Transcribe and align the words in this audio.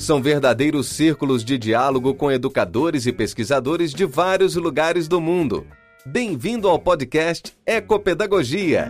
São 0.00 0.22
verdadeiros 0.22 0.88
círculos 0.88 1.44
de 1.44 1.58
diálogo 1.58 2.14
com 2.14 2.32
educadores 2.32 3.04
e 3.04 3.12
pesquisadores 3.12 3.92
de 3.92 4.06
vários 4.06 4.56
lugares 4.56 5.06
do 5.06 5.20
mundo. 5.20 5.66
Bem-vindo 6.06 6.70
ao 6.70 6.78
podcast 6.78 7.54
Ecopedagogia. 7.66 8.88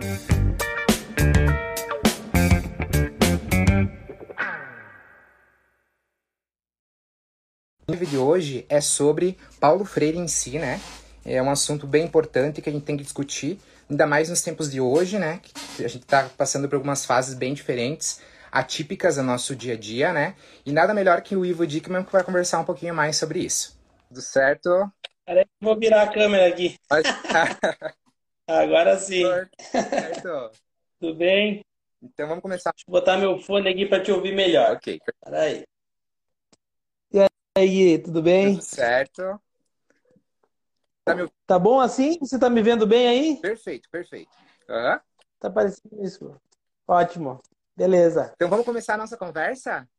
O 7.85 7.91
vídeo 7.91 8.07
de 8.07 8.17
hoje 8.17 8.65
é 8.69 8.79
sobre 8.79 9.37
Paulo 9.59 9.83
Freire 9.83 10.17
em 10.17 10.29
si, 10.29 10.57
né? 10.57 10.79
É 11.25 11.41
um 11.43 11.51
assunto 11.51 11.85
bem 11.85 12.05
importante 12.05 12.61
que 12.61 12.69
a 12.69 12.71
gente 12.73 12.85
tem 12.85 12.95
que 12.95 13.03
discutir, 13.03 13.59
ainda 13.89 14.07
mais 14.07 14.29
nos 14.29 14.41
tempos 14.41 14.71
de 14.71 14.79
hoje, 14.79 15.19
né? 15.19 15.41
Que 15.75 15.83
a 15.83 15.89
gente 15.89 16.03
está 16.03 16.29
passando 16.37 16.69
por 16.69 16.75
algumas 16.75 17.03
fases 17.03 17.35
bem 17.35 17.53
diferentes, 17.53 18.21
atípicas 18.51 19.15
do 19.15 19.23
nosso 19.23 19.55
dia 19.55 19.73
a 19.73 19.77
dia, 19.77 20.11
né? 20.11 20.35
E 20.65 20.71
nada 20.71 20.93
melhor 20.93 21.21
que 21.21 21.35
o 21.35 21.45
Ivo 21.45 21.65
Dickman 21.65 22.03
que 22.03 22.11
vai 22.11 22.23
conversar 22.23 22.59
um 22.59 22.65
pouquinho 22.65 22.93
mais 22.93 23.17
sobre 23.17 23.39
isso. 23.39 23.79
Tudo 24.09 24.21
certo? 24.21 24.91
Peraí, 25.25 25.45
vou 25.61 25.79
virar 25.79 26.03
a 26.03 26.11
câmera 26.11 26.47
aqui. 26.47 26.75
Agora 28.47 28.97
sim. 28.97 29.23
Certo. 29.23 30.51
Tudo 30.99 31.15
bem? 31.15 31.63
Então 32.01 32.27
vamos 32.27 32.41
começar. 32.41 32.71
Deixa 32.71 32.85
eu 32.87 32.91
botar 32.91 33.17
meu 33.17 33.39
fone 33.39 33.69
aqui 33.69 33.85
para 33.85 34.03
te 34.03 34.11
ouvir 34.11 34.35
melhor. 34.35 34.75
Ok. 34.75 34.99
Peraí 35.23 35.63
aí, 37.55 37.99
tudo 37.99 38.21
bem? 38.21 38.55
Tudo 38.55 38.63
certo. 38.63 39.41
Tá, 41.03 41.15
me... 41.15 41.29
tá 41.45 41.59
bom 41.59 41.79
assim? 41.79 42.17
Você 42.19 42.39
tá 42.39 42.49
me 42.49 42.61
vendo 42.61 42.87
bem 42.87 43.07
aí? 43.07 43.41
Perfeito, 43.41 43.89
perfeito. 43.89 44.31
Uhum. 44.69 44.99
Tá 45.39 45.49
parecendo 45.49 46.03
isso. 46.03 46.39
Ótimo. 46.87 47.41
Beleza. 47.81 48.31
Então 48.35 48.47
vamos 48.47 48.63
começar 48.63 48.93
a 48.93 48.97
nossa 48.97 49.17
conversa? 49.17 49.89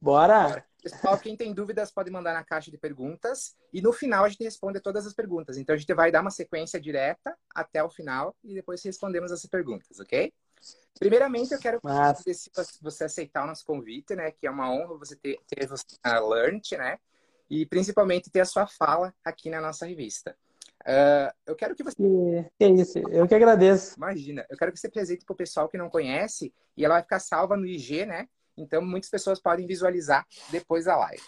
Bora. 0.00 0.48
Bora. 0.48 0.64
Pessoal, 0.80 1.18
quem 1.18 1.36
tem 1.36 1.52
dúvidas 1.52 1.90
pode 1.90 2.08
mandar 2.08 2.32
na 2.32 2.44
caixa 2.44 2.70
de 2.70 2.78
perguntas 2.78 3.56
e 3.72 3.82
no 3.82 3.92
final 3.92 4.24
a 4.24 4.28
gente 4.28 4.44
responde 4.44 4.78
todas 4.78 5.04
as 5.04 5.12
perguntas. 5.12 5.56
Então 5.56 5.74
a 5.74 5.76
gente 5.76 5.92
vai 5.92 6.12
dar 6.12 6.20
uma 6.20 6.30
sequência 6.30 6.80
direta 6.80 7.36
até 7.52 7.82
o 7.82 7.90
final 7.90 8.32
e 8.44 8.54
depois 8.54 8.80
respondemos 8.84 9.32
as 9.32 9.44
perguntas, 9.46 9.98
ok? 9.98 10.32
Primeiramente, 11.00 11.52
eu 11.52 11.58
quero 11.58 11.80
Mas... 11.82 12.22
você 12.80 13.04
aceitar 13.04 13.42
o 13.42 13.48
nosso 13.48 13.64
convite, 13.64 14.14
né? 14.14 14.30
Que 14.30 14.46
é 14.46 14.50
uma 14.50 14.70
honra 14.70 14.98
você 14.98 15.16
ter, 15.16 15.36
ter 15.48 15.66
você 15.66 15.84
na 16.04 16.20
Learnt, 16.20 16.70
né? 16.72 16.96
E 17.50 17.66
principalmente 17.66 18.30
ter 18.30 18.40
a 18.40 18.44
sua 18.44 18.68
fala 18.68 19.12
aqui 19.24 19.50
na 19.50 19.60
nossa 19.60 19.84
revista. 19.84 20.36
Uh, 20.86 21.30
eu 21.46 21.56
quero 21.56 21.74
que 21.74 21.82
você. 21.82 21.96
Que 22.58 22.64
é 22.64 22.68
isso, 22.70 22.98
eu 23.10 23.26
que 23.26 23.34
agradeço. 23.34 23.96
Imagina, 23.96 24.46
eu 24.48 24.56
quero 24.56 24.72
que 24.72 24.78
você 24.78 24.86
apresente 24.86 25.24
para 25.24 25.34
o 25.34 25.36
pessoal 25.36 25.68
que 25.68 25.76
não 25.76 25.90
conhece 25.90 26.52
e 26.76 26.84
ela 26.84 26.94
vai 26.94 27.02
ficar 27.02 27.18
salva 27.18 27.56
no 27.56 27.66
IG, 27.66 28.06
né? 28.06 28.26
Então 28.56 28.82
muitas 28.82 29.10
pessoas 29.10 29.40
podem 29.40 29.66
visualizar 29.66 30.26
depois 30.50 30.84
da 30.84 30.96
live. 30.96 31.22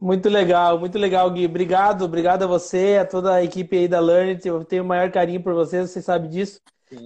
Muito 0.00 0.28
legal, 0.28 0.78
muito 0.78 0.98
legal, 0.98 1.30
Gui. 1.30 1.46
Obrigado, 1.46 2.04
obrigado 2.04 2.42
a 2.42 2.46
você, 2.46 2.98
a 3.00 3.06
toda 3.06 3.34
a 3.34 3.44
equipe 3.44 3.76
aí 3.76 3.88
da 3.88 4.00
Learn. 4.00 4.38
Eu 4.44 4.64
tenho 4.64 4.82
o 4.82 4.86
maior 4.86 5.10
carinho 5.12 5.42
por 5.42 5.54
vocês, 5.54 5.90
você 5.90 6.02
sabe 6.02 6.28
disso. 6.28 6.60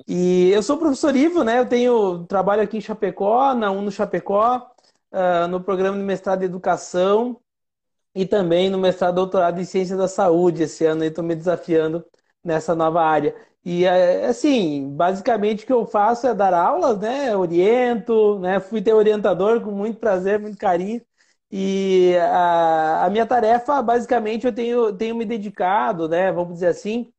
E 0.09 0.51
eu 0.51 0.63
sou 0.63 0.78
professor 0.78 1.15
Ivo, 1.15 1.45
né? 1.45 1.59
Eu 1.59 1.67
tenho 1.67 2.25
trabalho 2.25 2.63
aqui 2.63 2.78
em 2.78 2.81
Chapecó, 2.81 3.55
na 3.55 3.71
UNO 3.71 3.93
Chapecó, 3.93 4.71
uh, 5.13 5.47
no 5.49 5.61
programa 5.63 5.97
de 5.97 6.03
mestrado 6.03 6.43
em 6.43 6.47
educação 6.47 7.39
e 8.16 8.27
também 8.27 8.71
no 8.71 8.78
mestrado 8.78 9.16
doutorado 9.16 9.60
em 9.60 9.65
ciência 9.65 9.97
da 9.97 10.09
saúde. 10.09 10.65
Esse 10.65 10.84
ano 10.87 11.04
estou 11.04 11.25
me 11.25 11.37
desafiando 11.37 12.04
nessa 12.44 12.75
nova 12.75 13.03
área. 13.03 13.37
E 13.65 13.84
eh, 13.84 14.27
assim, 14.27 14.91
basicamente 14.97 15.65
o 15.65 15.66
que 15.66 15.72
eu 15.72 15.87
faço 15.87 16.27
é 16.27 16.34
dar 16.34 16.54
aulas, 16.54 16.99
né? 17.00 17.37
Oriento, 17.37 18.38
né? 18.41 18.60
Fui 18.60 18.82
ter 18.82 18.94
orientador 18.94 19.60
com 19.62 19.72
muito 19.72 19.99
prazer, 20.00 20.41
muito 20.41 20.59
carinho. 20.59 21.03
E 21.50 22.16
a, 22.19 23.06
a 23.06 23.10
minha 23.10 23.27
tarefa, 23.27 23.81
basicamente, 23.82 24.47
eu 24.47 24.53
tenho, 24.54 24.93
tenho 24.97 25.15
me 25.16 25.25
dedicado, 25.25 26.09
né? 26.09 26.33
Vamos 26.33 26.54
dizer 26.54 26.69
assim, 26.69 27.12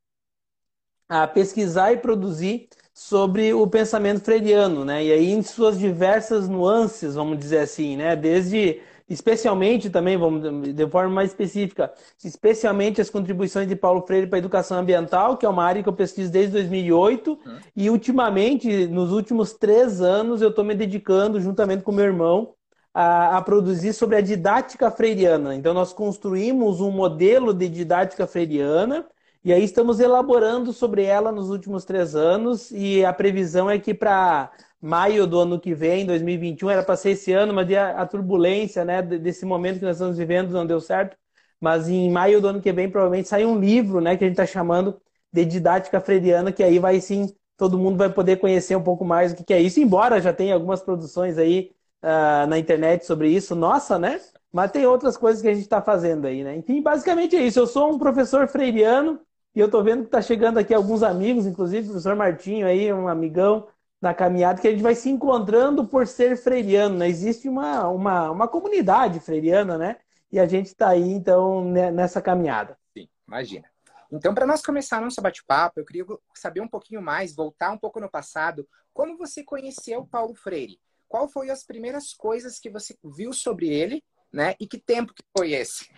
a 1.10 1.28
pesquisar 1.28 1.94
e 1.94 1.98
produzir 1.98 2.70
sobre 2.94 3.54
o 3.54 3.68
pensamento 3.68 4.22
freiriano, 4.24 4.84
né? 4.84 5.04
E 5.06 5.12
aí 5.12 5.32
em 5.32 5.42
suas 5.44 5.78
diversas 5.80 6.50
nuances, 6.50 7.16
vamos 7.16 7.38
dizer 7.38 7.60
assim, 7.60 7.96
né? 7.98 8.16
Desde 8.16 8.82
especialmente 9.10 9.90
também, 9.90 10.18
vamos 10.18 10.74
de 10.74 10.88
forma 10.88 11.14
mais 11.14 11.30
específica, 11.30 11.92
especialmente 12.24 13.00
as 13.00 13.10
contribuições 13.10 13.68
de 13.68 13.76
Paulo 13.76 14.02
Freire 14.06 14.28
para 14.28 14.38
a 14.38 14.40
educação 14.40 14.78
ambiental, 14.78 15.38
que 15.38 15.46
é 15.46 15.50
uma 15.50 15.64
área 15.64 15.82
que 15.82 15.90
eu 15.90 15.94
pesquiso 15.94 16.32
desde 16.32 16.52
2008, 16.52 17.32
uhum. 17.32 17.58
e 17.76 17.90
ultimamente, 17.90 18.88
nos 18.88 19.12
últimos 19.12 19.54
três 19.54 20.02
anos, 20.02 20.42
eu 20.42 20.50
estou 20.50 20.66
me 20.66 20.76
dedicando, 20.76 21.40
juntamente 21.40 21.84
com 21.84 21.92
meu 21.92 22.06
irmão, 22.06 22.54
a, 22.94 23.38
a, 23.38 23.42
produzir 23.42 23.94
sobre 23.94 24.18
a 24.18 24.22
didática 24.22 24.90
freiriana. 24.90 25.56
Então, 25.56 25.74
nós 25.74 25.94
construímos 25.94 26.82
um 26.82 26.92
modelo 26.92 27.54
de 27.54 27.70
didática 27.70 28.26
freiriana 28.26 29.06
e 29.44 29.54
aí 29.54 29.64
estamos 29.64 30.00
elaborando 30.00 30.74
sobre 30.74 31.04
ela 31.04 31.32
nos 31.32 31.50
últimos 31.50 31.86
três 31.86 32.16
anos 32.16 32.72
e 32.72 33.06
a 33.06 33.14
previsão 33.14 33.70
é 33.70 33.80
que 33.80 33.94
para 33.94 34.52
maio 34.82 35.26
do 35.28 35.40
ano 35.40 35.60
que 35.60 35.74
vem, 35.74 36.06
2021, 36.06 36.70
era 36.70 36.84
para 36.84 36.96
ser 36.96 37.12
esse 37.12 37.32
ano, 37.34 37.54
mas 37.54 37.72
a, 37.74 38.02
a 38.02 38.06
turbulência 38.06 38.86
né, 38.86 39.02
desse 39.02 39.46
momento 39.46 39.80
que 39.80 39.86
nós 39.86 39.96
estamos 39.98 40.18
vivendo 40.18 40.52
não 40.52 40.66
deu 40.66 40.80
certo. 40.80 41.18
Mas 41.60 41.90
em 41.90 42.12
maio 42.12 42.40
do 42.40 42.48
ano 42.48 42.62
que 42.62 42.72
vem 42.72 42.90
provavelmente 42.90 43.28
sai 43.28 43.46
um 43.46 43.60
livro 43.60 44.00
né, 44.00 44.16
que 44.16 44.24
a 44.24 44.28
gente 44.28 44.40
está 44.40 44.46
chamando 44.46 45.02
de 45.34 45.46
didática 45.46 46.00
freiriana, 46.00 46.52
que 46.52 46.64
aí 46.64 46.80
vai 46.80 47.00
sim, 47.02 47.28
todo 47.58 47.78
mundo 47.78 47.98
vai 47.98 48.10
poder 48.12 48.38
conhecer 48.38 48.76
um 48.76 48.84
pouco 48.84 49.04
mais 49.04 49.32
o 49.34 49.36
que, 49.36 49.44
que 49.44 49.54
é 49.54 49.62
isso, 49.62 49.80
embora 49.80 50.22
já 50.22 50.32
tenha 50.32 50.54
algumas 50.54 50.82
produções 50.82 51.38
aí 51.38 51.72
uh, 52.04 52.48
na 52.48 52.58
internet 52.60 53.06
sobre 53.06 53.30
isso, 53.30 53.56
nossa, 53.56 53.98
né? 54.00 54.20
Mas 54.52 54.72
tem 54.72 54.86
outras 54.86 55.18
coisas 55.18 55.42
que 55.42 55.48
a 55.48 55.54
gente 55.54 55.64
está 55.64 55.82
fazendo 55.82 56.26
aí, 56.28 56.44
né? 56.44 56.56
Enfim, 56.56 56.82
basicamente 56.82 57.36
é 57.36 57.42
isso. 57.42 57.60
Eu 57.60 57.68
sou 57.68 57.92
um 57.92 58.00
professor 58.00 58.48
freiriano, 58.48 59.20
e 59.56 59.60
eu 59.60 59.66
estou 59.66 59.84
vendo 59.84 60.02
que 60.02 60.08
está 60.08 60.22
chegando 60.22 60.60
aqui 60.60 60.74
alguns 60.74 61.04
amigos, 61.04 61.46
inclusive 61.48 61.88
o 61.88 61.90
professor 61.92 62.16
Martinho 62.16 62.68
aí, 62.68 62.92
um 62.94 63.08
amigão 63.08 63.68
na 64.02 64.14
caminhada, 64.14 64.62
que 64.62 64.68
a 64.68 64.72
gente 64.72 64.84
vai 64.84 64.96
se 64.96 65.10
encontrando 65.10 65.86
por 65.88 66.08
ser 66.08 66.38
freiriano. 66.38 66.98
Né? 66.98 67.10
Existe 67.10 67.50
uma, 67.50 67.88
uma, 67.88 68.32
uma 68.32 68.48
comunidade 68.48 69.20
freiriana, 69.20 69.78
né? 69.78 69.98
E 70.32 70.40
a 70.40 70.46
gente 70.46 70.68
está 70.68 70.90
aí, 70.90 71.10
então, 71.10 71.64
nessa 71.66 72.22
caminhada. 72.22 72.78
Sim, 72.94 73.08
imagina. 73.28 73.66
Então, 74.12 74.34
para 74.34 74.46
nós 74.46 74.62
começar 74.62 75.02
nosso 75.02 75.22
bate-papo, 75.22 75.80
eu 75.80 75.86
queria 75.86 76.06
saber 76.36 76.62
um 76.62 76.68
pouquinho 76.68 77.02
mais, 77.02 77.36
voltar 77.36 77.72
um 77.72 77.78
pouco 77.78 78.00
no 78.00 78.10
passado. 78.10 78.68
Como 78.94 79.18
você 79.18 79.44
conheceu 79.44 80.06
Paulo 80.06 80.36
Freire? 80.36 80.80
Qual 81.08 81.28
foi 81.28 81.50
as 81.50 81.64
primeiras 81.64 82.14
coisas 82.14 82.60
que 82.60 82.70
você 82.70 82.96
viu 83.04 83.32
sobre 83.32 83.70
ele, 83.70 84.04
né? 84.32 84.56
E 84.60 84.68
que 84.68 84.78
tempo 84.78 85.14
que 85.14 85.24
foi 85.36 85.54
esse? 85.54 85.90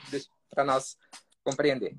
Para 0.49 0.63
nós 0.63 0.95
compreender. 1.43 1.95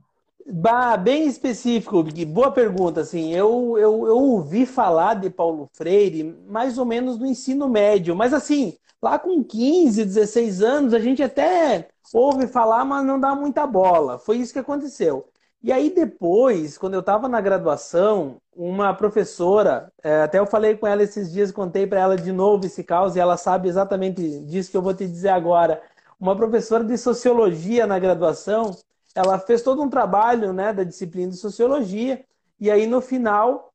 Bah, 0.46 0.96
bem 0.96 1.26
específico, 1.26 2.02
boa 2.26 2.50
pergunta. 2.50 3.00
Assim, 3.02 3.32
eu, 3.34 3.76
eu, 3.78 4.06
eu 4.06 4.16
ouvi 4.18 4.66
falar 4.66 5.14
de 5.14 5.30
Paulo 5.30 5.68
Freire 5.72 6.24
mais 6.48 6.78
ou 6.78 6.84
menos 6.84 7.18
no 7.18 7.26
ensino 7.26 7.68
médio, 7.68 8.16
mas 8.16 8.32
assim, 8.32 8.76
lá 9.02 9.18
com 9.18 9.44
15, 9.44 10.04
16 10.04 10.62
anos, 10.62 10.94
a 10.94 10.98
gente 10.98 11.22
até 11.22 11.88
ouve 12.12 12.47
falar, 12.47 12.84
mas 12.84 13.04
não 13.04 13.20
dá 13.20 13.34
muita 13.34 13.66
bola. 13.66 14.18
Foi 14.18 14.38
isso 14.38 14.53
que 14.53 14.59
aconteceu. 14.59 15.26
E 15.62 15.70
aí 15.72 15.91
depois, 15.91 16.78
quando 16.78 16.94
eu 16.94 17.00
estava 17.00 17.28
na 17.28 17.41
graduação, 17.41 18.38
uma 18.56 18.94
professora, 18.94 19.92
é, 20.03 20.22
até 20.22 20.38
eu 20.38 20.47
falei 20.47 20.76
com 20.76 20.86
ela 20.86 21.03
esses 21.03 21.30
dias, 21.30 21.53
contei 21.53 21.86
para 21.86 22.00
ela 22.00 22.16
de 22.16 22.32
novo 22.32 22.65
esse 22.66 22.82
caos, 22.82 23.15
e 23.15 23.20
ela 23.20 23.36
sabe 23.36 23.68
exatamente 23.68 24.41
disso 24.41 24.70
que 24.70 24.76
eu 24.76 24.82
vou 24.82 24.94
te 24.94 25.06
dizer 25.06 25.28
agora. 25.28 25.82
Uma 26.18 26.34
professora 26.36 26.82
de 26.82 26.97
sociologia 26.97 27.86
na 27.86 27.98
graduação, 27.98 28.74
ela 29.15 29.39
fez 29.39 29.62
todo 29.62 29.83
um 29.83 29.91
trabalho 29.91 30.53
né, 30.53 30.72
da 30.72 30.84
disciplina 30.84 31.30
de 31.30 31.36
sociologia, 31.36 32.24
e 32.59 32.71
aí 32.71 32.86
no 32.86 33.01
final 33.01 33.72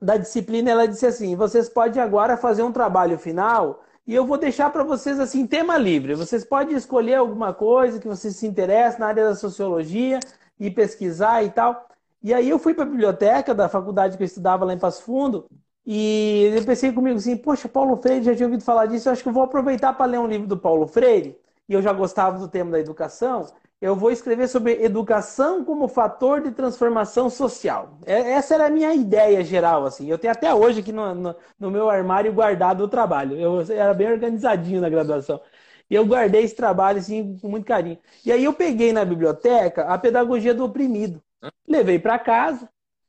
da 0.00 0.16
disciplina 0.16 0.70
ela 0.70 0.88
disse 0.88 1.06
assim: 1.06 1.36
vocês 1.36 1.68
podem 1.68 2.02
agora 2.02 2.36
fazer 2.36 2.62
um 2.62 2.72
trabalho 2.72 3.18
final 3.18 3.82
e 4.06 4.14
eu 4.14 4.26
vou 4.26 4.36
deixar 4.36 4.70
para 4.70 4.82
vocês 4.82 5.20
assim 5.20 5.46
tema 5.46 5.78
livre. 5.78 6.14
Vocês 6.14 6.44
podem 6.44 6.76
escolher 6.76 7.14
alguma 7.14 7.54
coisa 7.54 8.00
que 8.00 8.08
vocês 8.08 8.36
se 8.36 8.46
interessem 8.46 9.00
na 9.00 9.06
área 9.06 9.28
da 9.28 9.36
sociologia 9.36 10.18
e 10.58 10.70
pesquisar 10.70 11.42
e 11.44 11.50
tal. 11.50 11.86
E 12.22 12.34
aí 12.34 12.48
eu 12.48 12.58
fui 12.58 12.74
para 12.74 12.84
a 12.84 12.86
biblioteca 12.86 13.54
da 13.54 13.68
faculdade 13.68 14.16
que 14.16 14.22
eu 14.22 14.26
estudava 14.26 14.64
lá 14.64 14.72
em 14.72 14.78
Passo 14.78 15.02
Fundo 15.02 15.46
E 15.84 16.52
eu 16.54 16.64
pensei 16.64 16.92
comigo 16.92 17.16
assim, 17.16 17.36
poxa, 17.36 17.68
Paulo 17.68 17.96
Freire, 17.96 18.24
já 18.24 18.34
tinha 18.34 18.46
ouvido 18.46 18.62
falar 18.62 18.86
disso, 18.86 19.08
eu 19.08 19.12
acho 19.12 19.22
que 19.22 19.28
eu 19.28 19.32
vou 19.32 19.42
aproveitar 19.42 19.92
para 19.94 20.06
ler 20.06 20.18
um 20.20 20.26
livro 20.28 20.46
do 20.46 20.56
Paulo 20.56 20.86
Freire, 20.86 21.36
e 21.68 21.72
eu 21.74 21.82
já 21.82 21.92
gostava 21.92 22.38
do 22.38 22.48
tema 22.48 22.70
da 22.72 22.80
educação, 22.80 23.46
eu 23.82 23.96
vou 23.96 24.12
escrever 24.12 24.48
sobre 24.48 24.82
educação 24.84 25.64
como 25.64 25.88
fator 25.88 26.40
de 26.40 26.52
transformação 26.52 27.28
social. 27.28 27.98
É, 28.06 28.32
essa 28.32 28.54
era 28.54 28.66
a 28.68 28.70
minha 28.70 28.94
ideia 28.94 29.42
geral, 29.44 29.84
assim. 29.84 30.08
Eu 30.08 30.18
tenho 30.18 30.32
até 30.32 30.54
hoje 30.54 30.80
aqui 30.80 30.92
no, 30.92 31.12
no, 31.14 31.36
no 31.58 31.70
meu 31.70 31.90
armário 31.90 32.32
guardado 32.32 32.82
o 32.84 32.88
trabalho. 32.88 33.36
Eu 33.36 33.60
era 33.72 33.92
bem 33.92 34.08
organizadinho 34.12 34.80
na 34.80 34.88
graduação. 34.88 35.40
E 35.90 35.94
eu 35.96 36.06
guardei 36.06 36.44
esse 36.44 36.54
trabalho, 36.54 36.98
assim, 37.00 37.36
com 37.38 37.48
muito 37.48 37.66
carinho. 37.66 37.98
E 38.24 38.30
aí 38.32 38.44
eu 38.44 38.52
peguei 38.54 38.92
na 38.92 39.04
biblioteca 39.04 39.84
a 39.86 39.98
Pedagogia 39.98 40.54
do 40.54 40.64
Oprimido. 40.64 41.20
Levei 41.66 41.98
para 41.98 42.18
casa 42.20 42.68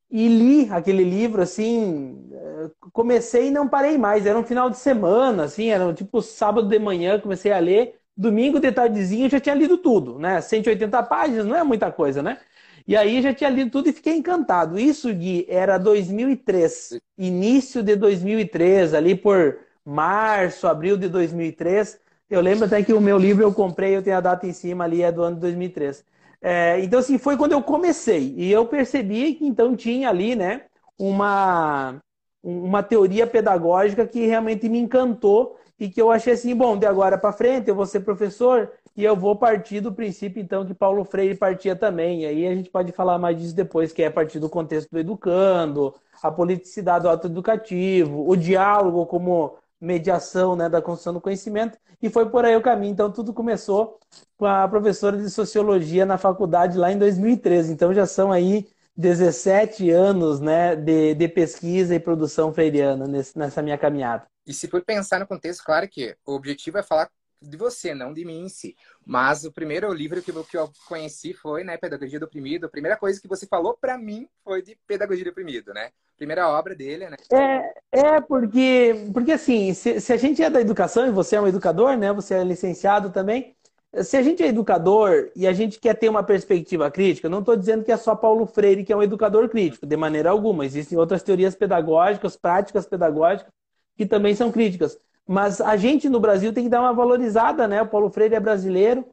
e 0.10 0.28
li 0.28 0.70
aquele 0.72 1.04
livro, 1.04 1.42
assim, 1.42 2.30
eh, 2.34 2.72
comecei 2.92 3.48
e 3.48 3.52
não 3.52 3.68
parei 3.68 3.98
mais. 3.98 4.26
Era 4.26 4.38
um 4.40 4.44
final 4.44 4.70
de 4.70 4.78
semana, 4.78 5.44
assim, 5.46 5.70
era 5.70 5.94
tipo 5.94 6.22
sábado 6.22 6.68
de 6.68 6.80
manhã, 6.80 7.20
comecei 7.20 7.52
a 7.52 7.60
ler 7.60 8.00
domingo 8.16 8.60
de 8.60 8.68
eu 8.68 9.30
já 9.30 9.40
tinha 9.40 9.56
lido 9.56 9.78
tudo, 9.78 10.20
né? 10.20 10.40
180 10.42 11.04
páginas 11.04 11.46
não 11.46 11.56
é 11.56 11.64
muita 11.64 11.92
coisa, 11.92 12.22
né? 12.22 12.38
E 12.88 12.96
aí 12.98 13.22
já 13.22 13.34
tinha 13.34 13.50
lido 13.50 13.72
tudo 13.72 13.90
e 13.90 13.94
fiquei 13.94 14.16
encantado. 14.16 14.78
Isso, 14.78 15.14
Gui, 15.14 15.46
era 15.48 15.78
2003, 15.78 17.00
início 17.18 17.82
de 17.82 17.96
2003, 17.96 18.94
ali 18.94 19.16
por 19.16 19.58
março, 19.86 20.68
abril 20.68 20.98
de 20.98 21.08
2003. 21.08 22.00
Eu 22.30 22.42
lembro 22.42 22.66
até 22.66 22.84
que 22.84 22.94
o 22.94 23.02
meu 23.02 23.18
livro 23.18 23.44
eu 23.44 23.54
comprei, 23.54 23.96
eu 23.96 24.04
tenho 24.04 24.18
a 24.18 24.22
data 24.22 24.46
em 24.48 24.54
cima 24.54 24.84
ali, 24.84 25.02
é 25.02 25.12
do 25.12 25.24
ano 25.24 25.36
de 25.36 25.42
2003. 25.42 26.04
É, 26.42 26.80
então, 26.82 27.00
assim, 27.00 27.18
foi 27.18 27.38
quando 27.38 27.54
eu 27.54 27.64
comecei. 27.64 28.34
E 28.38 28.52
eu 28.52 28.66
percebi 28.66 29.36
que 29.36 29.46
então 29.46 29.76
tinha 29.76 30.10
ali, 30.10 30.36
né, 30.36 30.64
uma, 30.98 32.02
uma 32.44 32.84
teoria 32.84 33.26
pedagógica 33.26 34.06
que 34.06 34.26
realmente 34.26 34.68
me 34.68 34.80
encantou 34.80 35.58
e 35.84 35.90
que 35.90 36.02
eu 36.02 36.10
achei 36.10 36.32
assim, 36.32 36.56
bom, 36.56 36.78
de 36.78 36.86
agora 36.86 37.18
para 37.18 37.34
frente 37.34 37.68
eu 37.68 37.76
vou 37.76 37.86
ser 37.86 38.00
professor 38.00 38.72
e 38.96 39.04
eu 39.04 39.18
vou 39.18 39.36
partir 39.36 39.82
do 39.82 39.92
princípio, 39.92 40.42
então, 40.42 40.66
que 40.66 40.74
Paulo 40.74 41.04
Freire 41.04 41.36
partia 41.36 41.76
também. 41.76 42.22
E 42.22 42.26
aí 42.26 42.48
a 42.48 42.56
gente 42.56 42.70
pode 42.70 42.94
falar 42.94 43.18
mais 43.18 43.38
disso 43.38 43.54
depois, 43.54 43.92
que 43.92 44.02
é 44.02 44.08
a 44.08 44.12
partir 44.12 44.40
do 44.40 44.48
contexto 44.48 44.90
do 44.90 44.98
educando, 44.98 45.94
a 46.22 46.32
politicidade 46.32 47.04
do 47.04 47.10
autoeducativo, 47.10 48.26
o 48.26 48.34
diálogo 48.38 49.06
como 49.08 49.58
mediação 49.82 50.56
né, 50.56 50.70
da 50.70 50.82
construção 50.82 51.16
do 51.16 51.20
conhecimento, 51.20 51.78
e 52.02 52.10
foi 52.10 52.30
por 52.30 52.46
aí 52.46 52.56
o 52.56 52.62
caminho. 52.62 52.94
Então, 52.94 53.12
tudo 53.12 53.34
começou 53.34 54.00
com 54.38 54.46
a 54.46 54.66
professora 54.70 55.18
de 55.18 55.30
sociologia 55.30 56.06
na 56.06 56.18
faculdade 56.18 56.78
lá 56.78 56.94
em 56.94 56.98
2013. 56.98 57.74
Então, 57.74 57.94
já 57.94 58.06
são 58.06 58.32
aí 58.32 58.68
17 58.96 59.90
anos 59.90 60.40
né, 60.40 60.76
de, 60.76 61.16
de 61.16 61.28
pesquisa 61.28 61.96
e 61.96 62.00
produção 62.00 62.54
freiriana 62.54 63.08
nesse, 63.08 63.38
nessa 63.38 63.62
minha 63.62 63.78
caminhada. 63.78 64.26
E 64.46 64.54
se 64.54 64.68
for 64.68 64.84
pensar 64.84 65.20
no 65.20 65.28
contexto, 65.28 65.64
claro 65.64 65.88
que 65.88 66.16
o 66.26 66.34
objetivo 66.34 66.78
é 66.78 66.84
falar 66.84 67.10
de 67.42 67.58
você, 67.58 67.94
não 67.94 68.14
de 68.14 68.24
mim 68.24 68.46
em 68.46 68.50
si. 68.50 68.76
Mas 69.06 69.44
o 69.44 69.52
primeiro 69.52 69.92
livro 69.94 70.22
que 70.22 70.32
eu, 70.32 70.44
que 70.44 70.58
eu 70.58 70.72
conheci 70.88 71.34
foi, 71.34 71.64
né, 71.64 71.78
Pedagogia 71.78 72.20
do 72.20 72.26
Oprimido. 72.26 72.66
A 72.66 72.70
primeira 72.70 72.98
coisa 72.98 73.20
que 73.20 73.28
você 73.28 73.46
falou 73.46 73.78
para 73.80 73.98
mim 73.98 74.28
foi 74.44 74.62
de 74.62 74.78
Pedagogia 74.88 75.26
do 75.26 75.32
Oprimido, 75.32 75.74
né? 75.74 75.90
Primeira 76.16 76.48
obra 76.48 76.76
dele, 76.76 77.10
né? 77.10 77.18
É, 77.32 77.74
é 77.92 78.22
porque, 78.22 79.10
porque 79.14 79.34
assim, 79.34 79.74
se, 79.74 80.00
se 80.00 80.14
a 80.14 80.18
gente 80.18 80.42
é 80.42 80.50
da 80.50 80.62
educação 80.62 81.06
e 81.08 81.12
você 81.12 81.36
é 81.36 81.42
um 81.42 81.48
educador, 81.48 81.98
né? 81.98 82.14
Você 82.14 82.36
é 82.36 82.44
licenciado 82.44 83.10
também. 83.12 83.56
Se 84.02 84.18
a 84.18 84.24
gente 84.24 84.42
é 84.42 84.48
educador 84.48 85.30
e 85.36 85.46
a 85.46 85.54
gente 85.54 85.80
quer 85.80 85.94
ter 85.94 86.10
uma 86.10 86.24
perspectiva 86.24 86.90
crítica, 86.90 87.30
não 87.30 87.40
estou 87.40 87.56
dizendo 87.56 87.84
que 87.84 87.92
é 87.92 87.98
só 87.98 88.16
Paulo 88.16 88.48
Freire 88.48 88.84
que 88.84 88.92
é 88.92 88.96
um 88.96 89.04
educador 89.04 89.48
crítico, 89.50 89.86
de 89.86 89.96
maneira 89.96 90.32
alguma. 90.32 90.66
Existem 90.66 90.98
outras 90.98 91.22
teorias 91.22 91.54
pedagógicas, 91.54 92.36
práticas 92.36 92.88
pedagógicas 92.88 93.52
que 93.96 94.06
também 94.06 94.34
são 94.34 94.52
críticas. 94.52 94.98
Mas 95.28 95.62
a 95.62 95.78
gente 95.78 96.10
no 96.10 96.20
Brasil 96.20 96.52
tem 96.52 96.64
que 96.64 96.70
dar 96.70 96.82
uma 96.82 96.94
valorizada, 96.94 97.68
né? 97.68 97.82
O 97.82 97.88
Paulo 97.88 98.10
Freire 98.10 98.36
é 98.36 98.40
brasileiro. 98.40 99.06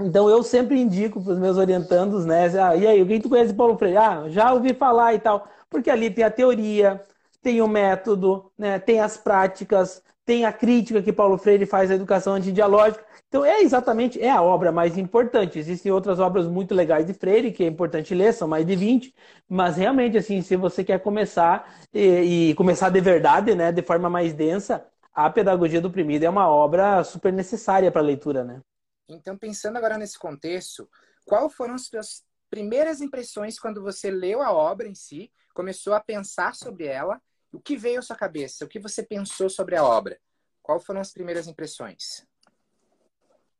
Então 0.00 0.28
eu 0.28 0.42
sempre 0.42 0.80
indico 0.80 1.22
para 1.22 1.34
os 1.34 1.38
meus 1.38 1.56
orientandos, 1.56 2.26
né? 2.26 2.46
Ah, 2.60 2.74
e 2.74 2.86
aí, 2.86 3.06
quem 3.06 3.20
tu 3.20 3.28
conhece 3.28 3.54
Paulo 3.54 3.78
Freire? 3.78 3.98
Ah, 3.98 4.28
já 4.28 4.52
ouvi 4.52 4.74
falar 4.74 5.14
e 5.14 5.20
tal. 5.20 5.46
Porque 5.68 5.88
ali 5.90 6.10
tem 6.10 6.24
a 6.24 6.30
teoria, 6.30 7.00
tem 7.42 7.62
o 7.62 7.68
método, 7.68 8.50
né? 8.58 8.78
tem 8.78 9.00
as 9.00 9.16
práticas, 9.16 10.02
tem 10.30 10.44
a 10.44 10.52
crítica 10.52 11.02
que 11.02 11.12
Paulo 11.12 11.36
Freire 11.36 11.66
faz 11.66 11.90
à 11.90 11.94
educação 11.96 12.34
antidialógica. 12.34 13.04
Então 13.26 13.44
é 13.44 13.62
exatamente, 13.62 14.22
é 14.22 14.30
a 14.30 14.40
obra 14.40 14.70
mais 14.70 14.96
importante. 14.96 15.58
Existem 15.58 15.90
outras 15.90 16.20
obras 16.20 16.46
muito 16.46 16.72
legais 16.72 17.04
de 17.04 17.12
Freire, 17.12 17.50
que 17.50 17.64
é 17.64 17.66
importante 17.66 18.14
ler, 18.14 18.32
são 18.32 18.46
mais 18.46 18.64
de 18.64 18.76
20, 18.76 19.12
mas 19.48 19.76
realmente, 19.76 20.16
assim, 20.16 20.40
se 20.40 20.54
você 20.54 20.84
quer 20.84 21.00
começar 21.00 21.68
e, 21.92 22.50
e 22.50 22.54
começar 22.54 22.90
de 22.90 23.00
verdade, 23.00 23.56
né, 23.56 23.72
de 23.72 23.82
forma 23.82 24.08
mais 24.08 24.32
densa, 24.32 24.86
a 25.12 25.28
Pedagogia 25.28 25.80
do 25.80 25.88
Oprimido 25.88 26.24
é 26.24 26.30
uma 26.30 26.48
obra 26.48 27.02
super 27.02 27.32
necessária 27.32 27.90
para 27.90 28.00
a 28.00 28.04
leitura, 28.04 28.44
né? 28.44 28.60
Então, 29.08 29.36
pensando 29.36 29.78
agora 29.78 29.98
nesse 29.98 30.16
contexto, 30.16 30.88
qual 31.26 31.50
foram 31.50 31.74
as 31.74 31.86
suas 31.86 32.22
primeiras 32.48 33.00
impressões 33.00 33.58
quando 33.58 33.82
você 33.82 34.12
leu 34.12 34.42
a 34.42 34.52
obra 34.52 34.86
em 34.86 34.94
si, 34.94 35.28
começou 35.52 35.92
a 35.92 35.98
pensar 35.98 36.54
sobre 36.54 36.86
ela? 36.86 37.20
O 37.52 37.60
que 37.60 37.76
veio 37.76 37.98
à 37.98 38.02
sua 38.02 38.16
cabeça? 38.16 38.64
O 38.64 38.68
que 38.68 38.78
você 38.78 39.02
pensou 39.02 39.50
sobre 39.50 39.76
a 39.76 39.84
obra? 39.84 40.18
Qual 40.62 40.78
foram 40.78 41.00
as 41.00 41.12
primeiras 41.12 41.48
impressões? 41.48 42.24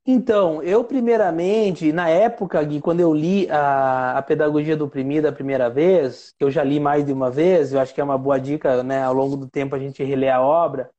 Então, 0.06 0.62
eu 0.62 0.82
primeiramente, 0.82 1.92
na 1.92 2.08
época, 2.08 2.62
Gui, 2.62 2.80
quando 2.80 3.00
eu 3.00 3.12
li 3.12 3.50
a, 3.50 4.18
a 4.18 4.22
Pedagogia 4.22 4.76
do 4.76 4.86
Oprimido 4.86 5.28
a 5.28 5.32
primeira 5.32 5.68
vez, 5.68 6.34
eu 6.40 6.50
já 6.50 6.64
li 6.64 6.80
mais 6.80 7.04
de 7.04 7.12
uma 7.12 7.30
vez, 7.30 7.72
eu 7.72 7.80
acho 7.80 7.94
que 7.94 8.00
é 8.00 8.04
uma 8.04 8.16
boa 8.16 8.38
dica, 8.38 8.82
né, 8.82 9.02
ao 9.02 9.12
longo 9.12 9.36
do 9.36 9.46
tempo 9.46 9.74
a 9.74 9.78
gente 9.78 10.02
reler 10.02 10.34
a 10.34 10.40
obra, 10.40 10.90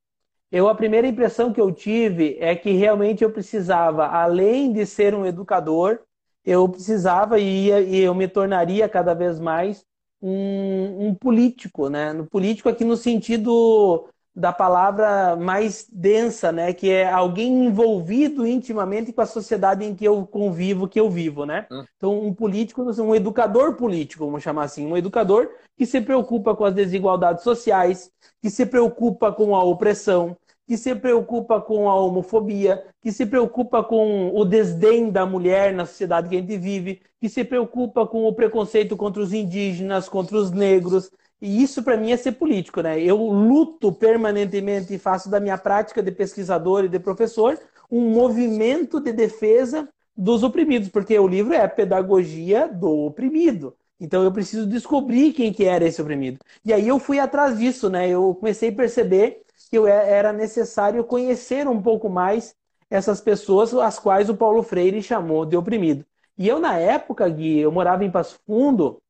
eu 0.51 0.67
a 0.67 0.75
primeira 0.75 1.07
impressão 1.07 1.51
que 1.51 1.59
eu 1.59 1.71
tive 1.71 2.37
é 2.39 2.55
que 2.55 2.71
realmente 2.73 3.23
eu 3.23 3.31
precisava, 3.31 4.05
além 4.05 4.71
de 4.71 4.85
ser 4.85 5.15
um 5.15 5.25
educador, 5.25 6.01
eu 6.45 6.67
precisava 6.67 7.39
e, 7.39 7.69
e 7.69 7.99
eu 8.01 8.13
me 8.13 8.27
tornaria 8.27 8.87
cada 8.87 9.13
vez 9.13 9.39
mais 9.39 9.83
um, 10.21 11.07
um 11.07 11.15
político, 11.15 11.89
né? 11.89 12.13
No 12.13 12.25
político 12.25 12.69
aqui 12.69 12.83
no 12.83 12.95
sentido 12.95 14.07
da 14.33 14.53
palavra 14.53 15.35
mais 15.35 15.85
densa, 15.91 16.51
né? 16.51 16.73
Que 16.73 16.89
é 16.89 17.11
alguém 17.11 17.65
envolvido 17.65 18.47
intimamente 18.47 19.11
com 19.11 19.21
a 19.21 19.25
sociedade 19.25 19.83
em 19.83 19.93
que 19.93 20.05
eu 20.05 20.25
convivo, 20.25 20.87
que 20.87 20.99
eu 20.99 21.09
vivo, 21.09 21.45
né? 21.45 21.67
Hum. 21.71 21.83
Então, 21.97 22.19
um 22.19 22.33
político, 22.33 22.81
um 22.81 23.15
educador 23.15 23.75
político, 23.75 24.25
vamos 24.25 24.43
chamar 24.43 24.63
assim, 24.63 24.85
um 24.85 24.95
educador 24.95 25.49
que 25.77 25.85
se 25.85 25.99
preocupa 25.99 26.55
com 26.55 26.63
as 26.63 26.73
desigualdades 26.73 27.43
sociais, 27.43 28.09
que 28.41 28.49
se 28.49 28.65
preocupa 28.65 29.31
com 29.31 29.55
a 29.55 29.63
opressão, 29.63 30.37
que 30.67 30.77
se 30.77 30.95
preocupa 30.95 31.59
com 31.59 31.89
a 31.89 31.95
homofobia, 31.95 32.83
que 33.01 33.11
se 33.11 33.25
preocupa 33.25 33.83
com 33.83 34.31
o 34.33 34.45
desdém 34.45 35.09
da 35.09 35.25
mulher 35.25 35.73
na 35.73 35.85
sociedade 35.85 36.29
que 36.29 36.35
a 36.35 36.39
gente 36.39 36.57
vive, 36.57 37.01
que 37.19 37.27
se 37.27 37.43
preocupa 37.43 38.07
com 38.07 38.25
o 38.25 38.33
preconceito 38.33 38.95
contra 38.95 39.21
os 39.21 39.33
indígenas, 39.33 40.07
contra 40.07 40.37
os 40.37 40.51
negros, 40.51 41.11
e 41.41 41.63
isso 41.63 41.81
para 41.81 41.97
mim 41.97 42.11
é 42.11 42.17
ser 42.17 42.33
político, 42.33 42.81
né? 42.81 43.01
Eu 43.01 43.17
luto 43.17 43.91
permanentemente 43.91 44.93
e 44.93 44.99
faço 44.99 45.29
da 45.29 45.39
minha 45.39 45.57
prática 45.57 46.01
de 46.01 46.11
pesquisador 46.11 46.85
e 46.85 46.89
de 46.89 46.99
professor 46.99 47.57
um 47.89 48.11
movimento 48.11 49.01
de 49.01 49.11
defesa 49.11 49.89
dos 50.15 50.43
oprimidos, 50.43 50.89
porque 50.89 51.17
o 51.17 51.27
livro 51.27 51.53
é 51.53 51.61
a 51.61 51.67
pedagogia 51.67 52.67
do 52.67 53.05
oprimido. 53.05 53.75
Então 53.99 54.23
eu 54.23 54.31
preciso 54.31 54.67
descobrir 54.67 55.33
quem 55.33 55.51
que 55.51 55.65
era 55.65 55.85
esse 55.85 56.01
oprimido. 56.01 56.39
E 56.63 56.71
aí 56.71 56.87
eu 56.87 56.99
fui 56.99 57.19
atrás 57.19 57.57
disso, 57.57 57.89
né? 57.89 58.07
Eu 58.07 58.35
comecei 58.35 58.69
a 58.69 58.75
perceber 58.75 59.41
que 59.69 59.77
era 59.77 60.33
necessário 60.33 61.03
conhecer 61.03 61.67
um 61.67 61.81
pouco 61.81 62.09
mais 62.09 62.55
essas 62.89 63.21
pessoas 63.21 63.73
as 63.73 63.99
quais 63.99 64.29
o 64.29 64.35
Paulo 64.35 64.63
Freire 64.63 65.01
chamou 65.01 65.45
de 65.45 65.55
oprimido. 65.55 66.05
E 66.37 66.47
eu 66.47 66.59
na 66.59 66.77
época, 66.77 67.27
Gui, 67.29 67.59
eu 67.59 67.71
morava 67.71 68.03
em 68.03 68.11
Passo 68.11 68.39
Fundo, 68.45 69.01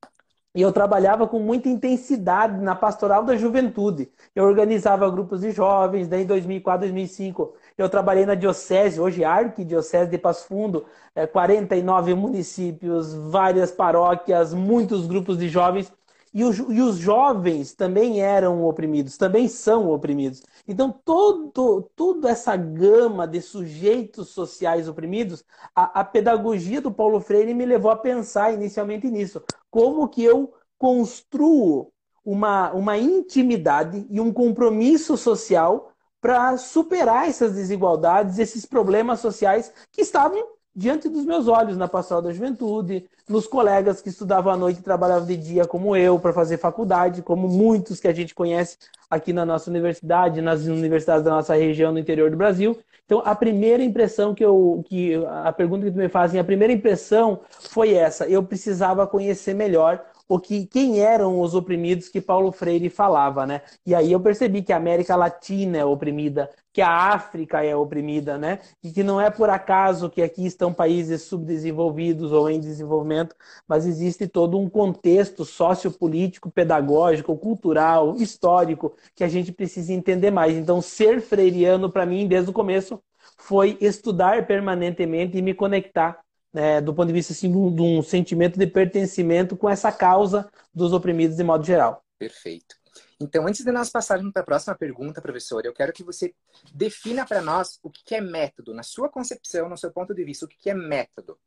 e 0.53 0.61
eu 0.61 0.71
trabalhava 0.73 1.27
com 1.27 1.39
muita 1.39 1.69
intensidade 1.69 2.59
na 2.61 2.75
pastoral 2.75 3.23
da 3.23 3.37
juventude. 3.37 4.11
Eu 4.35 4.43
organizava 4.43 5.09
grupos 5.09 5.41
de 5.41 5.51
jovens, 5.51 6.09
daí 6.09 6.23
em 6.23 6.25
2004, 6.25 6.81
2005 6.81 7.53
eu 7.77 7.89
trabalhei 7.89 8.25
na 8.25 8.35
diocese, 8.35 8.99
hoje 8.99 9.23
arquidiocese 9.23 10.11
de 10.11 10.17
Passo 10.17 10.47
Fundo, 10.47 10.85
49 11.31 12.13
municípios, 12.13 13.13
várias 13.13 13.71
paróquias, 13.71 14.53
muitos 14.53 15.07
grupos 15.07 15.37
de 15.37 15.47
jovens. 15.47 15.91
E, 16.33 16.45
o, 16.45 16.71
e, 16.71 16.81
os 16.81 16.97
jovens 16.97 17.73
também 17.73 18.21
eram 18.21 18.63
oprimidos, 18.65 19.17
também 19.17 19.49
são 19.49 19.89
oprimidos. 19.91 20.41
Então, 20.65 20.89
todo, 20.89 21.89
toda 21.95 22.29
essa 22.29 22.55
gama 22.55 23.27
de 23.27 23.41
sujeitos 23.41 24.29
sociais 24.29 24.87
oprimidos, 24.87 25.43
a, 25.75 25.99
a 25.99 26.03
pedagogia 26.05 26.79
do 26.79 26.91
Paulo 26.91 27.19
Freire 27.19 27.53
me 27.53 27.65
levou 27.65 27.91
a 27.91 27.97
pensar 27.97 28.53
inicialmente 28.53 29.09
nisso. 29.09 29.43
Como 29.69 30.07
que 30.07 30.23
eu 30.23 30.53
construo 30.77 31.91
uma, 32.23 32.71
uma 32.71 32.97
intimidade 32.97 34.05
e 34.09 34.19
um 34.21 34.31
compromisso 34.31 35.17
social 35.17 35.91
para 36.21 36.55
superar 36.55 37.27
essas 37.27 37.55
desigualdades, 37.55 38.37
esses 38.37 38.65
problemas 38.65 39.19
sociais 39.19 39.73
que 39.91 40.01
estavam 40.01 40.47
diante 40.75 41.09
dos 41.09 41.25
meus 41.25 41.47
olhos 41.47 41.77
na 41.77 41.87
pastoral 41.87 42.21
da 42.21 42.31
juventude, 42.31 43.05
nos 43.27 43.47
colegas 43.47 44.01
que 44.01 44.09
estudavam 44.09 44.53
à 44.53 44.57
noite 44.57 44.79
e 44.79 44.83
trabalhavam 44.83 45.27
de 45.27 45.37
dia, 45.37 45.65
como 45.65 45.95
eu, 45.95 46.19
para 46.19 46.33
fazer 46.33 46.57
faculdade, 46.57 47.21
como 47.21 47.47
muitos 47.47 47.99
que 47.99 48.07
a 48.07 48.13
gente 48.13 48.33
conhece 48.33 48.77
aqui 49.09 49.33
na 49.33 49.45
nossa 49.45 49.69
universidade, 49.69 50.41
nas 50.41 50.65
universidades 50.65 51.23
da 51.23 51.31
nossa 51.31 51.55
região 51.55 51.91
no 51.91 51.99
interior 51.99 52.29
do 52.31 52.37
Brasil. 52.37 52.77
Então, 53.05 53.21
a 53.25 53.35
primeira 53.35 53.83
impressão 53.83 54.33
que 54.33 54.43
eu, 54.43 54.83
que 54.87 55.15
a 55.43 55.51
pergunta 55.51 55.85
que 55.85 55.91
tu 55.91 55.97
me 55.97 56.07
fazem, 56.07 56.39
a 56.39 56.45
primeira 56.45 56.71
impressão 56.71 57.41
foi 57.49 57.93
essa: 57.93 58.25
eu 58.25 58.41
precisava 58.41 59.05
conhecer 59.05 59.53
melhor 59.53 60.01
o 60.33 60.39
que, 60.39 60.65
quem 60.65 61.01
eram 61.01 61.41
os 61.41 61.53
oprimidos 61.53 62.07
que 62.07 62.21
Paulo 62.21 62.53
Freire 62.53 62.89
falava, 62.89 63.45
né? 63.45 63.61
E 63.85 63.93
aí 63.93 64.13
eu 64.13 64.19
percebi 64.19 64.61
que 64.61 64.71
a 64.71 64.77
América 64.77 65.13
Latina 65.13 65.77
é 65.77 65.83
oprimida, 65.83 66.49
que 66.71 66.81
a 66.81 66.89
África 66.89 67.61
é 67.65 67.75
oprimida, 67.75 68.37
né? 68.37 68.59
E 68.81 68.91
que 68.93 69.03
não 69.03 69.19
é 69.19 69.29
por 69.29 69.49
acaso 69.49 70.09
que 70.09 70.21
aqui 70.21 70.45
estão 70.45 70.73
países 70.73 71.23
subdesenvolvidos 71.23 72.31
ou 72.31 72.49
em 72.49 72.61
desenvolvimento, 72.61 73.35
mas 73.67 73.85
existe 73.85 74.25
todo 74.25 74.57
um 74.57 74.69
contexto 74.69 75.43
sociopolítico, 75.43 76.49
pedagógico, 76.49 77.37
cultural, 77.37 78.15
histórico 78.15 78.95
que 79.13 79.25
a 79.25 79.27
gente 79.27 79.51
precisa 79.51 79.91
entender 79.91 80.31
mais. 80.31 80.55
Então, 80.55 80.81
ser 80.81 81.19
freiriano 81.19 81.91
para 81.91 82.05
mim 82.05 82.25
desde 82.25 82.49
o 82.49 82.53
começo 82.53 83.03
foi 83.37 83.77
estudar 83.81 84.47
permanentemente 84.47 85.37
e 85.37 85.41
me 85.41 85.53
conectar 85.53 86.21
né, 86.53 86.81
do 86.81 86.93
ponto 86.93 87.07
de 87.07 87.13
vista 87.13 87.33
assim, 87.33 87.49
de 87.51 87.57
um, 87.57 87.73
de 87.73 87.81
um 87.81 88.01
sentimento 88.01 88.59
de 88.59 88.67
pertencimento 88.67 89.55
com 89.55 89.69
essa 89.69 89.91
causa 89.91 90.49
dos 90.73 90.93
oprimidos 90.93 91.37
de 91.37 91.43
modo 91.43 91.63
geral. 91.63 92.03
Perfeito. 92.17 92.75
Então, 93.19 93.47
antes 93.47 93.63
de 93.63 93.71
nós 93.71 93.89
passarmos 93.89 94.31
para 94.33 94.41
a 94.41 94.45
próxima 94.45 94.75
pergunta, 94.75 95.21
professor, 95.21 95.63
eu 95.65 95.73
quero 95.73 95.93
que 95.93 96.03
você 96.03 96.33
defina 96.73 97.25
para 97.25 97.41
nós 97.41 97.79
o 97.83 97.89
que 97.89 98.15
é 98.15 98.21
método, 98.21 98.73
na 98.73 98.83
sua 98.83 99.09
concepção, 99.09 99.69
no 99.69 99.77
seu 99.77 99.91
ponto 99.91 100.13
de 100.13 100.23
vista, 100.23 100.45
o 100.45 100.47
que 100.47 100.69
é 100.69 100.73
método. 100.73 101.37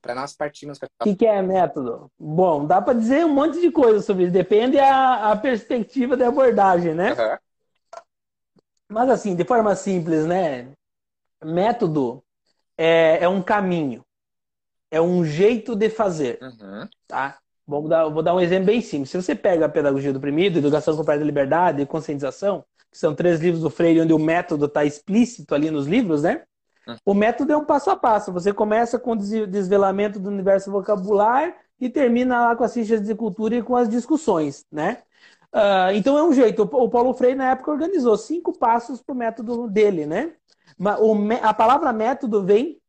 Para 0.00 0.14
nós 0.14 0.34
partirmos 0.34 0.78
para. 0.78 0.90
O 1.06 1.16
que 1.16 1.24
é 1.24 1.40
método? 1.40 2.10
Bom, 2.18 2.66
dá 2.66 2.82
para 2.82 2.98
dizer 2.98 3.24
um 3.24 3.32
monte 3.32 3.60
de 3.60 3.70
coisa 3.70 4.00
sobre 4.02 4.24
isso, 4.24 4.32
depende 4.32 4.78
a, 4.78 5.30
a 5.30 5.36
perspectiva 5.36 6.16
de 6.16 6.24
abordagem, 6.24 6.92
né? 6.92 7.12
Uhum. 7.12 7.38
Mas, 8.88 9.08
assim, 9.08 9.34
de 9.36 9.44
forma 9.44 9.74
simples, 9.76 10.26
né? 10.26 10.72
Método 11.42 12.22
é, 12.76 13.22
é 13.22 13.28
um 13.28 13.40
caminho 13.40 14.04
é 14.92 15.00
um 15.00 15.24
jeito 15.24 15.74
de 15.74 15.88
fazer. 15.88 16.38
Uhum. 16.42 16.86
Tá? 17.08 17.38
Vou 17.66 17.88
dar, 17.88 18.08
vou 18.10 18.22
dar 18.22 18.34
um 18.34 18.40
exemplo 18.40 18.66
bem 18.66 18.82
simples. 18.82 19.08
Se 19.08 19.20
você 19.20 19.34
pega 19.34 19.64
a 19.64 19.68
Pedagogia 19.68 20.12
do 20.12 20.18
Oprimido, 20.18 20.58
Educação 20.58 20.94
com 20.94 21.02
da 21.02 21.16
Liberdade 21.16 21.80
e 21.80 21.86
Conscientização, 21.86 22.62
que 22.90 22.98
são 22.98 23.14
três 23.14 23.40
livros 23.40 23.62
do 23.62 23.70
Freire, 23.70 24.02
onde 24.02 24.12
o 24.12 24.18
método 24.18 24.66
está 24.66 24.84
explícito 24.84 25.54
ali 25.54 25.70
nos 25.70 25.86
livros, 25.86 26.22
né? 26.22 26.42
Uhum. 26.86 26.96
O 27.06 27.14
método 27.14 27.54
é 27.54 27.56
um 27.56 27.64
passo 27.64 27.88
a 27.88 27.96
passo. 27.96 28.30
Você 28.32 28.52
começa 28.52 28.98
com 28.98 29.12
o 29.12 29.16
desvelamento 29.16 30.20
do 30.20 30.28
universo 30.28 30.70
vocabular 30.70 31.56
e 31.80 31.88
termina 31.88 32.48
lá 32.48 32.56
com 32.56 32.64
as 32.64 32.74
fichas 32.74 33.00
de 33.00 33.14
cultura 33.14 33.54
e 33.54 33.62
com 33.62 33.74
as 33.74 33.88
discussões, 33.88 34.66
né? 34.70 34.98
Uh, 35.54 35.94
então 35.94 36.18
é 36.18 36.22
um 36.22 36.34
jeito. 36.34 36.62
O 36.64 36.90
Paulo 36.90 37.14
Freire, 37.14 37.36
na 37.36 37.52
época, 37.52 37.70
organizou 37.70 38.16
cinco 38.18 38.58
passos 38.58 39.00
para 39.00 39.14
o 39.14 39.16
método 39.16 39.68
dele, 39.68 40.04
né? 40.04 40.32
A 41.42 41.54
palavra 41.54 41.92
método 41.92 42.42
vem 42.42 42.81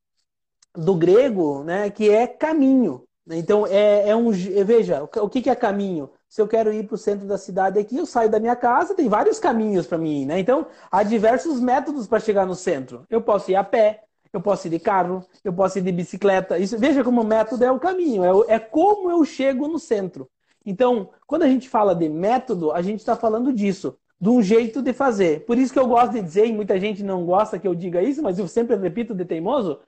do 0.76 0.96
grego, 0.96 1.64
né, 1.64 1.90
que 1.90 2.10
é 2.10 2.28
caminho. 2.28 3.04
Então, 3.30 3.66
é, 3.66 4.10
é 4.10 4.16
um. 4.16 4.32
Veja, 4.32 5.04
o 5.04 5.30
que, 5.30 5.42
que 5.42 5.50
é 5.50 5.56
caminho? 5.56 6.10
Se 6.28 6.42
eu 6.42 6.48
quero 6.48 6.74
ir 6.74 6.86
para 6.86 6.96
o 6.96 6.98
centro 6.98 7.26
da 7.26 7.38
cidade 7.38 7.80
aqui, 7.80 7.96
eu 7.96 8.06
saio 8.06 8.30
da 8.30 8.40
minha 8.40 8.56
casa, 8.56 8.96
tem 8.96 9.08
vários 9.08 9.40
caminhos 9.40 9.86
para 9.86 9.98
mim 9.98 10.26
né? 10.26 10.40
Então, 10.40 10.66
há 10.92 11.04
diversos 11.04 11.60
métodos 11.60 12.08
para 12.08 12.20
chegar 12.20 12.46
no 12.46 12.56
centro. 12.56 13.06
Eu 13.10 13.22
posso 13.22 13.52
ir 13.52 13.56
a 13.56 13.64
pé, 13.64 14.04
eu 14.34 14.42
posso 14.42 14.68
ir 14.68 14.72
de 14.72 14.80
carro, 14.80 15.24
eu 15.44 15.54
posso 15.54 15.78
ir 15.78 15.84
de 15.84 15.92
bicicleta. 15.92 16.58
Isso, 16.58 16.78
veja 16.78 17.04
como 17.04 17.22
o 17.22 17.26
método 17.26 17.64
é 17.64 17.72
o 17.72 17.80
caminho, 17.80 18.24
é, 18.24 18.56
é 18.56 18.60
como 18.60 19.10
eu 19.12 19.24
chego 19.24 19.68
no 19.68 19.80
centro. 19.80 20.28
Então, 20.66 21.10
quando 21.28 21.44
a 21.44 21.48
gente 21.48 21.70
fala 21.70 21.94
de 21.94 22.10
método, 22.10 22.72
a 22.72 22.82
gente 22.82 23.00
está 23.00 23.16
falando 23.16 23.54
disso, 23.54 23.98
de 24.20 24.30
um 24.30 24.42
jeito 24.42 24.82
de 24.82 24.92
fazer. 24.92 25.46
Por 25.46 25.58
isso 25.58 25.72
que 25.72 25.80
eu 25.80 25.88
gosto 25.88 26.14
de 26.14 26.22
dizer, 26.22 26.46
e 26.48 26.54
muita 26.54 26.80
gente 26.80 27.04
não 27.04 27.26
gosta 27.26 27.60
que 27.60 27.68
eu 27.68 27.76
diga 27.76 28.02
isso, 28.02 28.24
mas 28.24 28.40
eu 28.40 28.48
sempre 28.48 28.76
repito 28.76 29.14
de 29.14 29.24
teimoso, 29.24 29.80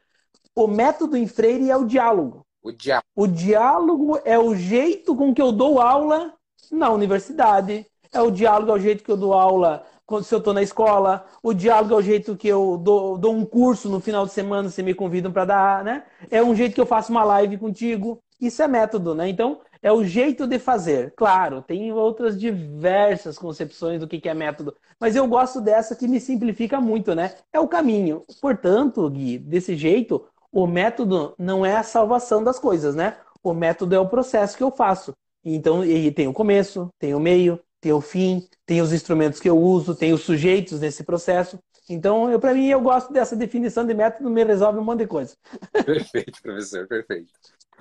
o 0.56 0.68
método 0.68 1.18
em 1.18 1.28
Freire 1.28 1.70
é 1.70 1.76
o 1.76 1.86
diálogo. 1.86 2.46
O 2.64 2.72
diálogo. 2.72 3.08
O 3.16 3.28
diálogo 3.28 4.20
é 4.24 4.40
o 4.40 4.56
jeito 4.56 5.16
com 5.16 5.34
que 5.34 5.42
eu 5.42 5.52
dou 5.52 5.80
aula 5.80 6.34
na 6.72 6.90
universidade. 6.90 7.86
É 8.12 8.22
o 8.22 8.32
diálogo, 8.32 8.72
é 8.72 8.76
o 8.76 8.80
jeito 8.80 9.04
que 9.04 9.12
eu 9.12 9.18
dou 9.18 9.34
aula 9.34 9.86
quando 10.06 10.24
se 10.24 10.34
eu 10.34 10.40
estou 10.40 10.54
na 10.54 10.64
escola. 10.64 11.26
O 11.44 11.54
diálogo 11.54 11.94
é 11.94 11.98
o 11.98 12.02
jeito 12.02 12.36
que 12.38 12.48
eu 12.48 12.78
dou, 12.78 13.18
dou 13.18 13.36
um 13.36 13.46
curso 13.46 13.90
no 13.90 14.00
final 14.00 14.26
de 14.26 14.32
semana, 14.32 14.70
se 14.70 14.82
me 14.82 14.94
convidam 14.94 15.32
para 15.32 15.46
dar, 15.46 15.84
né? 15.84 16.04
É 16.32 16.42
um 16.42 16.56
jeito 16.56 16.74
que 16.74 16.82
eu 16.82 16.86
faço 16.86 17.12
uma 17.12 17.24
live 17.24 17.58
contigo. 17.58 18.20
Isso 18.40 18.62
é 18.62 18.68
método, 18.68 19.14
né? 19.14 19.30
Então, 19.30 19.60
é 19.82 19.92
o 19.92 20.04
jeito 20.04 20.48
de 20.48 20.58
fazer. 20.58 21.14
Claro, 21.16 21.62
tem 21.62 21.92
outras 21.94 22.40
diversas 22.40 23.38
concepções 23.38 24.00
do 24.00 24.08
que 24.08 24.28
é 24.28 24.34
método, 24.34 24.76
mas 25.00 25.16
eu 25.16 25.28
gosto 25.28 25.62
dessa 25.62 25.96
que 25.96 26.08
me 26.08 26.20
simplifica 26.20 26.82
muito, 26.82 27.14
né? 27.14 27.36
É 27.54 27.60
o 27.60 27.68
caminho. 27.68 28.24
Portanto, 28.42 29.08
Gui, 29.10 29.38
desse 29.38 29.76
jeito, 29.76 30.26
o 30.56 30.66
método 30.66 31.36
não 31.38 31.66
é 31.66 31.76
a 31.76 31.84
salvação 31.84 32.42
das 32.42 32.58
coisas, 32.58 32.96
né? 32.96 33.18
O 33.44 33.54
método 33.54 33.94
é 33.94 34.00
o 34.00 34.08
processo 34.08 34.56
que 34.56 34.64
eu 34.64 34.72
faço. 34.72 35.14
Então, 35.44 35.84
ele 35.84 36.10
tem 36.14 36.30
o 36.30 36.34
começo, 36.34 36.90
tem 36.98 37.14
o 37.14 37.20
meio, 37.20 37.60
tem 37.82 37.92
o 37.92 38.00
fim, 38.00 38.48
tem 38.66 38.82
os 38.82 38.94
instrumentos 38.94 39.42
que 39.42 39.50
eu 39.50 39.58
uso, 39.58 39.94
tem 39.94 40.14
os 40.14 40.22
sujeitos 40.22 40.80
nesse 40.80 41.04
processo. 41.04 41.60
Então, 41.90 42.40
para 42.40 42.54
mim, 42.54 42.68
eu 42.68 42.80
gosto 42.80 43.12
dessa 43.12 43.36
definição 43.36 43.86
de 43.86 43.94
método, 43.94 44.30
me 44.30 44.46
resolve 44.46 44.80
um 44.80 44.84
monte 44.84 45.00
de 45.00 45.08
coisa. 45.08 45.36
Perfeito, 45.86 46.42
professor, 46.42 46.88
perfeito. 46.88 47.30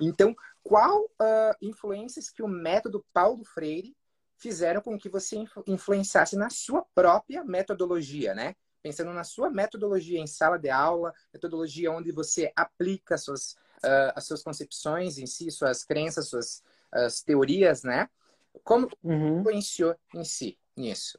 Então, 0.01 0.35
qual 0.61 1.01
uh, 1.01 1.55
influências 1.61 2.29
que 2.29 2.43
o 2.43 2.47
método 2.47 3.05
Paulo 3.13 3.45
Freire 3.45 3.95
fizeram 4.37 4.81
com 4.81 4.97
que 4.97 5.07
você 5.07 5.37
influenciasse 5.65 6.35
na 6.35 6.49
sua 6.49 6.85
própria 6.93 7.41
metodologia, 7.45 8.35
né? 8.35 8.53
Pensando 8.85 9.11
na 9.11 9.23
sua 9.23 9.49
metodologia 9.49 10.19
em 10.19 10.27
sala 10.27 10.59
de 10.59 10.69
aula, 10.69 11.11
metodologia 11.33 11.91
onde 11.91 12.11
você 12.11 12.51
aplica 12.55 13.17
suas, 13.17 13.53
uh, 13.83 14.13
as 14.15 14.27
suas 14.27 14.43
concepções 14.43 15.17
em 15.17 15.25
si, 15.25 15.49
suas 15.49 15.83
crenças, 15.83 16.27
suas 16.27 16.61
as 16.91 17.23
teorias, 17.23 17.81
né? 17.81 18.07
Como 18.63 18.87
uhum. 19.03 19.39
influenciou 19.39 19.95
em 20.13 20.23
si 20.23 20.59
nisso? 20.77 21.17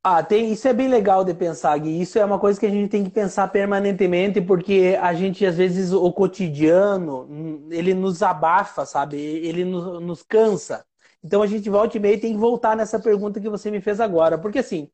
Ah, 0.00 0.22
tem, 0.22 0.52
isso 0.52 0.68
é 0.68 0.72
bem 0.72 0.86
legal 0.86 1.24
de 1.24 1.34
pensar, 1.34 1.76
Gui. 1.76 2.00
Isso 2.00 2.20
é 2.20 2.24
uma 2.24 2.38
coisa 2.38 2.60
que 2.60 2.66
a 2.66 2.70
gente 2.70 2.88
tem 2.88 3.02
que 3.02 3.10
pensar 3.10 3.48
permanentemente, 3.48 4.40
porque 4.40 4.96
a 5.02 5.12
gente, 5.12 5.44
às 5.44 5.56
vezes, 5.56 5.92
o 5.92 6.12
cotidiano, 6.12 7.66
ele 7.68 7.94
nos 7.94 8.22
abafa, 8.22 8.86
sabe? 8.86 9.16
Ele 9.16 9.64
nos, 9.64 10.00
nos 10.00 10.22
cansa. 10.22 10.86
Então, 11.24 11.42
a 11.42 11.46
gente 11.48 11.68
volta 11.68 11.96
e 11.96 12.00
meia 12.00 12.20
tem 12.20 12.32
que 12.32 12.38
voltar 12.38 12.76
nessa 12.76 13.00
pergunta 13.00 13.40
que 13.40 13.48
você 13.48 13.72
me 13.72 13.80
fez 13.80 13.98
agora. 14.00 14.38
Porque, 14.38 14.60
assim, 14.60 14.88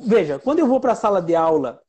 Veja, 0.00 0.38
quando 0.38 0.60
eu 0.60 0.66
vou 0.66 0.80
para 0.80 0.92
a 0.92 0.96
sala 0.96 1.20
de 1.20 1.34
aula 1.34 1.80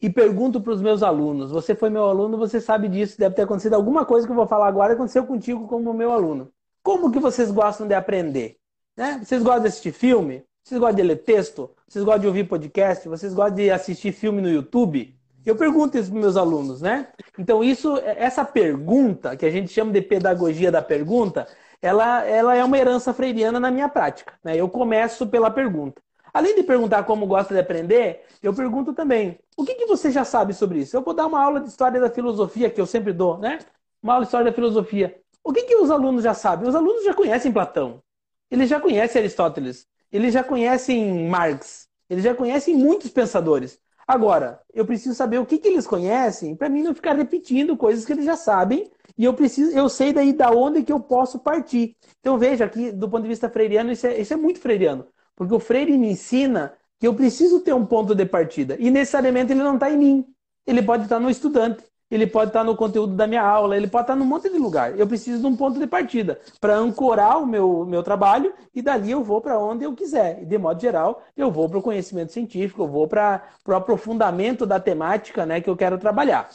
e 0.00 0.10
pergunto 0.10 0.60
para 0.60 0.72
os 0.72 0.82
meus 0.82 1.02
alunos, 1.02 1.50
você 1.50 1.74
foi 1.74 1.88
meu 1.88 2.04
aluno, 2.04 2.36
você 2.36 2.60
sabe 2.60 2.88
disso, 2.88 3.18
deve 3.18 3.34
ter 3.34 3.42
acontecido 3.42 3.74
alguma 3.74 4.04
coisa 4.04 4.26
que 4.26 4.32
eu 4.32 4.36
vou 4.36 4.46
falar 4.46 4.68
agora, 4.68 4.92
aconteceu 4.92 5.24
contigo 5.26 5.66
como 5.66 5.94
meu 5.94 6.12
aluno. 6.12 6.50
Como 6.82 7.10
que 7.10 7.18
vocês 7.18 7.50
gostam 7.50 7.86
de 7.86 7.94
aprender? 7.94 8.58
Né? 8.96 9.20
Vocês 9.24 9.42
gostam 9.42 9.62
de 9.62 9.68
assistir 9.68 9.92
filme? 9.92 10.44
Vocês 10.62 10.78
gostam 10.78 10.96
de 10.96 11.02
ler 11.02 11.16
texto? 11.16 11.70
Vocês 11.88 12.04
gostam 12.04 12.20
de 12.20 12.26
ouvir 12.26 12.44
podcast? 12.44 13.08
Vocês 13.08 13.32
gostam 13.32 13.56
de 13.56 13.70
assistir 13.70 14.12
filme 14.12 14.42
no 14.42 14.50
YouTube? 14.50 15.14
Eu 15.44 15.56
pergunto 15.56 15.98
isso 15.98 16.10
para 16.10 16.20
meus 16.20 16.36
alunos, 16.36 16.80
né? 16.80 17.08
Então, 17.38 17.62
isso, 17.62 17.98
essa 17.98 18.44
pergunta, 18.44 19.36
que 19.36 19.44
a 19.44 19.50
gente 19.50 19.70
chama 19.70 19.92
de 19.92 20.00
pedagogia 20.00 20.72
da 20.72 20.80
pergunta, 20.80 21.46
ela, 21.82 22.24
ela 22.24 22.54
é 22.54 22.64
uma 22.64 22.78
herança 22.78 23.12
freiriana 23.12 23.60
na 23.60 23.70
minha 23.70 23.88
prática. 23.88 24.32
Né? 24.42 24.56
Eu 24.56 24.68
começo 24.70 25.26
pela 25.26 25.50
pergunta. 25.50 26.00
Além 26.34 26.56
de 26.56 26.64
perguntar 26.64 27.04
como 27.04 27.28
gosta 27.28 27.54
de 27.54 27.60
aprender, 27.60 28.24
eu 28.42 28.52
pergunto 28.52 28.92
também: 28.92 29.38
o 29.56 29.64
que, 29.64 29.76
que 29.76 29.86
você 29.86 30.10
já 30.10 30.24
sabe 30.24 30.52
sobre 30.52 30.80
isso? 30.80 30.96
Eu 30.96 31.02
vou 31.02 31.14
dar 31.14 31.26
uma 31.26 31.40
aula 31.40 31.60
de 31.60 31.68
história 31.68 32.00
da 32.00 32.10
filosofia, 32.10 32.68
que 32.68 32.80
eu 32.80 32.86
sempre 32.86 33.12
dou, 33.12 33.38
né? 33.38 33.60
Uma 34.02 34.14
aula 34.14 34.24
de 34.24 34.28
história 34.28 34.50
da 34.50 34.52
filosofia. 34.52 35.16
O 35.44 35.52
que, 35.52 35.62
que 35.62 35.76
os 35.76 35.92
alunos 35.92 36.24
já 36.24 36.34
sabem? 36.34 36.68
Os 36.68 36.74
alunos 36.74 37.04
já 37.04 37.14
conhecem 37.14 37.52
Platão, 37.52 38.02
eles 38.50 38.68
já 38.68 38.80
conhecem 38.80 39.20
Aristóteles, 39.20 39.86
eles 40.10 40.34
já 40.34 40.42
conhecem 40.42 41.28
Marx, 41.28 41.88
eles 42.10 42.24
já 42.24 42.34
conhecem 42.34 42.74
muitos 42.74 43.10
pensadores. 43.10 43.78
Agora, 44.06 44.60
eu 44.74 44.84
preciso 44.84 45.14
saber 45.14 45.38
o 45.38 45.46
que, 45.46 45.56
que 45.56 45.68
eles 45.68 45.86
conhecem 45.86 46.56
para 46.56 46.68
mim 46.68 46.82
não 46.82 46.94
ficar 46.94 47.14
repetindo 47.14 47.76
coisas 47.76 48.04
que 48.04 48.12
eles 48.12 48.24
já 48.24 48.36
sabem 48.36 48.90
e 49.16 49.24
eu 49.24 49.32
preciso, 49.32 49.70
eu 49.76 49.88
sei 49.88 50.12
daí 50.12 50.32
da 50.32 50.50
onde 50.50 50.82
que 50.82 50.92
eu 50.92 51.00
posso 51.00 51.38
partir. 51.38 51.96
Então 52.20 52.36
veja 52.36 52.64
aqui, 52.64 52.90
do 52.90 53.08
ponto 53.08 53.22
de 53.22 53.28
vista 53.28 53.48
freiriano, 53.48 53.92
isso 53.92 54.06
é, 54.06 54.20
isso 54.20 54.34
é 54.34 54.36
muito 54.36 54.58
freiriano. 54.60 55.06
Porque 55.36 55.54
o 55.54 55.60
Freire 55.60 55.96
me 55.98 56.10
ensina 56.10 56.74
que 56.98 57.06
eu 57.06 57.14
preciso 57.14 57.60
ter 57.60 57.74
um 57.74 57.84
ponto 57.84 58.14
de 58.14 58.24
partida. 58.24 58.76
E 58.78 58.90
necessariamente 58.90 59.52
ele 59.52 59.62
não 59.62 59.74
está 59.74 59.90
em 59.90 59.96
mim. 59.96 60.26
Ele 60.66 60.82
pode 60.82 61.04
estar 61.04 61.20
no 61.20 61.30
estudante. 61.30 61.84
ele 62.10 62.26
pode 62.26 62.50
estar 62.50 62.62
no 62.62 62.76
conteúdo 62.76 63.14
da 63.16 63.26
minha 63.26 63.42
aula, 63.42 63.76
ele 63.76 63.88
pode 63.88 64.04
estar 64.04 64.14
num 64.14 64.24
monte 64.24 64.48
de 64.48 64.58
lugar. 64.58 64.96
Eu 64.98 65.06
preciso 65.06 65.40
de 65.40 65.46
um 65.46 65.56
ponto 65.56 65.78
de 65.80 65.86
partida 65.86 66.38
para 66.60 66.76
ancorar 66.76 67.42
o 67.42 67.46
meu, 67.46 67.84
meu 67.86 68.02
trabalho 68.02 68.54
e 68.74 68.80
dali 68.82 69.10
eu 69.10 69.22
vou 69.24 69.40
para 69.40 69.58
onde 69.58 69.84
eu 69.84 69.94
quiser. 69.94 70.42
E, 70.42 70.46
de 70.46 70.56
modo 70.58 70.80
geral, 70.80 71.22
eu 71.36 71.50
vou 71.50 71.68
para 71.68 71.78
o 71.78 71.82
conhecimento 71.82 72.32
científico, 72.32 72.82
eu 72.82 72.88
vou 72.88 73.08
para 73.08 73.42
o 73.66 73.72
aprofundamento 73.72 74.64
da 74.66 74.78
temática 74.78 75.44
né, 75.44 75.60
que 75.60 75.68
eu 75.68 75.76
quero 75.76 75.98
trabalhar. 75.98 76.48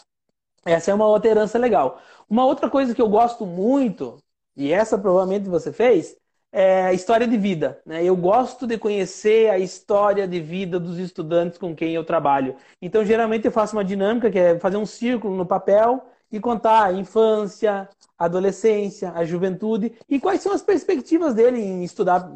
Essa 0.66 0.92
é 0.92 0.94
uma 0.94 1.08
outra 1.08 1.30
herança 1.30 1.58
legal. 1.58 2.00
Uma 2.30 2.46
outra 2.46 2.70
coisa 2.70 2.94
que 2.94 3.02
eu 3.02 3.10
gosto 3.10 3.46
muito, 3.46 4.18
e 4.56 4.72
essa 4.72 4.98
provavelmente 4.98 5.50
você 5.50 5.72
fez, 5.74 6.16
é, 6.52 6.94
história 6.94 7.28
de 7.28 7.38
vida. 7.38 7.80
Né? 7.86 8.04
Eu 8.04 8.16
gosto 8.16 8.66
de 8.66 8.78
conhecer 8.78 9.50
a 9.50 9.60
história 9.60 10.28
de 10.28 10.40
vida 10.40 10.80
dos 10.80 10.98
estudantes 10.98 11.58
com 11.58 11.76
quem 11.76 11.94
eu 11.94 12.04
trabalho. 12.04 12.56
Então, 12.82 13.04
geralmente, 13.06 13.46
eu 13.46 13.52
faço 13.52 13.76
uma 13.76 13.84
dinâmica 13.84 14.32
que 14.32 14.40
é 14.40 14.60
fazer 14.60 14.78
um 14.78 14.86
círculo 14.86 15.36
no 15.36 15.46
papel 15.46 16.06
e 16.32 16.40
contar 16.40 16.86
a 16.86 16.94
infância, 16.94 17.90
a 18.18 18.26
adolescência, 18.26 19.12
a 19.14 19.24
juventude 19.24 19.94
e 20.08 20.20
quais 20.20 20.42
são 20.42 20.52
as 20.54 20.62
perspectivas 20.62 21.34
dele 21.34 21.60
em 21.60 21.84
estudar 21.84 22.32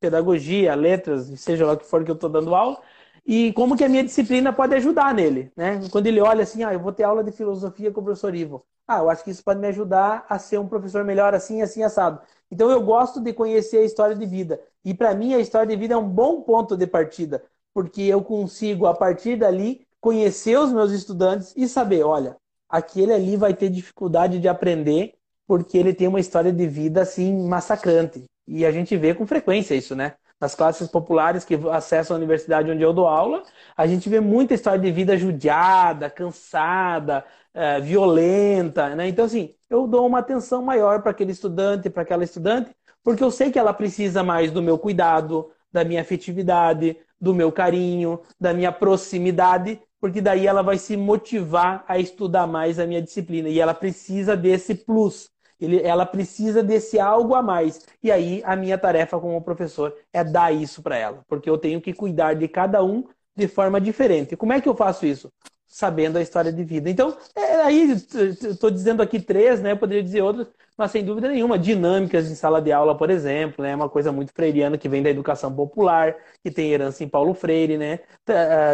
pedagogia, 0.00 0.74
letras, 0.74 1.26
seja 1.40 1.66
lá 1.66 1.72
o 1.72 1.76
que 1.76 1.86
for 1.86 2.04
que 2.04 2.10
eu 2.10 2.14
estou 2.14 2.30
dando 2.30 2.54
aula, 2.54 2.80
e 3.26 3.52
como 3.52 3.76
que 3.76 3.84
a 3.84 3.88
minha 3.88 4.04
disciplina 4.04 4.52
pode 4.52 4.74
ajudar 4.76 5.12
nele, 5.12 5.52
né? 5.56 5.80
Quando 5.90 6.06
ele 6.06 6.20
olha 6.20 6.44
assim, 6.44 6.62
ah, 6.64 6.72
eu 6.72 6.80
vou 6.80 6.92
ter 6.92 7.02
aula 7.02 7.22
de 7.22 7.32
filosofia 7.32 7.90
com 7.92 8.00
o 8.00 8.04
professor 8.04 8.34
Ivo. 8.34 8.64
Ah, 8.86 9.00
eu 9.00 9.10
acho 9.10 9.22
que 9.22 9.30
isso 9.30 9.44
pode 9.44 9.60
me 9.60 9.66
ajudar 9.68 10.24
a 10.30 10.38
ser 10.38 10.58
um 10.58 10.66
professor 10.66 11.04
melhor 11.04 11.34
assim, 11.34 11.60
assim, 11.60 11.82
assado. 11.82 12.20
Então 12.50 12.70
eu 12.70 12.82
gosto 12.82 13.20
de 13.20 13.32
conhecer 13.32 13.78
a 13.78 13.84
história 13.84 14.16
de 14.16 14.26
vida. 14.26 14.60
E 14.84 14.94
para 14.94 15.14
mim 15.14 15.34
a 15.34 15.38
história 15.38 15.66
de 15.66 15.76
vida 15.76 15.94
é 15.94 15.96
um 15.96 16.08
bom 16.08 16.42
ponto 16.42 16.76
de 16.76 16.86
partida, 16.86 17.42
porque 17.74 18.02
eu 18.02 18.22
consigo 18.22 18.86
a 18.86 18.94
partir 18.94 19.36
dali 19.36 19.86
conhecer 20.00 20.58
os 20.58 20.72
meus 20.72 20.92
estudantes 20.92 21.52
e 21.56 21.68
saber, 21.68 22.02
olha, 22.04 22.36
aquele 22.68 23.12
ali 23.12 23.36
vai 23.36 23.54
ter 23.54 23.68
dificuldade 23.68 24.38
de 24.38 24.48
aprender 24.48 25.14
porque 25.46 25.78
ele 25.78 25.94
tem 25.94 26.06
uma 26.06 26.20
história 26.20 26.52
de 26.52 26.66
vida 26.66 27.02
assim 27.02 27.48
massacrante. 27.48 28.24
E 28.46 28.64
a 28.66 28.70
gente 28.70 28.96
vê 28.96 29.14
com 29.14 29.26
frequência 29.26 29.74
isso, 29.74 29.96
né? 29.96 30.14
Nas 30.40 30.54
classes 30.54 30.88
populares 30.88 31.44
que 31.44 31.54
acessam 31.72 32.14
a 32.14 32.18
universidade 32.18 32.70
onde 32.70 32.82
eu 32.82 32.92
dou 32.92 33.06
aula, 33.06 33.42
a 33.76 33.86
gente 33.86 34.08
vê 34.08 34.20
muita 34.20 34.54
história 34.54 34.78
de 34.78 34.90
vida 34.92 35.16
judiada, 35.16 36.08
cansada, 36.08 37.24
é, 37.58 37.80
violenta, 37.80 38.94
né? 38.94 39.08
Então, 39.08 39.24
assim, 39.24 39.52
eu 39.68 39.88
dou 39.88 40.06
uma 40.06 40.20
atenção 40.20 40.62
maior 40.62 41.02
para 41.02 41.10
aquele 41.10 41.32
estudante, 41.32 41.90
para 41.90 42.02
aquela 42.04 42.22
estudante, 42.22 42.70
porque 43.02 43.22
eu 43.22 43.32
sei 43.32 43.50
que 43.50 43.58
ela 43.58 43.74
precisa 43.74 44.22
mais 44.22 44.52
do 44.52 44.62
meu 44.62 44.78
cuidado, 44.78 45.50
da 45.72 45.82
minha 45.82 46.00
afetividade, 46.00 46.96
do 47.20 47.34
meu 47.34 47.50
carinho, 47.50 48.20
da 48.40 48.54
minha 48.54 48.70
proximidade, 48.70 49.80
porque 50.00 50.20
daí 50.20 50.46
ela 50.46 50.62
vai 50.62 50.78
se 50.78 50.96
motivar 50.96 51.84
a 51.88 51.98
estudar 51.98 52.46
mais 52.46 52.78
a 52.78 52.86
minha 52.86 53.02
disciplina. 53.02 53.48
E 53.48 53.58
ela 53.58 53.74
precisa 53.74 54.36
desse 54.36 54.76
plus. 54.76 55.28
Ele, 55.60 55.82
ela 55.82 56.06
precisa 56.06 56.62
desse 56.62 57.00
algo 57.00 57.34
a 57.34 57.42
mais. 57.42 57.84
E 58.00 58.12
aí 58.12 58.40
a 58.44 58.54
minha 58.54 58.78
tarefa 58.78 59.18
como 59.18 59.42
professor 59.42 59.92
é 60.12 60.22
dar 60.22 60.54
isso 60.54 60.80
para 60.80 60.96
ela, 60.96 61.24
porque 61.26 61.50
eu 61.50 61.58
tenho 61.58 61.80
que 61.80 61.92
cuidar 61.92 62.34
de 62.34 62.46
cada 62.46 62.84
um 62.84 63.04
de 63.36 63.48
forma 63.48 63.80
diferente. 63.80 64.36
Como 64.36 64.52
é 64.52 64.60
que 64.60 64.68
eu 64.68 64.76
faço 64.76 65.04
isso? 65.04 65.28
Sabendo 65.68 66.16
a 66.16 66.22
história 66.22 66.52
de 66.52 66.64
vida. 66.64 66.88
Então, 66.90 67.16
é, 67.36 67.56
aí 67.62 67.92
estou 67.92 68.70
dizendo 68.70 69.02
aqui 69.02 69.20
três, 69.20 69.60
né? 69.60 69.72
Eu 69.72 69.76
poderia 69.76 70.02
dizer 70.02 70.22
outras, 70.22 70.48
mas 70.76 70.90
sem 70.90 71.04
dúvida 71.04 71.28
nenhuma, 71.28 71.58
dinâmicas 71.58 72.30
em 72.30 72.34
sala 72.34 72.62
de 72.62 72.72
aula, 72.72 72.96
por 72.96 73.10
exemplo, 73.10 73.62
né? 73.62 73.74
Uma 73.74 73.88
coisa 73.88 74.10
muito 74.10 74.32
freiriana 74.32 74.78
que 74.78 74.88
vem 74.88 75.02
da 75.02 75.10
educação 75.10 75.54
popular, 75.54 76.16
que 76.42 76.50
tem 76.50 76.72
herança 76.72 77.04
em 77.04 77.08
Paulo 77.08 77.34
Freire, 77.34 77.76
né? 77.76 78.00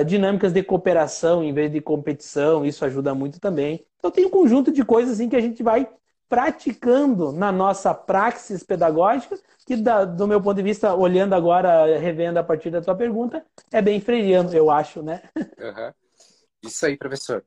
Dinâmicas 0.07 0.53
de 0.53 0.63
cooperação 0.63 1.43
em 1.43 1.53
vez 1.53 1.73
de 1.73 1.81
competição, 1.81 2.65
isso 2.65 2.85
ajuda 2.85 3.15
muito 3.15 3.41
também. 3.41 3.85
Então 3.99 4.11
tem 4.11 4.27
um 4.27 4.31
conjunto 4.31 4.71
de 4.71 4.85
coisas 4.85 5.15
assim 5.15 5.29
que 5.29 5.37
a 5.37 5.41
gente 5.41 5.63
vai 5.63 5.89
praticando 6.29 7.33
na 7.33 7.53
nossa 7.53 7.95
praxis 7.95 8.63
pedagógica, 8.63 9.39
que 9.67 9.77
da, 9.77 10.05
do 10.05 10.27
meu 10.27 10.43
ponto 10.43 10.57
de 10.57 10.63
vista, 10.63 10.95
olhando 10.95 11.35
agora, 11.35 11.99
revendo 11.99 12.39
a 12.39 12.45
partir 12.45 12.71
da 12.71 12.83
tua 12.83 12.95
pergunta, 12.95 13.45
é 13.73 13.81
bem 13.81 14.01
freiriano, 14.01 14.53
eu 14.53 14.71
acho, 14.71 15.03
né? 15.03 15.23
Uhum. 15.59 15.93
Isso 16.65 16.87
aí, 16.87 16.97
professor. 16.97 17.45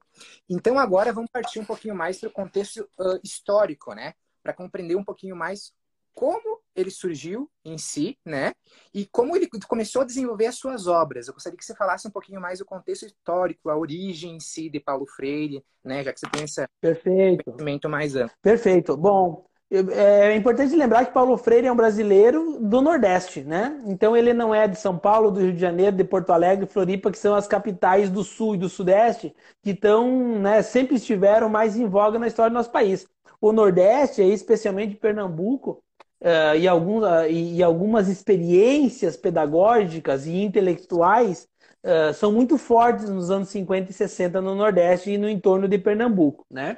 Então 0.49 0.77
agora 0.77 1.11
vamos 1.11 1.29
partir 1.31 1.59
um 1.59 1.65
pouquinho 1.65 1.95
mais 1.95 2.19
para 2.19 2.29
o 2.29 2.31
contexto 2.31 2.87
uh, 2.99 3.19
histórico, 3.23 3.93
né? 3.93 4.13
Para 4.43 4.53
compreender 4.53 4.95
um 4.95 5.03
pouquinho 5.03 5.35
mais 5.35 5.73
como 6.13 6.59
ele 6.75 6.89
surgiu 6.89 7.47
em 7.63 7.77
si, 7.77 8.17
né? 8.25 8.51
E 8.91 9.05
como 9.05 9.35
ele 9.35 9.47
começou 9.67 10.01
a 10.01 10.05
desenvolver 10.05 10.47
as 10.47 10.55
suas 10.55 10.87
obras. 10.87 11.27
Eu 11.27 11.33
gostaria 11.33 11.57
que 11.57 11.63
você 11.63 11.75
falasse 11.75 12.07
um 12.07 12.11
pouquinho 12.11 12.41
mais 12.41 12.57
do 12.59 12.65
contexto 12.65 13.05
histórico, 13.05 13.69
a 13.69 13.77
origem 13.77 14.35
em 14.35 14.39
si 14.39 14.67
de 14.69 14.79
Paulo 14.79 15.05
Freire, 15.05 15.63
né? 15.83 16.03
Já 16.03 16.11
que 16.11 16.19
você 16.19 16.29
tem 16.29 16.43
esse 16.43 16.65
Perfeito. 16.81 17.43
conhecimento 17.43 17.87
mais 17.87 18.15
amplo. 18.15 18.35
Perfeito. 18.41 18.97
Bom, 18.97 19.47
é 19.69 20.35
importante 20.35 20.75
lembrar 20.75 21.05
que 21.05 21.13
Paulo 21.13 21.37
Freire 21.37 21.67
é 21.67 21.71
um 21.71 21.75
brasileiro 21.75 22.57
do 22.61 22.81
Nordeste, 22.81 23.41
né? 23.41 23.81
Então 23.85 24.15
ele 24.15 24.33
não 24.33 24.55
é 24.55 24.67
de 24.67 24.79
São 24.79 24.97
Paulo, 24.97 25.29
do 25.29 25.41
Rio 25.41 25.53
de 25.53 25.59
Janeiro, 25.59 25.95
de 25.95 26.03
Porto 26.05 26.31
Alegre, 26.31 26.65
Floripa, 26.65 27.11
que 27.11 27.17
são 27.17 27.35
as 27.35 27.47
capitais 27.47 28.09
do 28.09 28.23
Sul 28.23 28.55
e 28.55 28.57
do 28.57 28.69
Sudeste, 28.69 29.35
que 29.61 29.71
estão, 29.71 30.39
né, 30.39 30.61
sempre 30.61 30.95
estiveram 30.95 31.49
mais 31.49 31.75
em 31.75 31.85
voga 31.85 32.17
na 32.17 32.27
história 32.27 32.49
do 32.49 32.53
nosso 32.53 32.71
país. 32.71 33.05
O 33.41 33.51
Nordeste, 33.51 34.21
especialmente 34.21 34.95
Pernambuco, 34.95 35.83
uh, 36.21 36.55
e, 36.57 36.67
alguns, 36.67 37.03
uh, 37.03 37.29
e, 37.29 37.61
algumas 37.61 38.07
experiências 38.07 39.17
pedagógicas 39.17 40.25
e 40.25 40.41
intelectuais 40.41 41.47
uh, 41.83 42.13
são 42.13 42.31
muito 42.31 42.57
fortes 42.57 43.09
nos 43.09 43.29
anos 43.29 43.49
50 43.49 43.91
e 43.91 43.93
60 43.93 44.41
no 44.41 44.55
Nordeste 44.55 45.11
e 45.11 45.17
no 45.17 45.29
entorno 45.29 45.67
de 45.67 45.77
Pernambuco, 45.77 46.45
né? 46.49 46.77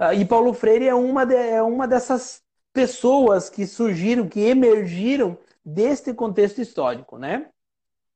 Ah, 0.00 0.14
e 0.14 0.24
Paulo 0.24 0.54
Freire 0.54 0.88
é 0.88 0.94
uma, 0.94 1.26
de, 1.26 1.34
é 1.34 1.62
uma 1.62 1.86
dessas 1.86 2.42
pessoas 2.72 3.50
que 3.50 3.66
surgiram, 3.66 4.26
que 4.26 4.40
emergiram 4.40 5.36
deste 5.62 6.14
contexto 6.14 6.58
histórico, 6.58 7.18
né? 7.18 7.50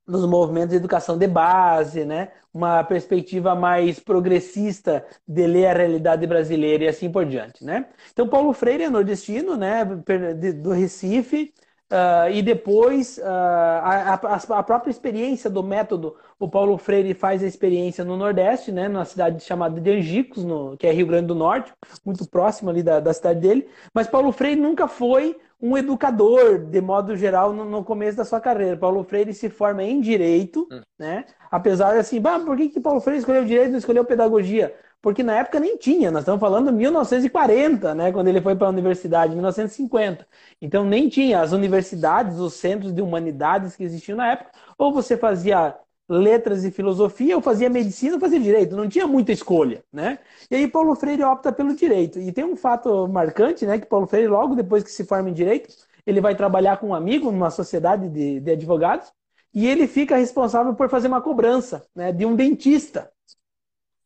Nos 0.07 0.27
movimentos 0.27 0.71
de 0.71 0.77
educação 0.77 1.19
de 1.19 1.27
base, 1.27 2.07
né? 2.07 2.33
Uma 2.55 2.83
perspectiva 2.85 3.55
mais 3.55 4.01
progressista 4.01 5.05
de 5.29 5.47
ler 5.47 5.67
a 5.67 5.75
realidade 5.75 6.27
brasileira 6.27 6.85
e 6.85 6.89
assim 6.89 7.13
por 7.13 7.27
diante, 7.27 7.63
né? 7.63 7.87
Então, 8.11 8.27
Paulo 8.27 8.55
Freire 8.55 8.85
é 8.85 8.89
nordestino, 8.89 9.55
né? 9.55 9.85
Do 9.85 10.71
Recife, 10.71 11.53
Uh, 11.93 12.31
e 12.33 12.43
depois, 12.43 13.19
uh, 13.19 13.23
a, 13.23 14.15
a, 14.15 14.59
a, 14.59 14.63
própria 14.63 14.91
experiência 14.91 15.51
do 15.51 15.63
método, 15.63 16.17
o 16.39 16.49
Paulo 16.49 16.79
Freire 16.79 17.13
faz 17.13 17.43
a 17.43 17.47
experiência 17.47 18.03
no 18.05 18.17
Nordeste, 18.17 18.73
né, 18.73 18.89
numa 18.89 19.05
cidade 19.05 19.45
chamada 19.45 19.81
de 19.81 19.91
Angicos, 19.91 20.45
no, 20.45 20.77
que 20.79 20.87
é 20.87 20.93
Rio 20.93 21.07
Grande 21.07 21.27
do 21.27 21.35
Norte, 21.35 21.73
muito 22.05 22.29
próximo 22.29 22.71
ali 22.71 22.83
da, 22.83 23.01
da 23.01 23.13
cidade 23.13 23.41
dele. 23.41 23.69
Mas 23.93 24.09
Paulo 24.09 24.33
Freire 24.33 24.61
nunca 24.61 24.89
foi 24.89 25.37
um 25.61 25.77
educador, 25.77 26.59
de 26.59 26.81
modo 26.81 27.17
geral, 27.17 27.53
no, 27.53 27.65
no 27.65 27.85
começo 27.85 28.17
da 28.17 28.25
sua 28.25 28.41
carreira. 28.41 28.77
Paulo 28.77 29.05
Freire 29.05 29.33
se 29.33 29.49
forma 29.49 29.83
em 29.85 30.01
Direito, 30.01 30.67
hum. 30.73 30.81
né? 30.99 31.27
Apesar 31.51 31.93
de 31.93 31.99
assim, 31.99 32.21
bah, 32.21 32.41
por 32.41 32.57
que, 32.57 32.71
que 32.71 32.81
Paulo 32.81 33.01
Freire 33.01 33.21
escolheu 33.21 33.45
Direito 33.45 33.69
e 33.69 33.73
não 33.73 33.79
escolheu 33.79 34.05
Pedagogia? 34.05 34.75
Porque 35.05 35.23
na 35.23 35.37
época 35.37 35.61
nem 35.61 35.77
tinha, 35.77 36.11
nós 36.11 36.23
estamos 36.23 36.41
falando 36.41 36.73
1940, 36.73 37.95
né, 37.95 38.11
quando 38.11 38.29
ele 38.29 38.41
foi 38.41 38.57
para 38.57 38.69
a 38.69 38.71
universidade, 38.71 39.35
1950. 39.35 40.27
Então 40.63 40.83
nem 40.83 41.11
tinha 41.11 41.43
as 41.43 41.53
universidades, 41.53 42.39
os 42.39 42.55
centros 42.55 42.91
de 42.91 43.03
humanidades 43.03 43.77
que 43.77 43.85
existiam 43.85 44.17
na 44.17 44.33
época, 44.33 44.53
ou 44.79 44.95
você 44.95 45.15
fazia 45.15 45.77
letras 46.09 46.65
e 46.65 46.71
filosofia, 46.71 47.37
ou 47.37 47.43
fazia 47.43 47.69
medicina, 47.69 48.15
ou 48.15 48.21
fazia 48.21 48.41
direito, 48.41 48.75
não 48.75 48.89
tinha 48.89 49.07
muita 49.07 49.31
escolha, 49.31 49.85
né? 49.93 50.19
E 50.51 50.57
aí 50.57 50.67
Paulo 50.67 50.95
Freire 50.95 51.23
opta 51.23 51.53
pelo 51.53 51.77
direito. 51.77 52.19
E 52.19 52.33
tem 52.33 52.45
um 52.45 52.57
fato 52.57 53.07
marcante, 53.07 53.67
né, 53.67 53.79
que 53.79 53.87
Paulo 53.87 54.07
Freire 54.07 54.29
logo 54.29 54.55
depois 54.55 54.83
que 54.83 54.91
se 54.91 55.05
forma 55.05 55.29
em 55.29 55.35
direito, 55.35 55.69
ele 56.07 56.21
vai 56.23 56.35
trabalhar 56.35 56.79
com 56.79 56.89
um 56.89 56.95
amigo 56.95 57.31
numa 57.31 57.51
sociedade 57.51 58.09
de, 58.09 58.41
de 58.41 58.51
advogados, 58.53 59.13
e 59.53 59.67
ele 59.67 59.87
fica 59.87 60.17
responsável 60.17 60.75
por 60.75 60.89
fazer 60.89 61.09
uma 61.09 61.21
cobrança, 61.21 61.87
né, 61.95 62.11
de 62.11 62.25
um 62.25 62.35
dentista 62.35 63.13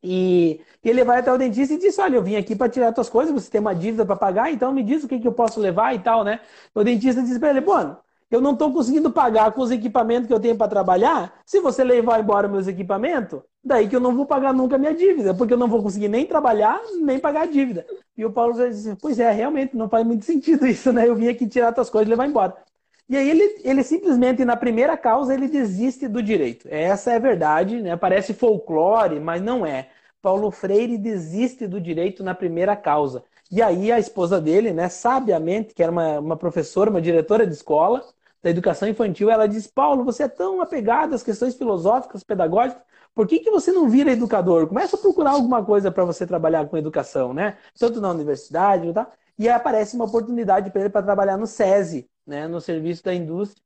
e 0.02 0.60
ele 0.84 1.04
vai 1.04 1.18
até 1.20 1.32
o 1.32 1.38
dentista 1.38 1.74
e 1.74 1.78
diz: 1.78 1.98
Olha, 1.98 2.16
eu 2.16 2.22
vim 2.22 2.36
aqui 2.36 2.54
para 2.54 2.68
tirar 2.68 2.92
tuas 2.92 3.08
coisas, 3.08 3.34
você 3.34 3.50
tem 3.50 3.60
uma 3.60 3.74
dívida 3.74 4.04
para 4.06 4.16
pagar, 4.16 4.52
então 4.52 4.72
me 4.72 4.82
diz 4.82 5.04
o 5.04 5.08
que, 5.08 5.18
que 5.18 5.26
eu 5.26 5.32
posso 5.32 5.60
levar 5.60 5.94
e 5.94 5.98
tal, 5.98 6.24
né? 6.24 6.40
O 6.74 6.84
dentista 6.84 7.22
diz 7.22 7.38
para 7.38 7.50
ele: 7.50 7.60
Bom, 7.60 7.96
eu 8.30 8.40
não 8.40 8.52
estou 8.52 8.72
conseguindo 8.72 9.10
pagar 9.10 9.52
com 9.52 9.62
os 9.62 9.70
equipamentos 9.70 10.26
que 10.26 10.34
eu 10.34 10.40
tenho 10.40 10.56
para 10.56 10.68
trabalhar. 10.68 11.40
Se 11.46 11.60
você 11.60 11.82
levar 11.82 12.20
embora 12.20 12.46
meus 12.46 12.66
equipamentos, 12.66 13.40
daí 13.64 13.88
que 13.88 13.96
eu 13.96 14.00
não 14.00 14.14
vou 14.14 14.26
pagar 14.26 14.52
nunca 14.52 14.76
minha 14.76 14.94
dívida, 14.94 15.34
porque 15.34 15.54
eu 15.54 15.58
não 15.58 15.68
vou 15.68 15.82
conseguir 15.82 16.08
nem 16.08 16.26
trabalhar, 16.26 16.78
nem 17.00 17.18
pagar 17.18 17.42
a 17.42 17.46
dívida. 17.46 17.86
E 18.16 18.24
o 18.24 18.32
Paulo 18.32 18.54
disse: 18.54 18.96
Pois 19.00 19.18
é, 19.18 19.30
realmente 19.32 19.76
não 19.76 19.88
faz 19.88 20.06
muito 20.06 20.24
sentido 20.24 20.66
isso, 20.66 20.92
né? 20.92 21.08
Eu 21.08 21.16
vim 21.16 21.28
aqui 21.28 21.46
tirar 21.48 21.72
tuas 21.72 21.90
coisas 21.90 22.06
e 22.06 22.10
levar 22.10 22.26
embora. 22.28 22.67
E 23.08 23.16
aí 23.16 23.28
ele, 23.30 23.60
ele 23.64 23.82
simplesmente, 23.82 24.44
na 24.44 24.56
primeira 24.56 24.96
causa, 24.96 25.32
ele 25.32 25.48
desiste 25.48 26.06
do 26.06 26.22
direito. 26.22 26.68
Essa 26.70 27.12
é 27.12 27.16
a 27.16 27.18
verdade, 27.18 27.80
né? 27.80 27.96
Parece 27.96 28.34
folclore, 28.34 29.18
mas 29.18 29.40
não 29.40 29.64
é. 29.64 29.88
Paulo 30.20 30.50
Freire 30.50 30.98
desiste 30.98 31.66
do 31.66 31.80
direito 31.80 32.22
na 32.22 32.34
primeira 32.34 32.76
causa. 32.76 33.24
E 33.50 33.62
aí 33.62 33.90
a 33.90 33.98
esposa 33.98 34.40
dele, 34.40 34.72
né, 34.72 34.88
sabiamente, 34.90 35.74
que 35.74 35.82
era 35.82 35.90
uma, 35.90 36.18
uma 36.20 36.36
professora, 36.36 36.90
uma 36.90 37.00
diretora 37.00 37.46
de 37.46 37.54
escola 37.54 38.04
da 38.42 38.50
educação 38.50 38.86
infantil, 38.88 39.30
ela 39.30 39.46
diz: 39.48 39.66
Paulo, 39.66 40.04
você 40.04 40.24
é 40.24 40.28
tão 40.28 40.60
apegado 40.60 41.14
às 41.14 41.22
questões 41.22 41.54
filosóficas, 41.56 42.22
pedagógicas, 42.22 42.82
Por 43.14 43.26
que, 43.26 43.40
que 43.40 43.50
você 43.50 43.72
não 43.72 43.88
vira 43.88 44.12
educador? 44.12 44.68
Começa 44.68 44.96
a 44.96 44.98
procurar 44.98 45.32
alguma 45.32 45.64
coisa 45.64 45.90
para 45.90 46.04
você 46.04 46.26
trabalhar 46.26 46.68
com 46.68 46.76
educação, 46.76 47.32
né? 47.34 47.56
Tanto 47.78 48.00
na 48.00 48.10
universidade, 48.10 48.92
tá? 48.92 49.10
E 49.38 49.48
aí 49.48 49.54
aparece 49.54 49.96
uma 49.96 50.04
oportunidade 50.04 50.70
para 50.70 50.82
ele 50.82 50.90
para 50.90 51.02
trabalhar 51.04 51.36
no 51.36 51.46
SESI, 51.46 52.08
né? 52.28 52.46
No 52.46 52.60
Serviço 52.60 53.02
da 53.02 53.14
Indústria, 53.14 53.62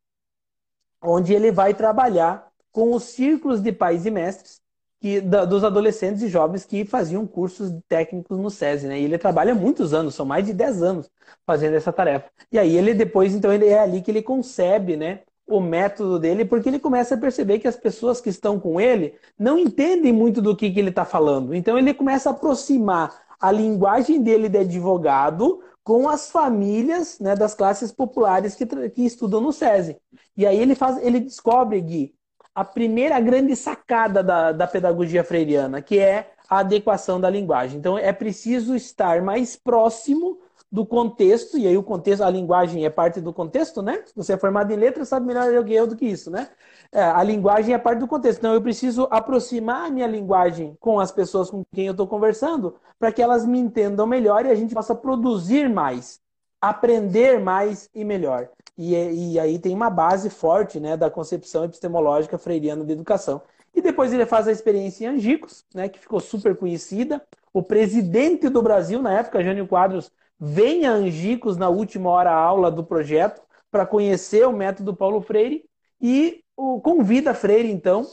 onde 1.02 1.34
ele 1.34 1.50
vai 1.50 1.74
trabalhar 1.74 2.48
com 2.70 2.94
os 2.94 3.02
círculos 3.02 3.60
de 3.60 3.72
pais 3.72 4.06
e 4.06 4.10
mestres 4.10 4.62
que, 5.00 5.20
da, 5.20 5.44
dos 5.44 5.64
adolescentes 5.64 6.22
e 6.22 6.28
jovens 6.28 6.64
que 6.64 6.84
faziam 6.84 7.26
cursos 7.26 7.72
técnicos 7.88 8.38
no 8.38 8.48
SESI, 8.48 8.86
né? 8.86 9.00
E 9.00 9.04
ele 9.04 9.18
trabalha 9.18 9.52
muitos 9.52 9.92
anos, 9.92 10.14
são 10.14 10.24
mais 10.24 10.46
de 10.46 10.52
10 10.52 10.80
anos 10.80 11.10
fazendo 11.44 11.74
essa 11.74 11.92
tarefa. 11.92 12.30
E 12.52 12.58
aí 12.58 12.76
ele 12.76 12.94
depois, 12.94 13.34
então, 13.34 13.52
ele 13.52 13.66
é 13.66 13.80
ali 13.80 14.00
que 14.00 14.12
ele 14.12 14.22
concebe, 14.22 14.96
né? 14.96 15.20
O 15.44 15.60
método 15.60 16.20
dele, 16.20 16.44
porque 16.44 16.68
ele 16.68 16.78
começa 16.78 17.16
a 17.16 17.18
perceber 17.18 17.58
que 17.58 17.66
as 17.66 17.76
pessoas 17.76 18.20
que 18.20 18.30
estão 18.30 18.60
com 18.60 18.80
ele 18.80 19.16
não 19.36 19.58
entendem 19.58 20.12
muito 20.12 20.40
do 20.40 20.56
que, 20.56 20.70
que 20.70 20.78
ele 20.78 20.90
está 20.90 21.04
falando. 21.04 21.52
Então 21.52 21.76
ele 21.76 21.92
começa 21.92 22.30
a 22.30 22.32
aproximar 22.32 23.22
a 23.40 23.50
linguagem 23.50 24.22
dele 24.22 24.48
de 24.48 24.58
advogado 24.58 25.60
com 25.84 26.08
as 26.08 26.30
famílias 26.30 27.18
né, 27.18 27.34
das 27.34 27.54
classes 27.54 27.90
populares 27.90 28.54
que, 28.54 28.66
que 28.66 29.04
estudam 29.04 29.40
no 29.40 29.52
SESI. 29.52 29.96
E 30.36 30.46
aí 30.46 30.58
ele 30.58 30.74
faz, 30.74 31.02
ele 31.02 31.20
descobre, 31.20 31.80
Gui, 31.80 32.14
a 32.54 32.64
primeira 32.64 33.18
grande 33.18 33.56
sacada 33.56 34.22
da, 34.22 34.52
da 34.52 34.66
pedagogia 34.66 35.24
freiriana, 35.24 35.80
que 35.80 35.98
é 35.98 36.32
a 36.48 36.58
adequação 36.58 37.20
da 37.20 37.30
linguagem. 37.30 37.78
Então, 37.78 37.96
é 37.96 38.12
preciso 38.12 38.76
estar 38.76 39.22
mais 39.22 39.56
próximo 39.56 40.38
do 40.70 40.86
contexto, 40.86 41.58
e 41.58 41.66
aí 41.66 41.76
o 41.76 41.82
contexto, 41.82 42.22
a 42.22 42.30
linguagem 42.30 42.84
é 42.84 42.90
parte 42.90 43.20
do 43.20 43.32
contexto, 43.32 43.82
né? 43.82 44.02
Você 44.16 44.32
é 44.32 44.38
formado 44.38 44.72
em 44.72 44.76
letras, 44.76 45.08
sabe 45.08 45.26
melhor 45.26 45.52
do 45.52 45.64
que 45.64 45.74
eu 45.74 45.86
do 45.86 45.96
que 45.96 46.06
isso, 46.06 46.30
né? 46.30 46.48
É, 46.94 47.02
a 47.02 47.22
linguagem 47.22 47.74
é 47.74 47.78
parte 47.78 48.00
do 48.00 48.06
contexto. 48.06 48.38
Então, 48.38 48.52
eu 48.52 48.60
preciso 48.60 49.08
aproximar 49.10 49.86
a 49.86 49.90
minha 49.90 50.06
linguagem 50.06 50.76
com 50.78 51.00
as 51.00 51.10
pessoas 51.10 51.50
com 51.50 51.64
quem 51.72 51.86
eu 51.86 51.92
estou 51.92 52.06
conversando, 52.06 52.76
para 52.98 53.10
que 53.10 53.22
elas 53.22 53.46
me 53.46 53.58
entendam 53.58 54.06
melhor 54.06 54.44
e 54.44 54.50
a 54.50 54.54
gente 54.54 54.74
possa 54.74 54.94
produzir 54.94 55.70
mais, 55.70 56.20
aprender 56.60 57.40
mais 57.40 57.88
e 57.94 58.04
melhor. 58.04 58.50
E, 58.76 58.94
e 59.32 59.40
aí 59.40 59.58
tem 59.58 59.74
uma 59.74 59.88
base 59.88 60.28
forte 60.28 60.78
né, 60.78 60.94
da 60.94 61.10
concepção 61.10 61.64
epistemológica 61.64 62.36
freiriana 62.36 62.84
de 62.84 62.92
educação. 62.92 63.40
E 63.74 63.80
depois 63.80 64.12
ele 64.12 64.26
faz 64.26 64.46
a 64.46 64.52
experiência 64.52 65.06
em 65.06 65.16
Angicos, 65.16 65.64
né, 65.74 65.88
que 65.88 65.98
ficou 65.98 66.20
super 66.20 66.54
conhecida. 66.54 67.22
O 67.54 67.62
presidente 67.62 68.50
do 68.50 68.60
Brasil, 68.60 69.00
na 69.00 69.18
época, 69.18 69.42
Jânio 69.42 69.66
Quadros, 69.66 70.10
vem 70.38 70.86
a 70.86 70.92
Angicos 70.92 71.56
na 71.56 71.70
última 71.70 72.10
hora 72.10 72.32
aula 72.32 72.70
do 72.70 72.84
projeto 72.84 73.40
para 73.70 73.86
conhecer 73.86 74.46
o 74.46 74.52
método 74.52 74.94
Paulo 74.94 75.22
Freire 75.22 75.64
e 75.98 76.41
o, 76.56 76.80
convida 76.80 77.34
Freire, 77.34 77.70
então, 77.70 78.06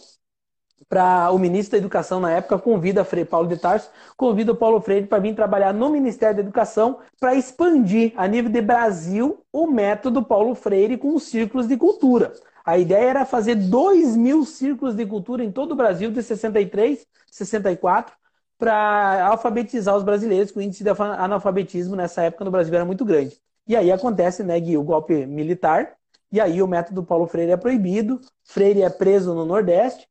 para 0.88 1.32
o 1.32 1.38
ministro 1.38 1.74
da 1.74 1.78
Educação 1.78 2.20
na 2.20 2.32
época, 2.32 2.58
convida 2.58 3.04
Frei 3.04 3.26
Paulo 3.26 3.48
de 3.48 3.58
Tarso, 3.58 3.90
convida 4.18 4.52
o 4.52 4.56
Paulo 4.56 4.82
Freire 4.82 5.08
para 5.08 5.20
vir 5.20 5.36
trabalhar 5.36 5.74
no 5.74 5.90
Ministério 5.90 6.36
da 6.38 6.42
Educação 6.42 7.00
para 7.20 7.36
expandir 7.36 8.14
a 8.16 8.28
nível 8.28 8.52
de 8.52 8.62
Brasil 8.62 9.44
o 9.52 9.68
método 9.68 10.24
Paulo 10.24 10.56
Freire 10.56 10.98
com 10.98 11.14
os 11.16 11.24
círculos 11.24 11.68
de 11.68 11.78
cultura. 11.78 12.34
A 12.66 12.78
ideia 12.78 13.10
era 13.10 13.26
fazer 13.26 13.56
2 13.56 14.16
mil 14.16 14.46
círculos 14.46 14.96
de 14.96 15.06
cultura 15.06 15.44
em 15.44 15.52
todo 15.52 15.72
o 15.72 15.76
Brasil, 15.76 16.12
de 16.12 16.22
63, 16.22 17.06
64, 17.32 18.16
para 18.58 19.28
alfabetizar 19.28 19.96
os 19.96 20.04
brasileiros, 20.04 20.52
que 20.52 20.60
o 20.60 20.62
índice 20.62 20.84
de 20.84 20.90
analfabetismo 20.90 21.96
nessa 21.96 22.24
época 22.24 22.44
no 22.44 22.52
Brasil 22.52 22.74
era 22.74 22.86
muito 22.86 23.06
grande. 23.06 23.40
E 23.68 23.76
aí 23.76 23.92
acontece, 23.92 24.44
né, 24.44 24.60
Gui, 24.60 24.78
o 24.78 24.84
golpe 24.84 25.26
militar, 25.26 25.96
e 26.32 26.40
aí 26.40 26.62
o 26.62 26.68
método 26.68 27.04
Paulo 27.04 27.28
Freire 27.28 27.52
é 27.52 27.58
proibido, 27.58 28.20
Freire 28.44 28.82
é 28.84 28.90
preso 28.90 29.34
no 29.34 29.46
Nordeste, 29.46 30.08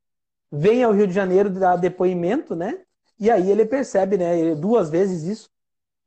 vem 0.51 0.83
ao 0.83 0.93
Rio 0.93 1.07
de 1.07 1.13
Janeiro 1.15 1.51
dar 1.51 1.77
depoimento, 1.77 2.57
né? 2.57 2.81
E 3.19 3.31
aí 3.31 3.51
ele 3.51 3.65
percebe, 3.67 4.17
né? 4.17 4.55
Duas 4.55 4.91
vezes 4.91 5.25
isso. 5.25 5.51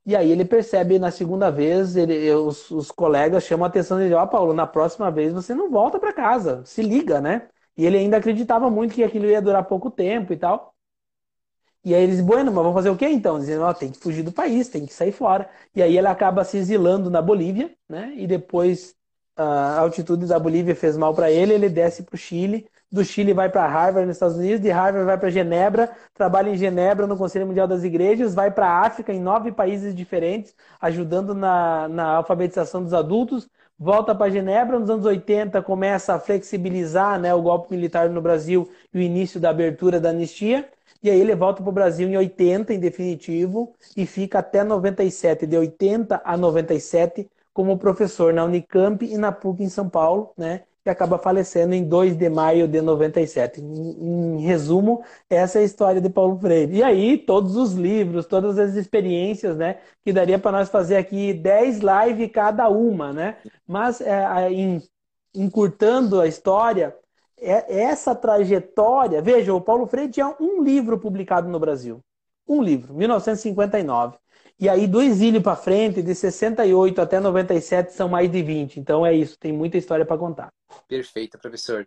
E 0.04 0.16
aí 0.16 0.30
ele 0.32 0.44
percebe 0.44 0.98
na 0.98 1.10
segunda 1.10 1.50
vez, 1.50 1.96
ele, 1.96 2.30
os, 2.32 2.70
os 2.70 2.90
colegas 2.90 3.44
chamam 3.44 3.64
a 3.64 3.68
atenção 3.68 3.98
dele, 3.98 4.14
ó, 4.14 4.24
oh, 4.24 4.28
Paulo, 4.28 4.52
na 4.52 4.66
próxima 4.66 5.10
vez 5.10 5.32
você 5.32 5.54
não 5.54 5.70
volta 5.70 5.98
para 5.98 6.12
casa, 6.12 6.64
se 6.64 6.82
liga, 6.82 7.20
né? 7.20 7.48
E 7.76 7.86
ele 7.86 7.98
ainda 7.98 8.16
acreditava 8.16 8.68
muito 8.70 8.94
que 8.94 9.04
aquilo 9.04 9.26
ia 9.26 9.40
durar 9.40 9.64
pouco 9.64 9.90
tempo 9.90 10.32
e 10.32 10.36
tal. 10.36 10.74
E 11.84 11.94
aí 11.94 12.02
eles, 12.02 12.20
bueno, 12.20 12.52
mas 12.52 12.62
vamos 12.62 12.74
fazer 12.74 12.90
o 12.90 12.96
quê 12.96 13.08
então? 13.08 13.38
Dizendo, 13.38 13.64
ó, 13.64 13.70
oh, 13.70 13.74
tem 13.74 13.90
que 13.90 13.98
fugir 13.98 14.22
do 14.22 14.32
país, 14.32 14.68
tem 14.68 14.86
que 14.86 14.92
sair 14.92 15.12
fora. 15.12 15.50
E 15.74 15.82
aí 15.82 15.96
ele 15.98 16.06
acaba 16.06 16.44
se 16.44 16.56
exilando 16.56 17.10
na 17.10 17.20
Bolívia, 17.22 17.74
né? 17.88 18.12
E 18.16 18.26
depois 18.26 18.94
a 19.36 19.78
altitude 19.78 20.26
da 20.26 20.38
Bolívia 20.38 20.74
fez 20.74 20.96
mal 20.96 21.14
para 21.14 21.30
ele, 21.30 21.54
ele 21.54 21.68
desce 21.68 22.02
para 22.02 22.14
o 22.14 22.18
Chile. 22.18 22.66
Do 22.90 23.02
Chile 23.02 23.32
vai 23.32 23.48
para 23.48 23.66
Harvard, 23.66 24.06
nos 24.06 24.16
Estados 24.16 24.36
Unidos, 24.36 24.60
de 24.60 24.68
Harvard 24.68 25.06
vai 25.06 25.16
para 25.16 25.30
Genebra, 25.30 25.90
trabalha 26.12 26.50
em 26.50 26.56
Genebra 26.56 27.06
no 27.06 27.16
Conselho 27.16 27.46
Mundial 27.46 27.66
das 27.66 27.84
Igrejas, 27.84 28.34
vai 28.34 28.50
para 28.50 28.66
a 28.68 28.86
África, 28.86 29.12
em 29.12 29.20
nove 29.20 29.50
países 29.50 29.94
diferentes, 29.94 30.54
ajudando 30.78 31.34
na, 31.34 31.88
na 31.88 32.16
alfabetização 32.16 32.82
dos 32.82 32.92
adultos, 32.92 33.48
volta 33.78 34.14
para 34.14 34.30
Genebra, 34.30 34.78
nos 34.78 34.90
anos 34.90 35.06
80 35.06 35.62
começa 35.62 36.14
a 36.14 36.20
flexibilizar 36.20 37.18
né, 37.18 37.34
o 37.34 37.40
golpe 37.40 37.74
militar 37.74 38.10
no 38.10 38.20
Brasil 38.20 38.70
e 38.92 38.98
o 38.98 39.00
início 39.00 39.40
da 39.40 39.48
abertura 39.48 39.98
da 39.98 40.10
anistia, 40.10 40.68
e 41.02 41.10
aí 41.10 41.18
ele 41.18 41.34
volta 41.34 41.62
para 41.62 41.70
o 41.70 41.72
Brasil 41.72 42.08
em 42.08 42.16
80, 42.16 42.74
em 42.74 42.78
definitivo, 42.78 43.74
e 43.96 44.04
fica 44.06 44.38
até 44.38 44.62
97, 44.62 45.46
de 45.46 45.56
80 45.56 46.20
a 46.22 46.36
97, 46.36 47.28
como 47.52 47.78
professor 47.78 48.32
na 48.32 48.44
Unicamp 48.44 49.04
e 49.04 49.16
na 49.18 49.32
PUC 49.32 49.62
em 49.62 49.68
São 49.68 49.88
Paulo, 49.88 50.32
né? 50.36 50.64
que 50.82 50.90
acaba 50.90 51.18
falecendo 51.18 51.74
em 51.74 51.84
2 51.84 52.16
de 52.16 52.28
maio 52.28 52.66
de 52.66 52.80
97. 52.80 53.60
Em, 53.60 54.36
em 54.36 54.40
resumo, 54.40 55.04
essa 55.30 55.58
é 55.58 55.62
a 55.62 55.64
história 55.64 56.00
de 56.00 56.10
Paulo 56.10 56.38
Freire. 56.38 56.76
E 56.76 56.82
aí, 56.82 57.18
todos 57.18 57.56
os 57.56 57.72
livros, 57.74 58.26
todas 58.26 58.58
as 58.58 58.74
experiências, 58.74 59.56
né? 59.56 59.78
Que 60.04 60.12
daria 60.12 60.38
para 60.38 60.58
nós 60.58 60.68
fazer 60.68 60.96
aqui 60.96 61.32
10 61.32 61.80
lives 61.80 62.30
cada 62.32 62.68
uma, 62.68 63.12
né? 63.12 63.36
Mas, 63.66 64.00
é, 64.00 64.50
em, 64.50 64.82
encurtando 65.34 66.20
a 66.20 66.26
história, 66.26 66.96
é, 67.40 67.82
essa 67.82 68.14
trajetória... 68.14 69.22
Veja, 69.22 69.54
o 69.54 69.60
Paulo 69.60 69.86
Freire 69.86 70.10
tinha 70.10 70.34
um 70.40 70.62
livro 70.62 70.98
publicado 70.98 71.48
no 71.48 71.60
Brasil. 71.60 72.00
Um 72.46 72.60
livro, 72.60 72.94
1959. 72.94 74.21
E 74.62 74.68
aí, 74.68 74.86
do 74.86 75.02
exílio 75.02 75.42
para 75.42 75.56
frente, 75.56 76.04
de 76.04 76.14
68 76.14 77.00
até 77.00 77.18
97, 77.18 77.92
são 77.92 78.08
mais 78.08 78.30
de 78.30 78.40
20. 78.44 78.78
Então 78.78 79.04
é 79.04 79.12
isso, 79.12 79.36
tem 79.36 79.52
muita 79.52 79.76
história 79.76 80.06
para 80.06 80.16
contar. 80.16 80.52
Perfeito, 80.86 81.36
professor. 81.36 81.84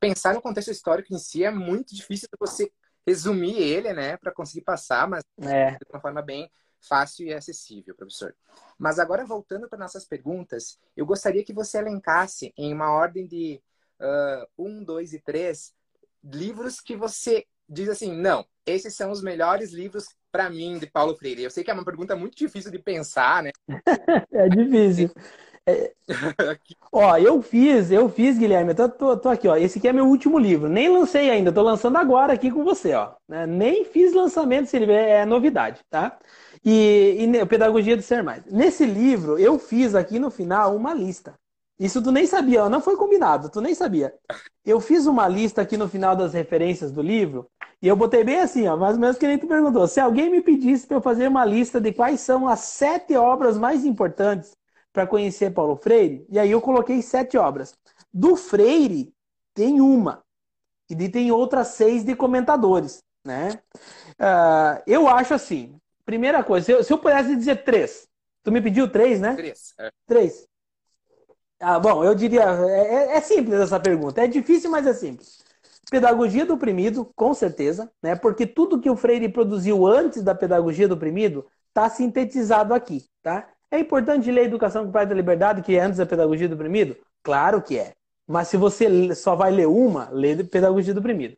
Pensar 0.00 0.32
no 0.32 0.40
contexto 0.40 0.70
histórico 0.70 1.12
em 1.12 1.18
si 1.18 1.44
é 1.44 1.50
muito 1.50 1.94
difícil 1.94 2.30
você 2.40 2.72
resumir 3.06 3.58
ele, 3.58 3.92
né, 3.92 4.16
para 4.16 4.32
conseguir 4.32 4.62
passar, 4.62 5.06
mas 5.06 5.22
é. 5.42 5.72
de 5.72 5.84
uma 5.92 6.00
forma 6.00 6.22
bem 6.22 6.50
fácil 6.80 7.26
e 7.26 7.34
acessível, 7.34 7.94
professor. 7.94 8.34
Mas 8.78 8.98
agora, 8.98 9.26
voltando 9.26 9.68
para 9.68 9.78
nossas 9.78 10.06
perguntas, 10.06 10.78
eu 10.96 11.04
gostaria 11.04 11.44
que 11.44 11.52
você 11.52 11.76
elencasse 11.76 12.54
em 12.56 12.72
uma 12.72 12.90
ordem 12.90 13.26
de 13.26 13.60
uh, 14.00 14.46
um, 14.56 14.82
dois 14.82 15.12
e 15.12 15.20
três 15.20 15.74
livros 16.24 16.80
que 16.80 16.96
você 16.96 17.44
diz 17.68 17.88
assim, 17.88 18.12
não, 18.12 18.44
esses 18.64 18.94
são 18.94 19.10
os 19.10 19.22
melhores 19.22 19.72
livros 19.72 20.06
para 20.30 20.50
mim 20.50 20.78
de 20.78 20.86
Paulo 20.86 21.16
Freire. 21.16 21.42
Eu 21.42 21.50
sei 21.50 21.64
que 21.64 21.70
é 21.70 21.74
uma 21.74 21.84
pergunta 21.84 22.16
muito 22.16 22.36
difícil 22.36 22.70
de 22.70 22.78
pensar, 22.78 23.42
né? 23.42 23.50
é 24.32 24.48
difícil. 24.48 25.10
É... 25.68 25.92
ó, 26.92 27.16
eu 27.16 27.42
fiz, 27.42 27.90
eu 27.90 28.08
fiz, 28.08 28.38
Guilherme, 28.38 28.72
tô, 28.74 28.88
tô, 28.88 29.16
tô, 29.16 29.28
aqui, 29.28 29.48
ó. 29.48 29.56
Esse 29.56 29.78
aqui 29.78 29.88
é 29.88 29.92
meu 29.92 30.06
último 30.06 30.38
livro. 30.38 30.68
Nem 30.68 30.88
lancei 30.88 31.30
ainda, 31.30 31.52
tô 31.52 31.62
lançando 31.62 31.96
agora 31.96 32.32
aqui 32.32 32.50
com 32.50 32.62
você, 32.64 32.94
ó. 32.94 33.14
Né? 33.28 33.46
Nem 33.46 33.84
fiz 33.84 34.12
lançamento, 34.14 34.68
se 34.68 34.76
ele 34.76 34.92
é 34.92 35.24
novidade, 35.24 35.80
tá? 35.90 36.18
E, 36.64 37.16
e 37.18 37.46
Pedagogia 37.46 37.96
do 37.96 38.02
Ser 38.02 38.22
Mais. 38.22 38.44
Nesse 38.46 38.84
livro, 38.84 39.38
eu 39.38 39.58
fiz 39.58 39.94
aqui 39.94 40.18
no 40.18 40.30
final 40.30 40.76
uma 40.76 40.94
lista. 40.94 41.34
Isso 41.78 42.02
tu 42.02 42.10
nem 42.10 42.26
sabia, 42.26 42.68
não 42.68 42.80
foi 42.80 42.96
combinado, 42.96 43.50
tu 43.50 43.60
nem 43.60 43.74
sabia. 43.74 44.14
Eu 44.64 44.80
fiz 44.80 45.06
uma 45.06 45.28
lista 45.28 45.60
aqui 45.60 45.76
no 45.76 45.88
final 45.88 46.16
das 46.16 46.32
referências 46.32 46.90
do 46.90 47.02
livro 47.02 47.48
e 47.82 47.88
eu 47.88 47.94
botei 47.94 48.24
bem 48.24 48.40
assim, 48.40 48.66
ó, 48.66 48.76
mais 48.76 48.94
ou 48.94 49.00
menos 49.00 49.18
que 49.18 49.26
nem 49.26 49.38
tu 49.38 49.46
perguntou. 49.46 49.86
Se 49.86 50.00
alguém 50.00 50.30
me 50.30 50.40
pedisse 50.40 50.86
para 50.86 50.96
eu 50.96 51.02
fazer 51.02 51.28
uma 51.28 51.44
lista 51.44 51.80
de 51.80 51.92
quais 51.92 52.20
são 52.20 52.48
as 52.48 52.60
sete 52.60 53.14
obras 53.14 53.58
mais 53.58 53.84
importantes 53.84 54.56
para 54.92 55.06
conhecer 55.06 55.52
Paulo 55.52 55.76
Freire, 55.76 56.26
e 56.30 56.38
aí 56.38 56.50
eu 56.50 56.60
coloquei 56.60 57.02
sete 57.02 57.36
obras. 57.36 57.74
Do 58.12 58.34
Freire, 58.34 59.12
tem 59.52 59.80
uma. 59.80 60.22
E 60.88 61.08
tem 61.08 61.30
outras 61.30 61.68
seis 61.68 62.02
de 62.02 62.16
comentadores, 62.16 63.02
né? 63.24 63.60
Uh, 64.12 64.82
eu 64.86 65.06
acho 65.08 65.34
assim, 65.34 65.78
primeira 66.04 66.42
coisa, 66.42 66.64
se 66.64 66.72
eu, 66.72 66.84
se 66.84 66.92
eu, 66.92 66.98
pudesse 66.98 67.36
dizer 67.36 67.64
três, 67.64 68.08
tu 68.42 68.50
me 68.50 68.62
pediu 68.62 68.88
três, 68.88 69.20
né? 69.20 69.34
Três. 69.34 69.74
É. 69.78 69.90
Três. 70.06 70.46
Ah, 71.60 71.78
bom, 71.78 72.04
eu 72.04 72.14
diria, 72.14 72.42
é, 72.42 73.14
é, 73.14 73.16
é 73.16 73.20
simples 73.20 73.58
essa 73.58 73.80
pergunta, 73.80 74.22
é 74.22 74.26
difícil, 74.26 74.70
mas 74.70 74.86
é 74.86 74.92
simples. 74.92 75.44
Pedagogia 75.90 76.44
do 76.44 76.54
oprimido, 76.54 77.10
com 77.16 77.32
certeza, 77.32 77.90
né? 78.02 78.14
Porque 78.14 78.46
tudo 78.46 78.80
que 78.80 78.90
o 78.90 78.96
Freire 78.96 79.28
produziu 79.28 79.86
antes 79.86 80.22
da 80.22 80.34
pedagogia 80.34 80.88
do 80.88 80.94
oprimido 80.94 81.46
está 81.68 81.88
sintetizado 81.88 82.74
aqui, 82.74 83.04
tá? 83.22 83.48
É 83.70 83.78
importante 83.78 84.30
ler 84.30 84.44
Educação 84.44 84.86
com 84.86 84.92
Pai 84.92 85.06
da 85.06 85.14
Liberdade, 85.14 85.62
que 85.62 85.76
é 85.76 85.80
antes 85.80 85.98
da 85.98 86.06
Pedagogia 86.06 86.48
do 86.48 86.54
Oprimido? 86.54 86.96
Claro 87.22 87.60
que 87.60 87.78
é. 87.78 87.92
Mas 88.26 88.48
se 88.48 88.56
você 88.56 89.14
só 89.14 89.34
vai 89.34 89.50
ler 89.50 89.66
uma, 89.66 90.08
lê 90.10 90.42
Pedagogia 90.44 90.94
do 90.94 91.00
Oprimido. 91.00 91.36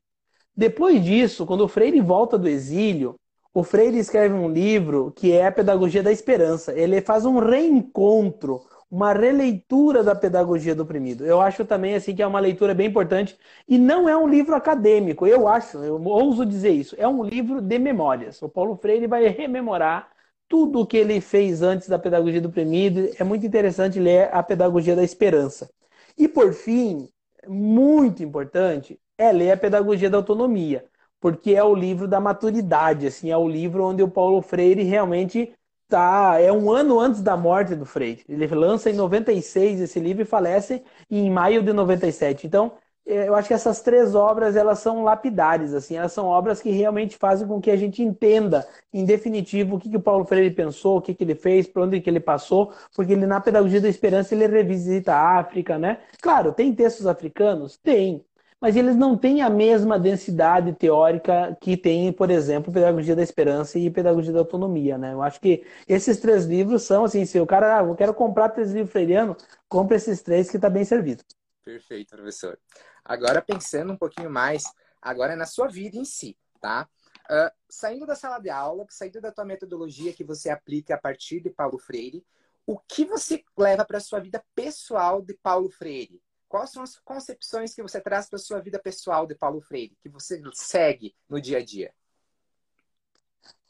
Depois 0.56 1.02
disso, 1.02 1.46
quando 1.46 1.62
o 1.62 1.68
Freire 1.68 2.00
volta 2.00 2.36
do 2.36 2.48
exílio, 2.48 3.16
o 3.54 3.62
Freire 3.62 3.98
escreve 3.98 4.34
um 4.34 4.48
livro 4.48 5.12
que 5.16 5.32
é 5.32 5.46
a 5.46 5.52
Pedagogia 5.52 6.02
da 6.02 6.12
Esperança. 6.12 6.72
Ele 6.72 7.00
faz 7.00 7.24
um 7.24 7.38
reencontro, 7.38 8.62
uma 8.90 9.12
releitura 9.12 10.02
da 10.02 10.14
pedagogia 10.14 10.74
do 10.74 10.82
oprimido. 10.82 11.24
Eu 11.26 11.40
acho 11.40 11.64
também 11.64 11.94
assim 11.94 12.14
que 12.14 12.22
é 12.22 12.26
uma 12.26 12.40
leitura 12.40 12.74
bem 12.74 12.88
importante 12.88 13.38
e 13.68 13.78
não 13.78 14.08
é 14.08 14.16
um 14.16 14.28
livro 14.28 14.54
acadêmico. 14.54 15.26
Eu 15.26 15.46
acho, 15.48 15.78
eu 15.78 16.02
ouso 16.02 16.46
dizer 16.46 16.70
isso. 16.70 16.94
É 16.98 17.06
um 17.06 17.22
livro 17.22 17.60
de 17.60 17.78
memórias. 17.78 18.40
O 18.42 18.48
Paulo 18.48 18.76
Freire 18.76 19.06
vai 19.06 19.26
rememorar 19.28 20.10
tudo 20.48 20.80
o 20.80 20.86
que 20.86 20.96
ele 20.96 21.20
fez 21.20 21.62
antes 21.62 21.88
da 21.88 21.98
pedagogia 21.98 22.40
do 22.40 22.48
oprimido. 22.48 23.10
É 23.18 23.24
muito 23.24 23.46
interessante 23.46 24.00
ler 24.00 24.30
a 24.32 24.42
pedagogia 24.42 24.96
da 24.96 25.04
esperança. 25.04 25.70
E 26.16 26.26
por 26.28 26.52
fim, 26.52 27.08
muito 27.46 28.22
importante, 28.22 28.98
é 29.16 29.32
ler 29.32 29.52
a 29.52 29.56
Pedagogia 29.56 30.10
da 30.10 30.16
Autonomia, 30.18 30.84
porque 31.20 31.52
é 31.54 31.62
o 31.62 31.74
livro 31.74 32.06
da 32.08 32.20
maturidade, 32.20 33.06
assim, 33.06 33.30
é 33.30 33.36
o 33.36 33.48
livro 33.48 33.84
onde 33.84 34.02
o 34.02 34.10
Paulo 34.10 34.40
Freire 34.42 34.82
realmente 34.82 35.52
tá, 35.88 36.38
é 36.40 36.52
um 36.52 36.70
ano 36.70 37.00
antes 37.00 37.22
da 37.22 37.36
morte 37.36 37.74
do 37.74 37.86
Freire. 37.86 38.24
Ele 38.28 38.46
lança 38.48 38.90
em 38.90 38.94
96 38.94 39.80
esse 39.80 39.98
livro 39.98 40.22
e 40.22 40.26
falece 40.26 40.82
em 41.10 41.30
maio 41.30 41.62
de 41.62 41.72
97. 41.72 42.46
Então, 42.46 42.72
é, 43.06 43.26
eu 43.26 43.34
acho 43.34 43.48
que 43.48 43.54
essas 43.54 43.80
três 43.80 44.14
obras 44.14 44.54
elas 44.54 44.80
são 44.80 45.02
lapidares, 45.02 45.72
assim, 45.72 45.96
elas 45.96 46.12
são 46.12 46.26
obras 46.26 46.60
que 46.60 46.70
realmente 46.70 47.16
fazem 47.16 47.48
com 47.48 47.58
que 47.58 47.70
a 47.70 47.76
gente 47.76 48.02
entenda, 48.02 48.68
em 48.92 49.04
definitivo, 49.04 49.76
o 49.76 49.78
que, 49.80 49.88
que 49.88 49.96
o 49.96 50.02
Paulo 50.02 50.26
Freire 50.26 50.54
pensou, 50.54 50.98
o 50.98 51.00
que, 51.00 51.14
que 51.14 51.24
ele 51.24 51.34
fez, 51.34 51.66
por 51.66 51.82
onde 51.84 52.00
que 52.02 52.10
ele 52.10 52.20
passou, 52.20 52.72
porque 52.94 53.12
ele 53.14 53.26
na 53.26 53.40
Pedagogia 53.40 53.80
da 53.80 53.88
Esperança 53.88 54.34
ele 54.34 54.46
revisita 54.46 55.14
a 55.14 55.38
África, 55.38 55.78
né? 55.78 56.00
Claro, 56.20 56.52
tem 56.52 56.74
textos 56.74 57.06
africanos? 57.06 57.78
Tem, 57.78 58.22
mas 58.60 58.76
eles 58.76 58.96
não 58.96 59.16
têm 59.16 59.40
a 59.40 59.48
mesma 59.48 59.98
densidade 59.98 60.72
teórica 60.72 61.56
que 61.60 61.76
tem, 61.76 62.12
por 62.12 62.30
exemplo, 62.30 62.72
Pedagogia 62.72 63.14
da 63.14 63.22
Esperança 63.22 63.78
e 63.78 63.90
Pedagogia 63.90 64.32
da 64.32 64.40
Autonomia, 64.40 64.98
né? 64.98 65.12
Eu 65.12 65.22
acho 65.22 65.40
que 65.40 65.64
esses 65.86 66.18
três 66.18 66.44
livros 66.44 66.82
são 66.82 67.04
assim, 67.04 67.24
se 67.24 67.38
o 67.38 67.46
cara, 67.46 67.78
ah, 67.78 67.84
eu 67.84 67.94
quero 67.94 68.12
comprar 68.12 68.48
três 68.48 68.72
livros 68.72 68.90
freirianos, 68.90 69.36
compre 69.68 69.96
esses 69.96 70.22
três 70.22 70.50
que 70.50 70.56
está 70.56 70.68
bem 70.68 70.84
servido. 70.84 71.22
Perfeito, 71.64 72.16
professor. 72.16 72.58
Agora 73.04 73.40
pensando 73.40 73.92
um 73.92 73.96
pouquinho 73.96 74.30
mais, 74.30 74.64
agora 75.00 75.36
na 75.36 75.46
sua 75.46 75.68
vida 75.68 75.96
em 75.96 76.04
si, 76.04 76.36
tá? 76.60 76.88
Uh, 77.30 77.50
saindo 77.68 78.06
da 78.06 78.14
sala 78.14 78.38
de 78.38 78.50
aula, 78.50 78.86
saindo 78.88 79.20
da 79.20 79.30
tua 79.30 79.44
metodologia 79.44 80.12
que 80.12 80.24
você 80.24 80.50
aplica 80.50 80.94
a 80.94 80.98
partir 80.98 81.40
de 81.40 81.50
Paulo 81.50 81.78
Freire, 81.78 82.24
o 82.66 82.78
que 82.78 83.04
você 83.04 83.44
leva 83.56 83.84
para 83.84 83.98
a 83.98 84.00
sua 84.00 84.18
vida 84.18 84.42
pessoal 84.54 85.22
de 85.22 85.34
Paulo 85.34 85.70
Freire? 85.70 86.20
Quais 86.48 86.70
são 86.70 86.82
as 86.82 86.96
concepções 86.98 87.74
que 87.74 87.82
você 87.82 88.00
traz 88.00 88.28
para 88.28 88.36
a 88.36 88.40
sua 88.40 88.60
vida 88.60 88.78
pessoal 88.78 89.26
de 89.26 89.34
Paulo 89.34 89.60
Freire, 89.60 89.96
que 90.02 90.08
você 90.08 90.40
segue 90.54 91.14
no 91.28 91.40
dia 91.40 91.58
a 91.58 91.64
dia? 91.64 91.92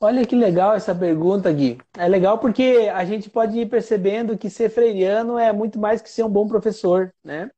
Olha 0.01 0.25
que 0.25 0.37
legal 0.37 0.75
essa 0.75 0.95
pergunta, 0.95 1.53
Gui. 1.53 1.79
É 1.97 2.07
legal 2.07 2.39
porque 2.39 2.89
a 2.93 3.05
gente 3.05 3.29
pode 3.29 3.59
ir 3.59 3.69
percebendo 3.69 4.39
que 4.39 4.49
ser 4.49 4.71
freiriano 4.71 5.37
é 5.39 5.53
muito 5.53 5.79
mais 5.79 6.01
que 6.01 6.09
ser 6.09 6.23
um 6.23 6.29
bom 6.29 6.47
professor, 6.47 7.13
né? 7.23 7.51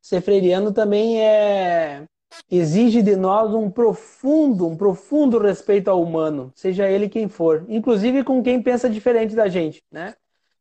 Ser 0.00 0.20
freiriano 0.20 0.72
também 0.72 1.20
é 1.20 2.04
exige 2.48 3.02
de 3.02 3.16
nós 3.16 3.52
um 3.52 3.68
profundo, 3.68 4.68
um 4.68 4.76
profundo 4.76 5.38
respeito 5.38 5.88
ao 5.88 6.00
humano, 6.00 6.52
seja 6.54 6.88
ele 6.88 7.08
quem 7.08 7.28
for, 7.28 7.64
inclusive 7.68 8.22
com 8.22 8.40
quem 8.40 8.62
pensa 8.62 8.88
diferente 8.88 9.34
da 9.34 9.48
gente, 9.48 9.82
né? 9.90 10.14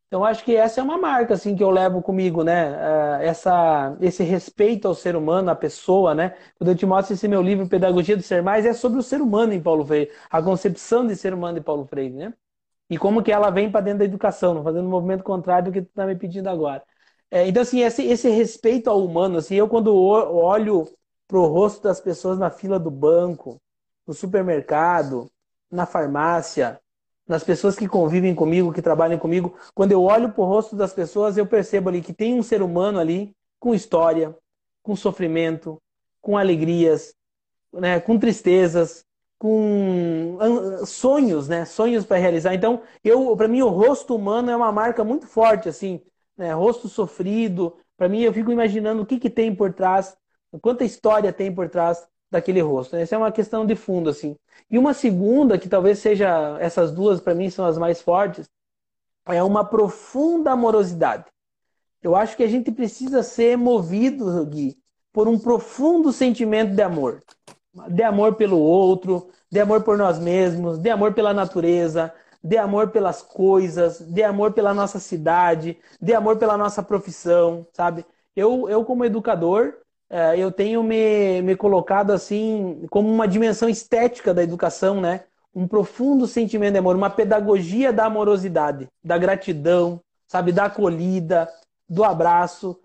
Então 0.10 0.26
acho 0.26 0.44
que 0.44 0.56
essa 0.56 0.82
é 0.82 0.84
uma 0.84 0.98
marca 0.98 1.36
assim 1.36 1.56
que 1.56 1.64
eu 1.64 1.70
levo 1.70 2.02
comigo, 2.02 2.44
né? 2.44 2.72
Uh, 2.72 3.22
essa, 3.22 3.96
esse 4.02 4.24
respeito 4.24 4.88
ao 4.88 4.96
ser 4.96 5.16
humano, 5.16 5.52
à 5.52 5.56
pessoa, 5.56 6.16
né? 6.16 6.36
Quando 6.58 6.70
eu 6.72 6.76
te 6.76 6.84
mostro 6.86 7.14
esse 7.14 7.28
meu 7.28 7.44
livro 7.44 7.68
Pedagogia 7.70 8.18
do 8.18 8.24
Ser 8.24 8.42
Mais, 8.42 8.66
é 8.66 8.74
sobre 8.74 8.98
o 9.00 9.04
ser 9.04 9.22
humano 9.22 9.54
em 9.54 9.62
Paulo 9.62 9.86
Freire, 9.86 10.12
a 10.30 10.42
concepção 10.42 11.06
de 11.06 11.16
ser 11.16 11.32
humano 11.32 11.60
em 11.60 11.62
Paulo 11.62 11.86
Freire, 11.86 12.16
né? 12.16 12.34
E 12.90 12.98
como 12.98 13.24
que 13.24 13.32
ela 13.32 13.52
vem 13.52 13.72
para 13.72 13.82
dentro 13.82 14.00
da 14.00 14.06
educação, 14.06 14.64
fazendo 14.64 14.88
um 14.88 14.90
movimento 14.90 15.24
contrário 15.24 15.66
do 15.72 15.74
que 15.74 15.82
tu 15.82 15.90
está 15.90 16.06
me 16.08 16.16
pedindo 16.16 16.50
agora. 16.50 16.84
É, 17.32 17.48
então 17.48 17.62
assim 17.62 17.82
esse, 17.82 18.04
esse 18.06 18.30
respeito 18.30 18.90
ao 18.90 19.04
humano, 19.06 19.38
assim, 19.38 19.56
eu 19.56 19.68
quando 19.70 19.96
olho 19.96 20.88
pro 21.28 21.46
rosto 21.46 21.84
das 21.84 22.02
pessoas 22.02 22.40
na 22.40 22.50
fila 22.50 22.80
do 22.80 22.90
banco, 22.92 23.62
no 24.08 24.14
supermercado, 24.14 25.30
na 25.72 25.86
farmácia, 25.86 26.82
nas 27.30 27.44
pessoas 27.44 27.76
que 27.76 27.88
convivem 27.88 28.34
comigo, 28.34 28.74
que 28.74 28.82
trabalham 28.82 29.20
comigo, 29.20 29.56
quando 29.76 29.92
eu 29.92 30.02
olho 30.02 30.32
para 30.32 30.42
o 30.42 30.48
rosto 30.48 30.76
das 30.76 30.92
pessoas, 30.92 31.38
eu 31.38 31.46
percebo 31.46 31.88
ali 31.88 32.02
que 32.02 32.12
tem 32.12 32.34
um 32.34 32.42
ser 32.42 32.64
humano 32.64 32.98
ali 32.98 33.36
com 33.60 33.76
história, 33.76 34.36
com 34.82 34.96
sofrimento, 34.96 35.78
com 36.20 36.36
alegrias, 36.36 37.14
né, 37.72 38.00
com 38.00 38.18
tristezas, 38.18 39.06
com 39.38 40.40
sonhos, 40.88 41.48
né, 41.48 41.66
sonhos 41.66 42.04
para 42.04 42.18
realizar. 42.18 42.56
Então, 42.56 42.82
eu, 43.04 43.38
para 43.38 43.48
mim, 43.48 43.62
o 43.62 43.70
rosto 43.70 44.16
humano 44.16 44.50
é 44.50 44.56
uma 44.56 44.72
marca 44.72 45.04
muito 45.04 45.28
forte, 45.28 45.70
assim, 45.70 46.02
né, 46.36 46.52
rosto 46.52 46.90
sofrido. 46.90 47.78
Para 47.96 48.10
mim, 48.10 48.22
eu 48.22 48.34
fico 48.34 48.52
imaginando 48.52 49.04
o 49.04 49.06
que, 49.06 49.20
que 49.20 49.30
tem 49.30 49.54
por 49.54 49.72
trás, 49.72 50.18
quanta 50.64 50.84
história 50.84 51.32
tem 51.32 51.54
por 51.54 51.70
trás 51.70 52.08
daquele 52.32 52.62
rosto. 52.62 52.96
Essa 52.96 53.16
é 53.16 53.18
uma 53.18 53.32
questão 53.32 53.66
de 53.66 53.76
fundo, 53.76 54.10
assim. 54.10 54.36
E 54.70 54.78
uma 54.78 54.94
segunda, 54.94 55.58
que 55.58 55.70
talvez 55.70 56.00
seja, 56.00 56.58
essas 56.60 56.92
duas 56.92 57.20
para 57.20 57.34
mim 57.34 57.50
são 57.50 57.66
as 57.66 57.78
mais 57.78 58.02
fortes, 58.02 58.50
é 59.26 59.42
uma 59.44 59.64
profunda 59.64 60.52
amorosidade. 60.52 61.26
Eu 62.02 62.16
acho 62.16 62.38
que 62.38 62.44
a 62.44 62.48
gente 62.48 62.72
precisa 62.72 63.24
ser 63.24 63.58
movido, 63.58 64.46
Gui, 64.46 64.78
por 65.12 65.28
um 65.28 65.38
profundo 65.38 66.12
sentimento 66.12 66.74
de 66.74 66.82
amor. 66.82 67.22
De 67.90 68.04
amor 68.04 68.36
pelo 68.36 68.58
outro, 68.58 69.30
de 69.52 69.60
amor 69.60 69.84
por 69.84 69.98
nós 69.98 70.18
mesmos, 70.20 70.78
de 70.78 70.90
amor 70.90 71.14
pela 71.14 71.34
natureza, 71.34 72.14
de 72.44 72.58
amor 72.58 72.90
pelas 72.90 73.22
coisas, 73.22 74.00
de 74.00 74.24
amor 74.24 74.54
pela 74.54 74.74
nossa 74.74 75.00
cidade, 75.00 75.78
de 76.02 76.14
amor 76.14 76.38
pela 76.38 76.58
nossa 76.58 76.82
profissão, 76.82 77.68
sabe? 77.74 78.06
Eu, 78.36 78.70
eu 78.70 78.86
como 78.86 79.06
educador, 79.06 79.76
eu 80.38 80.52
tenho 80.52 80.84
me, 80.84 81.42
me 81.42 81.56
colocado 81.56 82.12
assim 82.12 82.86
como 82.90 83.08
uma 83.10 83.28
dimensão 83.28 83.70
estética 83.70 84.34
da 84.34 84.44
educação, 84.44 85.00
né? 85.00 85.26
Um 85.54 85.68
profundo 85.68 86.28
sentimento 86.28 86.74
de 86.74 86.80
amor, 86.80 86.96
uma 86.96 87.10
pedagogia 87.10 87.92
da 87.94 88.06
amorosidade, 88.06 88.88
da 89.04 89.18
gratidão, 89.18 90.02
sabe, 90.28 90.52
da 90.52 90.66
acolhida, 90.66 91.50
do 91.88 92.04
abraço, 92.04 92.80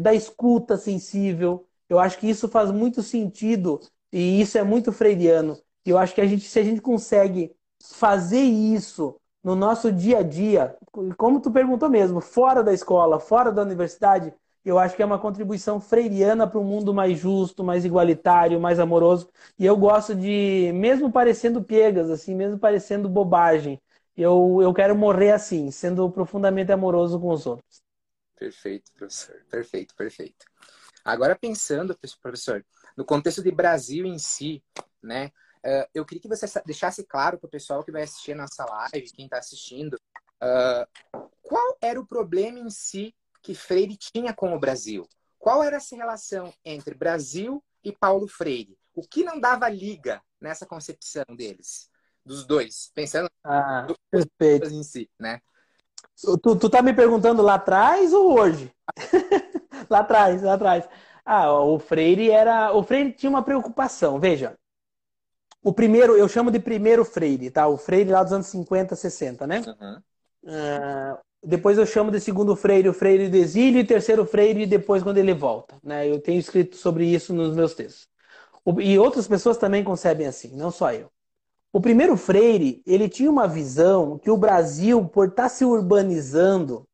da 0.00 0.12
escuta 0.12 0.76
sensível. 0.76 1.64
Eu 1.88 1.98
acho 1.98 2.18
que 2.18 2.28
isso 2.28 2.48
faz 2.48 2.70
muito 2.70 3.02
sentido 3.02 3.80
e 4.12 4.40
isso 4.40 4.58
é 4.58 4.62
muito 4.62 4.92
freiriano. 4.92 5.56
Eu 5.84 5.96
acho 5.96 6.14
que 6.14 6.20
a 6.20 6.26
gente, 6.26 6.44
se 6.44 6.58
a 6.58 6.64
gente 6.64 6.80
consegue 6.80 7.52
fazer 7.80 8.42
isso 8.42 9.16
no 9.42 9.54
nosso 9.54 9.90
dia 9.92 10.18
a 10.18 10.22
dia, 10.22 10.76
como 11.16 11.40
tu 11.40 11.50
perguntou 11.50 11.88
mesmo, 11.88 12.20
fora 12.20 12.62
da 12.62 12.72
escola, 12.72 13.20
fora 13.20 13.50
da 13.52 13.62
universidade, 13.62 14.34
eu 14.68 14.78
acho 14.78 14.94
que 14.94 15.02
é 15.02 15.06
uma 15.06 15.18
contribuição 15.18 15.80
freiriana 15.80 16.46
para 16.46 16.58
um 16.58 16.64
mundo 16.64 16.92
mais 16.92 17.18
justo, 17.18 17.64
mais 17.64 17.84
igualitário, 17.86 18.60
mais 18.60 18.78
amoroso. 18.78 19.30
E 19.58 19.64
eu 19.64 19.76
gosto 19.76 20.14
de, 20.14 20.70
mesmo 20.74 21.10
parecendo 21.10 21.62
piegas, 21.62 22.10
assim, 22.10 22.34
mesmo 22.34 22.58
parecendo 22.58 23.08
bobagem, 23.08 23.80
eu, 24.14 24.58
eu 24.60 24.74
quero 24.74 24.94
morrer 24.94 25.32
assim, 25.32 25.70
sendo 25.70 26.10
profundamente 26.10 26.70
amoroso 26.70 27.18
com 27.18 27.30
os 27.30 27.46
outros. 27.46 27.82
Perfeito, 28.38 28.92
professor. 28.92 29.36
Perfeito, 29.50 29.94
perfeito. 29.94 30.44
Agora 31.04 31.34
pensando, 31.34 31.96
professor, 32.20 32.62
no 32.94 33.04
contexto 33.04 33.42
de 33.42 33.50
Brasil 33.50 34.04
em 34.04 34.18
si, 34.18 34.62
né? 35.02 35.32
Uh, 35.64 35.88
eu 35.94 36.04
queria 36.04 36.20
que 36.20 36.28
você 36.28 36.46
deixasse 36.66 37.04
claro 37.04 37.38
para 37.38 37.46
o 37.46 37.50
pessoal 37.50 37.82
que 37.82 37.90
vai 37.90 38.02
assistir 38.02 38.32
a 38.32 38.36
nossa 38.36 38.64
live, 38.64 39.12
quem 39.12 39.24
está 39.24 39.38
assistindo, 39.38 39.94
uh, 39.94 41.28
qual 41.42 41.78
era 41.80 41.98
o 41.98 42.06
problema 42.06 42.58
em 42.58 42.70
si 42.70 43.14
que 43.42 43.54
Freire 43.54 43.96
tinha 43.96 44.32
com 44.34 44.54
o 44.54 44.58
Brasil. 44.58 45.06
Qual 45.38 45.62
era 45.62 45.76
essa 45.76 45.96
relação 45.96 46.52
entre 46.64 46.94
Brasil 46.94 47.62
e 47.82 47.92
Paulo 47.92 48.26
Freire? 48.26 48.76
O 48.94 49.02
que 49.02 49.22
não 49.22 49.38
dava 49.38 49.68
liga 49.68 50.20
nessa 50.40 50.66
concepção 50.66 51.24
deles, 51.36 51.88
dos 52.24 52.44
dois, 52.44 52.90
pensando 52.94 53.30
ah, 53.44 53.86
perfeito. 54.10 54.66
em 54.66 54.82
si, 54.82 55.08
né? 55.18 55.40
Tu, 56.42 56.56
tu 56.56 56.68
tá 56.68 56.82
me 56.82 56.92
perguntando 56.92 57.42
lá 57.42 57.54
atrás 57.54 58.12
ou 58.12 58.38
hoje? 58.38 58.72
lá 59.88 60.00
atrás, 60.00 60.42
lá 60.42 60.54
atrás. 60.54 60.88
Ah, 61.24 61.52
o 61.52 61.78
Freire 61.78 62.30
era. 62.30 62.72
O 62.72 62.82
Freire 62.82 63.12
tinha 63.12 63.30
uma 63.30 63.42
preocupação, 63.42 64.18
veja. 64.18 64.58
O 65.62 65.72
primeiro, 65.72 66.16
eu 66.16 66.28
chamo 66.28 66.50
de 66.50 66.58
primeiro 66.58 67.04
Freire, 67.04 67.50
tá? 67.50 67.68
O 67.68 67.76
Freire 67.76 68.10
lá 68.10 68.22
dos 68.22 68.32
anos 68.32 68.46
50, 68.46 68.96
60, 68.96 69.46
né? 69.46 69.60
Uhum. 69.60 70.02
Uh, 70.44 71.18
depois 71.42 71.78
eu 71.78 71.86
chamo 71.86 72.10
de 72.10 72.20
segundo 72.20 72.56
freire 72.56 72.88
o 72.88 72.92
freire 72.92 73.28
do 73.28 73.36
exílio 73.36 73.80
e 73.80 73.84
terceiro 73.84 74.26
freire 74.26 74.66
depois 74.66 75.02
quando 75.02 75.18
ele 75.18 75.34
volta. 75.34 75.76
Né? 75.82 76.08
Eu 76.08 76.20
tenho 76.20 76.38
escrito 76.38 76.76
sobre 76.76 77.06
isso 77.06 77.32
nos 77.32 77.54
meus 77.54 77.74
textos. 77.74 78.08
E 78.80 78.98
outras 78.98 79.26
pessoas 79.26 79.56
também 79.56 79.82
concebem 79.82 80.26
assim, 80.26 80.54
não 80.56 80.70
só 80.70 80.92
eu. 80.92 81.10
O 81.72 81.80
primeiro 81.80 82.16
freire, 82.16 82.82
ele 82.86 83.08
tinha 83.08 83.30
uma 83.30 83.46
visão 83.46 84.18
que 84.18 84.30
o 84.30 84.36
Brasil, 84.36 85.04
por 85.06 85.28
estar 85.28 85.44
tá 85.44 85.48
se 85.48 85.64
urbanizando, 85.64 86.86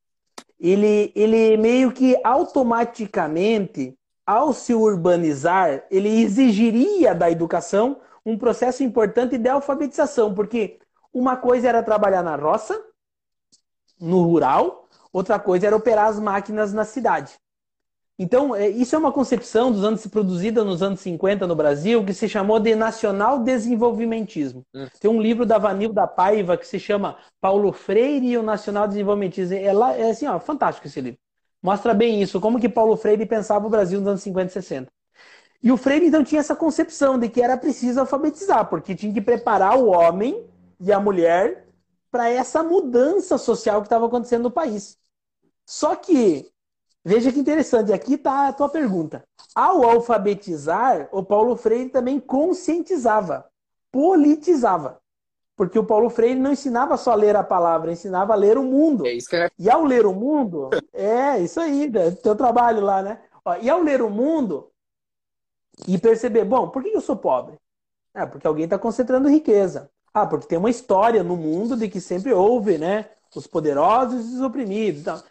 ele, 0.61 1.13
ele 1.15 1.57
meio 1.57 1.93
que 1.93 2.17
automaticamente 2.23 3.97
ao 4.27 4.53
se 4.53 4.75
urbanizar, 4.75 5.85
ele 5.91 6.23
exigiria 6.23 7.15
da 7.15 7.31
educação 7.31 8.01
um 8.25 8.39
processo 8.39 8.83
importante 8.83 9.37
de 9.37 9.49
alfabetização, 9.49 10.33
porque 10.33 10.79
uma 11.13 11.37
coisa 11.37 11.69
era 11.69 11.83
trabalhar 11.83 12.23
na 12.23 12.37
roça, 12.37 12.81
no 14.01 14.23
rural, 14.23 14.89
outra 15.13 15.39
coisa 15.39 15.67
era 15.67 15.77
operar 15.77 16.09
as 16.09 16.19
máquinas 16.19 16.73
na 16.73 16.85
cidade. 16.85 17.35
Então, 18.17 18.55
é, 18.55 18.69
isso 18.69 18.95
é 18.95 18.99
uma 18.99 19.11
concepção 19.11 19.73
dos 19.73 19.83
anos 19.83 20.07
produzida 20.07 20.63
nos 20.63 20.83
anos 20.83 21.01
50 21.01 21.49
no 21.49 21.57
Brasil, 21.57 22.05
que 22.05 22.15
se 22.15 22.29
chamou 22.29 22.61
de 22.61 22.75
nacional 22.77 23.41
desenvolvimentismo. 23.41 24.65
Hum. 24.73 24.87
Tem 25.01 25.11
um 25.11 25.21
livro 25.21 25.45
da 25.45 25.59
Vanilda 25.59 26.07
Paiva 26.07 26.57
que 26.57 26.67
se 26.67 26.79
chama 26.79 27.17
Paulo 27.41 27.73
Freire 27.73 28.27
e 28.27 28.39
o 28.39 28.43
Nacional 28.43 28.87
Desenvolvimentismo. 28.87 29.57
É, 29.57 29.73
lá, 29.73 29.97
é 29.97 30.11
assim, 30.11 30.29
ó, 30.29 30.39
fantástico 30.39 30.87
esse 30.87 31.01
livro. 31.01 31.19
Mostra 31.61 31.93
bem 31.93 32.23
isso, 32.23 32.41
como 32.41 32.61
que 32.61 32.69
Paulo 32.69 32.97
Freire 32.97 33.27
pensava 33.27 33.67
o 33.67 33.71
Brasil 33.71 33.99
nos 33.99 34.09
anos 34.09 34.23
50 34.23 34.47
e 34.47 34.53
60. 34.53 34.93
E 35.61 35.73
o 35.73 35.77
Freire, 35.77 36.07
então, 36.07 36.23
tinha 36.23 36.41
essa 36.41 36.55
concepção 36.55 37.19
de 37.19 37.29
que 37.29 37.43
era 37.43 37.57
preciso 37.57 37.99
alfabetizar, 37.99 38.69
porque 38.69 38.95
tinha 38.95 39.13
que 39.13 39.21
preparar 39.21 39.77
o 39.77 39.89
homem 39.89 40.45
e 40.79 40.93
a 40.93 41.01
mulher 41.01 41.64
para 42.15 42.31
essa 42.31 42.63
mudança 42.63 43.37
social 43.37 43.81
que 43.81 43.87
estava 43.87 44.07
acontecendo 44.07 44.45
no 44.45 44.51
país. 44.53 44.97
Só 45.67 45.97
que 45.97 46.49
Veja 47.07 47.31
que 47.31 47.39
interessante, 47.39 47.93
aqui 47.93 48.15
está 48.15 48.49
a 48.49 48.53
tua 48.53 48.67
pergunta. 48.67 49.23
Ao 49.55 49.85
alfabetizar, 49.85 51.07
o 51.13 51.23
Paulo 51.23 51.55
Freire 51.55 51.91
também 51.91 52.19
conscientizava, 52.19 53.45
politizava. 53.93 54.99
Porque 55.55 55.79
o 55.79 55.85
Paulo 55.85 56.09
Freire 56.09 56.41
não 56.41 56.53
ensinava 56.53 56.97
só 56.97 57.13
a 57.13 57.15
ler 57.15 57.37
a 57.37 57.45
palavra, 57.45 57.93
ensinava 57.93 58.33
a 58.33 58.37
ler 58.37 58.57
o 58.57 58.63
mundo. 58.63 59.07
É 59.07 59.13
isso 59.13 59.29
que 59.29 59.37
é... 59.37 59.51
E 59.59 59.69
ao 59.69 59.85
ler 59.85 60.07
o 60.07 60.15
mundo, 60.15 60.71
é 60.95 61.39
isso 61.41 61.61
aí, 61.61 61.91
né? 61.91 62.11
teu 62.11 62.35
trabalho 62.35 62.81
lá, 62.81 63.03
né? 63.03 63.21
Ó, 63.45 63.55
e 63.57 63.69
ao 63.69 63.83
ler 63.83 64.01
o 64.01 64.09
mundo 64.09 64.71
e 65.87 65.99
perceber, 65.99 66.47
bom, 66.47 66.71
por 66.71 66.83
que 66.83 66.89
eu 66.89 67.03
sou 67.03 67.17
pobre? 67.17 67.59
Ah, 68.15 68.27
porque 68.27 68.47
alguém 68.47 68.65
está 68.65 68.79
concentrando 68.79 69.29
riqueza. 69.29 69.91
Ah, 70.15 70.27
porque 70.27 70.47
tem 70.47 70.59
uma 70.59 70.71
história 70.71 71.23
no 71.23 71.37
mundo 71.37 71.77
de 71.77 71.89
que 71.89 72.01
sempre 72.01 72.33
houve, 72.33 72.79
né? 72.79 73.11
Os 73.35 73.47
poderosos 73.49 74.31
e 74.31 74.35
os 74.37 74.41
oprimidos. 74.41 75.01
Então, 75.01 75.23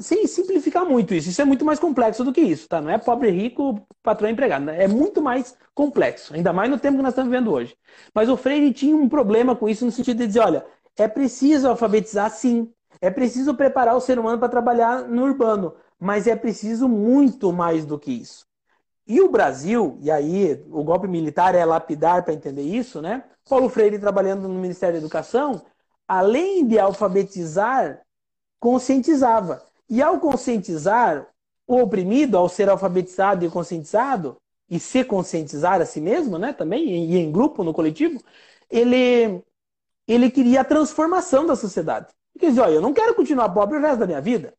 sem 0.00 0.26
simplificar 0.26 0.84
muito 0.84 1.14
isso, 1.14 1.28
isso 1.28 1.40
é 1.40 1.44
muito 1.44 1.64
mais 1.64 1.78
complexo 1.78 2.24
do 2.24 2.32
que 2.32 2.40
isso, 2.40 2.68
tá? 2.68 2.80
Não 2.80 2.90
é 2.90 2.98
pobre, 2.98 3.30
rico, 3.30 3.86
patrão 4.02 4.28
empregado, 4.28 4.64
né? 4.64 4.82
é 4.82 4.88
muito 4.88 5.22
mais 5.22 5.56
complexo, 5.74 6.34
ainda 6.34 6.52
mais 6.52 6.70
no 6.70 6.78
tempo 6.78 6.96
que 6.96 7.02
nós 7.02 7.12
estamos 7.12 7.30
vivendo 7.30 7.52
hoje. 7.52 7.76
Mas 8.14 8.28
o 8.28 8.36
Freire 8.36 8.72
tinha 8.72 8.96
um 8.96 9.08
problema 9.08 9.54
com 9.54 9.68
isso 9.68 9.84
no 9.84 9.92
sentido 9.92 10.18
de 10.18 10.26
dizer, 10.26 10.40
olha, 10.40 10.66
é 10.96 11.08
preciso 11.08 11.68
alfabetizar 11.68 12.30
sim, 12.30 12.72
é 13.00 13.10
preciso 13.10 13.54
preparar 13.54 13.96
o 13.96 14.00
ser 14.00 14.18
humano 14.18 14.38
para 14.38 14.48
trabalhar 14.48 15.08
no 15.08 15.22
urbano, 15.24 15.74
mas 15.98 16.26
é 16.26 16.36
preciso 16.36 16.88
muito 16.88 17.52
mais 17.52 17.84
do 17.84 17.98
que 17.98 18.12
isso. 18.12 18.49
E 19.10 19.20
o 19.20 19.28
Brasil, 19.28 19.98
e 20.00 20.08
aí 20.08 20.64
o 20.70 20.84
golpe 20.84 21.08
militar 21.08 21.56
é 21.56 21.64
lapidar 21.64 22.22
para 22.22 22.32
entender 22.32 22.62
isso, 22.62 23.02
né? 23.02 23.24
Paulo 23.48 23.68
Freire 23.68 23.98
trabalhando 23.98 24.46
no 24.46 24.54
Ministério 24.60 24.94
da 24.94 25.00
Educação, 25.00 25.62
além 26.06 26.64
de 26.64 26.78
alfabetizar, 26.78 28.02
conscientizava. 28.60 29.64
E 29.88 30.00
ao 30.00 30.20
conscientizar, 30.20 31.26
o 31.66 31.80
oprimido, 31.80 32.38
ao 32.38 32.48
ser 32.48 32.68
alfabetizado 32.70 33.44
e 33.44 33.50
conscientizado, 33.50 34.36
e 34.70 34.78
se 34.78 35.02
conscientizar 35.02 35.80
a 35.80 35.86
si 35.86 36.00
mesmo, 36.00 36.38
né, 36.38 36.52
também, 36.52 37.10
e 37.10 37.16
em 37.16 37.32
grupo, 37.32 37.64
no 37.64 37.74
coletivo, 37.74 38.22
ele, 38.70 39.42
ele 40.06 40.30
queria 40.30 40.60
a 40.60 40.64
transformação 40.64 41.44
da 41.44 41.56
sociedade. 41.56 42.06
Quer 42.38 42.50
dizer, 42.50 42.60
olha, 42.60 42.74
eu 42.74 42.80
não 42.80 42.94
quero 42.94 43.16
continuar 43.16 43.48
pobre 43.48 43.76
o 43.76 43.80
resto 43.80 43.98
da 43.98 44.06
minha 44.06 44.20
vida. 44.20 44.54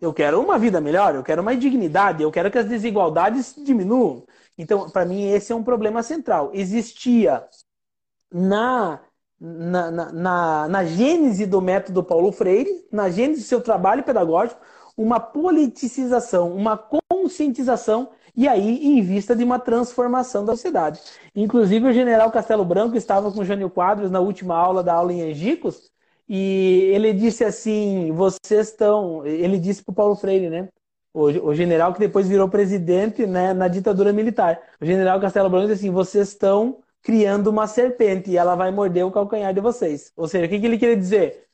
Eu 0.00 0.12
quero 0.14 0.40
uma 0.40 0.58
vida 0.58 0.80
melhor, 0.80 1.14
eu 1.14 1.22
quero 1.22 1.42
mais 1.42 1.58
dignidade, 1.58 2.22
eu 2.22 2.30
quero 2.30 2.50
que 2.50 2.58
as 2.58 2.66
desigualdades 2.66 3.54
diminuam. 3.56 4.24
Então, 4.56 4.88
para 4.88 5.04
mim, 5.04 5.30
esse 5.30 5.52
é 5.52 5.54
um 5.54 5.62
problema 5.62 6.02
central. 6.02 6.50
Existia 6.54 7.44
na 8.32 9.00
na, 9.40 9.90
na, 9.90 10.12
na, 10.12 10.68
na 10.68 10.84
gênese 10.84 11.46
do 11.46 11.62
método 11.62 12.04
Paulo 12.04 12.30
Freire, 12.30 12.86
na 12.92 13.08
gênese 13.08 13.40
do 13.40 13.46
seu 13.46 13.62
trabalho 13.62 14.02
pedagógico, 14.02 14.60
uma 14.96 15.18
politicização, 15.18 16.54
uma 16.54 16.76
conscientização 16.76 18.10
e 18.36 18.46
aí 18.46 18.84
em 18.84 19.02
vista 19.02 19.34
de 19.34 19.42
uma 19.42 19.58
transformação 19.58 20.44
da 20.44 20.52
sociedade. 20.52 21.00
Inclusive 21.34 21.88
o 21.88 21.92
general 21.92 22.30
Castelo 22.30 22.64
Branco 22.64 22.96
estava 22.96 23.32
com 23.32 23.40
o 23.40 23.44
Jânio 23.44 23.70
Quadros 23.70 24.10
na 24.10 24.20
última 24.20 24.54
aula 24.54 24.82
da 24.82 24.92
aula 24.92 25.12
em 25.12 25.30
Angicos 25.30 25.90
e 26.32 26.92
ele 26.94 27.12
disse 27.12 27.42
assim, 27.42 28.12
vocês 28.12 28.68
estão, 28.68 29.26
ele 29.26 29.58
disse 29.58 29.82
para 29.82 29.90
o 29.90 29.94
Paulo 29.96 30.14
Freire, 30.14 30.48
né? 30.48 30.68
O, 31.12 31.22
o, 31.24 31.54
general 31.56 31.92
que 31.92 31.98
depois 31.98 32.28
virou 32.28 32.48
presidente 32.48 33.26
né, 33.26 33.52
na 33.52 33.66
ditadura 33.66 34.12
militar. 34.12 34.62
O 34.80 34.86
general 34.86 35.20
Castelo 35.20 35.50
Branco 35.50 35.66
disse 35.66 35.80
assim, 35.80 35.90
vocês 35.90 36.28
estão 36.28 36.84
criando 37.02 37.48
uma 37.48 37.66
serpente 37.66 38.30
e 38.30 38.36
ela 38.36 38.54
vai 38.54 38.70
morder 38.70 39.04
o 39.04 39.10
calcanhar 39.10 39.52
de 39.52 39.60
vocês. 39.60 40.12
Ou 40.16 40.28
seja, 40.28 40.46
o 40.46 40.48
que, 40.48 40.60
que 40.60 40.66
ele 40.66 40.78
queria 40.78 40.96
dizer? 40.96 41.48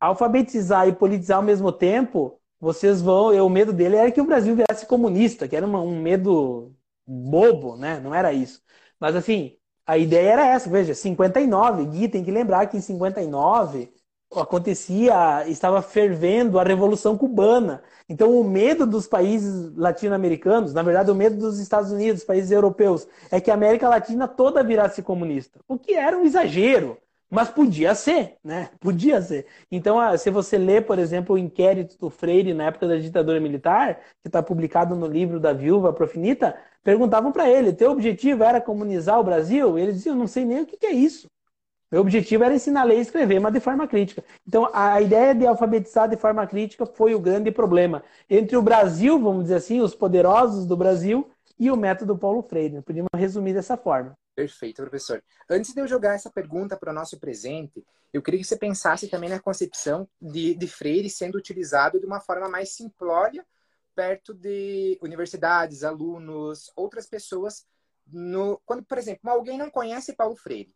Alfabetizar 0.00 0.88
e 0.88 0.94
politizar 0.94 1.36
ao 1.36 1.42
mesmo 1.42 1.70
tempo, 1.70 2.40
vocês 2.58 3.02
vão. 3.02 3.34
Eu, 3.34 3.44
o 3.44 3.50
medo 3.50 3.74
dele 3.74 3.96
era 3.96 4.10
que 4.10 4.22
o 4.22 4.26
Brasil 4.26 4.56
virasse 4.56 4.86
comunista, 4.86 5.46
que 5.46 5.54
era 5.54 5.66
uma, 5.66 5.82
um 5.82 6.00
medo 6.00 6.74
bobo, 7.06 7.76
né? 7.76 8.00
Não 8.00 8.14
era 8.14 8.32
isso. 8.32 8.62
Mas 8.98 9.14
assim, 9.14 9.58
a 9.86 9.98
ideia 9.98 10.30
era 10.32 10.46
essa. 10.46 10.70
Veja, 10.70 10.94
59, 10.94 11.84
Gui, 11.86 12.08
tem 12.08 12.24
que 12.24 12.30
lembrar 12.30 12.66
que 12.68 12.78
em 12.78 12.80
59 12.80 13.97
acontecia, 14.34 15.44
estava 15.48 15.80
fervendo 15.82 16.58
a 16.58 16.62
Revolução 16.64 17.16
Cubana. 17.16 17.82
Então, 18.08 18.38
o 18.38 18.44
medo 18.44 18.86
dos 18.86 19.06
países 19.06 19.74
latino-americanos, 19.76 20.72
na 20.74 20.82
verdade, 20.82 21.10
o 21.10 21.14
medo 21.14 21.36
dos 21.36 21.58
Estados 21.58 21.90
Unidos, 21.90 22.24
países 22.24 22.50
europeus, 22.50 23.06
é 23.30 23.40
que 23.40 23.50
a 23.50 23.54
América 23.54 23.88
Latina 23.88 24.28
toda 24.28 24.62
virasse 24.62 25.02
comunista. 25.02 25.60
O 25.66 25.78
que 25.78 25.94
era 25.94 26.16
um 26.16 26.24
exagero, 26.24 26.98
mas 27.30 27.50
podia 27.50 27.94
ser, 27.94 28.36
né? 28.42 28.70
Podia 28.80 29.20
ser. 29.20 29.46
Então, 29.70 30.00
ah, 30.00 30.16
se 30.16 30.30
você 30.30 30.56
lê, 30.56 30.80
por 30.80 30.98
exemplo, 30.98 31.34
o 31.34 31.38
inquérito 31.38 31.98
do 31.98 32.08
Freire 32.08 32.54
na 32.54 32.64
época 32.64 32.88
da 32.88 32.96
ditadura 32.96 33.38
militar, 33.40 34.00
que 34.22 34.28
está 34.28 34.42
publicado 34.42 34.96
no 34.96 35.06
livro 35.06 35.38
da 35.38 35.52
viúva 35.52 35.92
Profinita, 35.92 36.56
perguntavam 36.82 37.30
para 37.30 37.48
ele: 37.48 37.72
teu 37.72 37.90
objetivo 37.90 38.44
era 38.44 38.60
comunizar 38.60 39.20
o 39.20 39.24
Brasil? 39.24 39.78
Ele 39.78 39.92
dizia: 39.92 40.12
eu 40.12 40.16
não 40.16 40.26
sei 40.26 40.44
nem 40.44 40.62
o 40.62 40.66
que 40.66 40.86
é 40.86 40.92
isso. 40.92 41.28
Meu 41.90 42.02
objetivo 42.02 42.44
era 42.44 42.54
ensinar 42.54 42.82
a 42.82 42.84
ler 42.84 42.98
e 42.98 43.00
escrever, 43.00 43.40
mas 43.40 43.52
de 43.52 43.60
forma 43.60 43.88
crítica. 43.88 44.22
Então, 44.46 44.70
a 44.74 45.00
ideia 45.00 45.34
de 45.34 45.46
alfabetizar 45.46 46.08
de 46.08 46.16
forma 46.16 46.46
crítica 46.46 46.84
foi 46.84 47.14
o 47.14 47.20
grande 47.20 47.50
problema 47.50 48.02
entre 48.28 48.56
o 48.56 48.62
Brasil, 48.62 49.18
vamos 49.18 49.44
dizer 49.44 49.56
assim, 49.56 49.80
os 49.80 49.94
poderosos 49.94 50.66
do 50.66 50.76
Brasil, 50.76 51.30
e 51.58 51.70
o 51.70 51.76
método 51.76 52.16
Paulo 52.16 52.42
Freire. 52.42 52.82
Podíamos 52.82 53.08
resumir 53.14 53.52
dessa 53.52 53.76
forma. 53.76 54.16
Perfeito, 54.34 54.82
professor. 54.82 55.22
Antes 55.50 55.74
de 55.74 55.80
eu 55.80 55.88
jogar 55.88 56.14
essa 56.14 56.30
pergunta 56.30 56.76
para 56.76 56.92
o 56.92 56.94
nosso 56.94 57.18
presente, 57.18 57.84
eu 58.12 58.22
queria 58.22 58.38
que 58.38 58.46
você 58.46 58.56
pensasse 58.56 59.08
também 59.08 59.28
na 59.28 59.40
concepção 59.40 60.08
de, 60.20 60.54
de 60.54 60.68
Freire 60.68 61.10
sendo 61.10 61.36
utilizado 61.36 61.98
de 61.98 62.06
uma 62.06 62.20
forma 62.20 62.48
mais 62.48 62.70
simplória 62.70 63.44
perto 63.96 64.32
de 64.32 64.96
universidades, 65.02 65.82
alunos, 65.82 66.70
outras 66.76 67.08
pessoas. 67.08 67.66
No, 68.06 68.60
quando, 68.64 68.84
por 68.84 68.96
exemplo, 68.96 69.28
alguém 69.28 69.58
não 69.58 69.70
conhece 69.70 70.14
Paulo 70.14 70.36
Freire, 70.36 70.72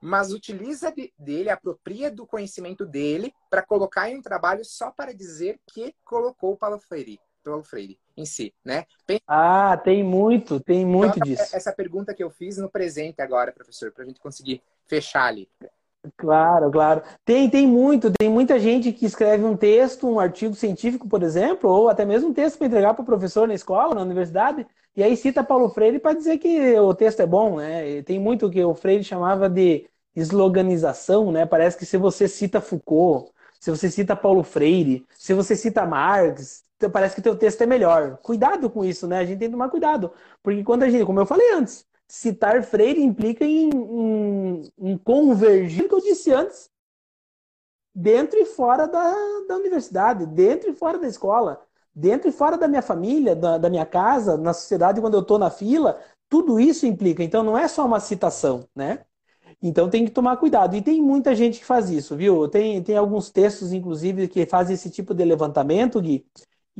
mas 0.00 0.32
utiliza 0.32 0.90
de, 0.92 1.12
dele, 1.18 1.50
apropria 1.50 2.10
do 2.10 2.26
conhecimento 2.26 2.86
dele 2.86 3.32
para 3.50 3.62
colocar 3.62 4.10
em 4.10 4.18
um 4.18 4.22
trabalho 4.22 4.64
só 4.64 4.90
para 4.90 5.12
dizer 5.12 5.60
que 5.66 5.94
colocou 6.04 6.56
Paulo 6.56 6.78
Freire, 6.78 7.20
Paulo 7.44 7.64
Freire 7.64 7.98
em 8.16 8.26
si, 8.26 8.52
né? 8.64 8.84
Ah, 9.26 9.76
tem 9.76 10.02
muito, 10.02 10.60
tem 10.60 10.84
muito 10.84 11.20
disso. 11.20 11.54
Essa 11.54 11.72
pergunta 11.72 12.14
que 12.14 12.22
eu 12.22 12.30
fiz 12.30 12.58
no 12.58 12.70
presente 12.70 13.22
agora, 13.22 13.52
professor, 13.52 13.92
para 13.92 14.04
a 14.04 14.06
gente 14.06 14.20
conseguir 14.20 14.62
fechar 14.86 15.24
ali. 15.24 15.48
Claro, 16.16 16.70
claro. 16.70 17.02
Tem, 17.24 17.50
tem 17.50 17.66
muito, 17.66 18.10
tem 18.12 18.28
muita 18.30 18.58
gente 18.58 18.92
que 18.92 19.04
escreve 19.04 19.44
um 19.44 19.56
texto, 19.56 20.06
um 20.08 20.20
artigo 20.20 20.54
científico, 20.54 21.08
por 21.08 21.22
exemplo, 21.22 21.68
ou 21.68 21.88
até 21.88 22.04
mesmo 22.04 22.28
um 22.30 22.34
texto 22.34 22.58
para 22.58 22.66
entregar 22.66 22.94
para 22.94 23.02
o 23.02 23.06
professor 23.06 23.48
na 23.48 23.54
escola, 23.54 23.94
na 23.94 24.02
universidade, 24.02 24.66
e 24.96 25.02
aí 25.02 25.16
cita 25.16 25.42
Paulo 25.44 25.68
Freire 25.70 25.98
para 25.98 26.16
dizer 26.16 26.38
que 26.38 26.78
o 26.78 26.94
texto 26.94 27.20
é 27.20 27.26
bom, 27.26 27.56
né? 27.58 28.02
tem 28.02 28.18
muito 28.18 28.50
que 28.50 28.62
o 28.64 28.74
Freire 28.74 29.02
chamava 29.04 29.48
de 29.48 29.88
sloganização, 30.14 31.30
né? 31.32 31.46
Parece 31.46 31.76
que 31.76 31.86
se 31.86 31.96
você 31.96 32.26
cita 32.28 32.60
Foucault, 32.60 33.32
se 33.60 33.70
você 33.70 33.90
cita 33.90 34.16
Paulo 34.16 34.42
Freire, 34.42 35.04
se 35.16 35.34
você 35.34 35.54
cita 35.56 35.84
Marx, 35.86 36.64
parece 36.92 37.14
que 37.14 37.22
teu 37.22 37.36
texto 37.36 37.62
é 37.62 37.66
melhor. 37.66 38.18
Cuidado 38.18 38.70
com 38.70 38.84
isso, 38.84 39.06
né? 39.06 39.18
A 39.18 39.24
gente 39.24 39.38
tem 39.38 39.48
que 39.48 39.52
tomar 39.52 39.68
cuidado, 39.68 40.12
porque 40.42 40.62
quando 40.64 40.82
a 40.84 40.88
gente, 40.90 41.04
como 41.04 41.20
eu 41.20 41.26
falei 41.26 41.52
antes, 41.52 41.86
citar 42.08 42.62
Freire 42.62 43.02
implica 43.02 43.44
em, 43.44 43.70
em, 43.70 44.72
em 44.78 44.98
convergir 44.98 45.84
o 45.84 45.88
que 45.88 45.94
eu 45.94 46.00
disse 46.00 46.32
antes, 46.32 46.70
dentro 47.94 48.38
e 48.38 48.44
fora 48.44 48.86
da, 48.86 49.12
da 49.48 49.56
universidade, 49.56 50.26
dentro 50.26 50.70
e 50.70 50.74
fora 50.74 50.98
da 50.98 51.06
escola 51.06 51.62
dentro 51.98 52.28
e 52.28 52.32
fora 52.32 52.56
da 52.56 52.68
minha 52.68 52.82
família, 52.82 53.34
da, 53.34 53.58
da 53.58 53.68
minha 53.68 53.84
casa, 53.84 54.36
na 54.36 54.52
sociedade, 54.52 55.00
quando 55.00 55.14
eu 55.14 55.20
estou 55.20 55.38
na 55.38 55.50
fila, 55.50 56.00
tudo 56.28 56.60
isso 56.60 56.86
implica. 56.86 57.24
Então, 57.24 57.42
não 57.42 57.58
é 57.58 57.66
só 57.66 57.84
uma 57.84 57.98
citação, 57.98 58.68
né? 58.74 59.04
Então 59.62 59.90
tem 59.90 60.04
que 60.04 60.10
tomar 60.12 60.36
cuidado. 60.36 60.76
E 60.76 60.82
tem 60.82 61.02
muita 61.02 61.34
gente 61.34 61.60
que 61.60 61.64
faz 61.64 61.90
isso, 61.90 62.16
viu? 62.16 62.48
Tem, 62.48 62.82
tem 62.82 62.96
alguns 62.96 63.30
textos, 63.30 63.72
inclusive, 63.72 64.28
que 64.28 64.46
fazem 64.46 64.74
esse 64.74 64.90
tipo 64.90 65.14
de 65.14 65.24
levantamento, 65.24 66.00
Gui. 66.00 66.26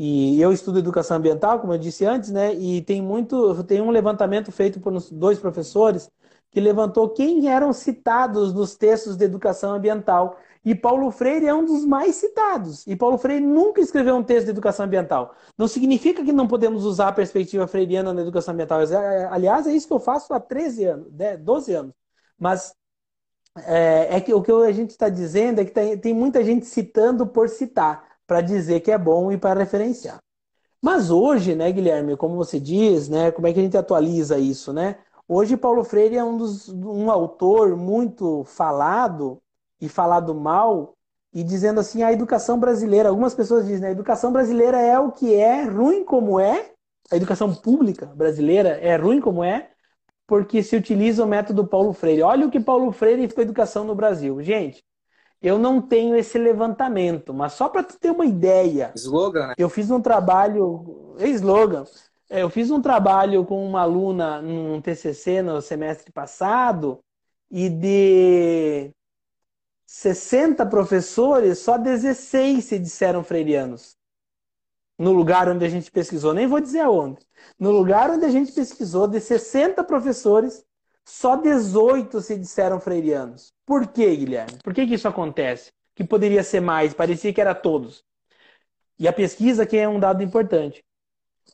E 0.01 0.41
eu 0.41 0.53
estudo 0.53 0.79
educação 0.79 1.17
ambiental, 1.17 1.59
como 1.59 1.73
eu 1.73 1.79
disse 1.79 2.05
antes, 2.07 2.31
né? 2.31 2.55
E 2.55 2.83
tem 2.83 3.03
muito, 3.03 3.65
tem 3.65 3.81
um 3.81 3.91
levantamento 3.91 4.53
feito 4.53 4.79
por 4.79 4.93
dois 5.11 5.41
professores 5.41 6.09
que 6.53 6.61
levantou 6.61 7.09
quem 7.09 7.51
eram 7.51 7.73
citados 7.73 8.55
nos 8.55 8.77
textos 8.77 9.17
de 9.17 9.25
educação 9.25 9.73
ambiental. 9.75 10.39
E 10.65 10.73
Paulo 10.73 11.11
Freire 11.11 11.49
é 11.49 11.53
um 11.55 11.65
dos 11.65 11.85
mais 11.85 12.15
citados. 12.15 12.87
E 12.87 12.95
Paulo 12.95 13.19
Freire 13.19 13.45
nunca 13.45 13.81
escreveu 13.81 14.15
um 14.15 14.23
texto 14.23 14.45
de 14.45 14.53
educação 14.53 14.87
ambiental. 14.87 15.35
Não 15.59 15.67
significa 15.67 16.25
que 16.25 16.33
não 16.33 16.47
podemos 16.47 16.85
usar 16.85 17.09
a 17.09 17.13
perspectiva 17.13 17.67
freiriana 17.67 18.15
na 18.15 18.23
educação 18.23 18.55
ambiental. 18.55 18.81
É, 18.81 19.25
aliás, 19.25 19.67
é 19.67 19.73
isso 19.73 19.89
que 19.89 19.93
eu 19.93 19.99
faço 19.99 20.33
há 20.33 20.39
13 20.39 20.85
anos, 20.85 21.09
12 21.41 21.75
anos. 21.75 21.93
Mas 22.39 22.73
é, 23.65 24.17
é 24.17 24.21
que 24.21 24.33
o 24.33 24.43
que 24.43 24.53
a 24.53 24.71
gente 24.71 24.91
está 24.91 25.09
dizendo 25.09 25.61
é 25.61 25.65
que 25.65 25.73
tem, 25.73 25.99
tem 25.99 26.15
muita 26.15 26.45
gente 26.45 26.67
citando 26.67 27.27
por 27.27 27.49
citar 27.49 28.08
para 28.29 28.43
dizer 28.43 28.81
que 28.81 28.93
é 28.93 28.99
bom 28.99 29.33
e 29.33 29.39
para 29.39 29.59
referenciar. 29.59 30.19
Mas 30.83 31.11
hoje, 31.11 31.57
né, 31.57 31.73
Guilherme, 31.73 32.17
como 32.17 32.37
você 32.37 32.61
diz, 32.61 33.09
né, 33.09 33.33
como 33.33 33.47
é 33.47 33.53
que 33.53 33.59
a 33.59 33.63
gente 33.63 33.77
atualiza 33.77 34.39
isso, 34.39 34.73
né? 34.73 34.99
Hoje 35.27 35.57
Paulo 35.57 35.83
Freire 35.83 36.17
é 36.17 36.23
um, 36.23 36.37
dos, 36.37 36.69
um 36.69 37.11
autor 37.11 37.77
muito 37.77 38.45
falado 38.45 39.39
e 39.81 39.89
falado 39.89 40.35
mal 40.35 40.95
e 41.33 41.43
dizendo 41.43 41.81
assim 41.81 42.03
a 42.03 42.13
educação 42.13 42.61
brasileira. 42.61 43.09
Algumas 43.09 43.35
pessoas 43.35 43.65
dizem 43.67 43.81
né, 43.81 43.89
a 43.89 43.93
educação 43.93 44.33
brasileira 44.33 44.81
é 44.81 44.99
o 44.99 45.11
que 45.11 45.35
é, 45.35 45.65
ruim 45.65 46.05
como 46.05 46.39
é. 46.39 46.71
A 47.11 47.17
educação 47.17 47.55
pública 47.55 48.07
brasileira 48.07 48.71
é 48.81 48.95
ruim 48.97 49.21
como 49.21 49.43
é, 49.43 49.71
porque 50.27 50.63
se 50.63 50.77
utiliza 50.77 51.25
o 51.25 51.29
método 51.29 51.67
Paulo 51.67 51.93
Freire. 51.93 52.23
Olha 52.23 52.47
o 52.47 52.51
que 52.51 52.61
Paulo 52.61 52.93
Freire 52.93 53.23
fez 53.23 53.35
com 53.35 53.41
a 53.41 53.45
educação 53.45 53.85
no 53.85 53.95
Brasil. 53.95 54.43
Gente, 54.43 54.85
eu 55.41 55.59
não 55.59 55.81
tenho 55.81 56.17
esse 56.17 56.37
levantamento, 56.39 57.33
mas 57.33 57.53
só 57.53 57.69
para 57.69 57.83
tu 57.83 57.99
ter 57.99 58.11
uma 58.11 58.27
ideia. 58.27 58.93
Slogan, 58.97 59.49
né? 59.49 59.55
Eu 59.57 59.69
fiz 59.69 59.91
um 59.91 60.01
trabalho. 60.01 61.15
É 61.19 61.29
slogan. 61.29 61.85
É, 62.31 62.43
eu 62.43 62.51
fiz 62.51 62.71
um 62.71 62.81
trabalho 62.81 63.45
com 63.45 63.65
uma 63.67 63.83
aluna 63.83 64.43
num 64.43 64.81
TCC 64.81 65.41
no 65.41 65.63
semestre 65.63 66.13
passado 66.13 66.99
e 67.51 67.71
de 67.71 68.91
60 69.87 70.67
professores, 70.67 71.59
só 71.61 71.79
16 71.79 72.63
se 72.65 72.79
disseram 72.79 73.25
freirianos. 73.25 73.97
No 74.99 75.13
lugar 75.13 75.49
onde 75.49 75.65
a 75.65 75.69
gente 75.69 75.91
pesquisou, 75.91 76.35
nem 76.35 76.47
vou 76.47 76.61
dizer 76.61 76.81
aonde. 76.81 77.25
No 77.59 77.71
lugar 77.71 78.11
onde 78.11 78.25
a 78.25 78.31
gente 78.31 78.53
pesquisou, 78.53 79.07
de 79.07 79.21
60 79.21 79.83
professores, 79.85 80.65
só 81.09 81.37
18 81.37 82.21
se 82.21 82.37
disseram 82.37 82.79
freirianos. 82.79 83.53
Por 83.65 83.87
quê, 83.87 84.15
Guilherme? 84.15 84.59
Por 84.63 84.75
que, 84.75 84.87
que 84.87 84.95
isso 84.95 85.09
acontece? 85.09 85.73
Que 85.95 86.05
poderia 86.05 86.43
ser 86.43 86.61
mais, 86.61 86.93
parecia 86.93 87.33
que 87.33 87.41
era 87.41 87.55
todos. 87.55 88.05
E 88.99 89.09
a 89.09 89.13
pesquisa 89.13 89.65
que 89.65 89.77
é 89.77 89.89
um 89.89 89.99
dado 89.99 90.23
importante. 90.23 90.85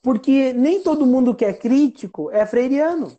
Porque 0.02 0.52
nem 0.52 0.82
todo 0.82 1.06
mundo 1.06 1.34
que 1.34 1.44
é 1.44 1.52
crítico 1.52 2.30
é 2.32 2.44
freiriano. 2.44 3.16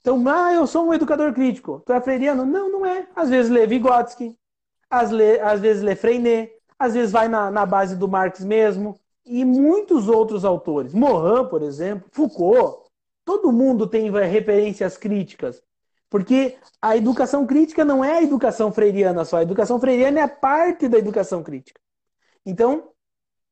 Então, 0.00 0.22
ah, 0.28 0.52
eu 0.52 0.66
sou 0.66 0.88
um 0.88 0.92
educador 0.92 1.32
crítico. 1.32 1.80
Tu 1.86 1.92
é 1.92 2.00
freiriano? 2.00 2.44
Não, 2.44 2.68
não 2.68 2.84
é. 2.84 3.06
Às 3.14 3.30
vezes 3.30 3.50
lê 3.50 3.64
Vygotsky, 3.64 4.36
às, 4.90 5.12
lê, 5.12 5.38
às 5.38 5.60
vezes 5.60 5.84
lê 5.84 5.94
Freinet, 5.94 6.52
às 6.76 6.94
vezes 6.94 7.12
vai 7.12 7.28
na, 7.28 7.48
na 7.48 7.64
base 7.64 7.94
do 7.94 8.08
Marx 8.08 8.44
mesmo, 8.44 8.98
e 9.24 9.44
muitos 9.44 10.08
outros 10.08 10.44
autores. 10.44 10.92
Morin, 10.92 11.48
por 11.48 11.62
exemplo, 11.62 12.08
Foucault. 12.10 12.86
Todo 13.24 13.52
mundo 13.52 13.86
tem 13.86 14.10
referências 14.10 14.96
críticas. 14.96 15.62
Porque 16.08 16.56
a 16.80 16.96
educação 16.96 17.46
crítica 17.46 17.84
não 17.84 18.04
é 18.04 18.18
a 18.18 18.22
educação 18.22 18.72
freiriana 18.72 19.24
só. 19.24 19.38
A 19.38 19.42
educação 19.42 19.80
freiriana 19.80 20.20
é 20.20 20.26
parte 20.26 20.88
da 20.88 20.98
educação 20.98 21.42
crítica. 21.42 21.80
Então, 22.44 22.88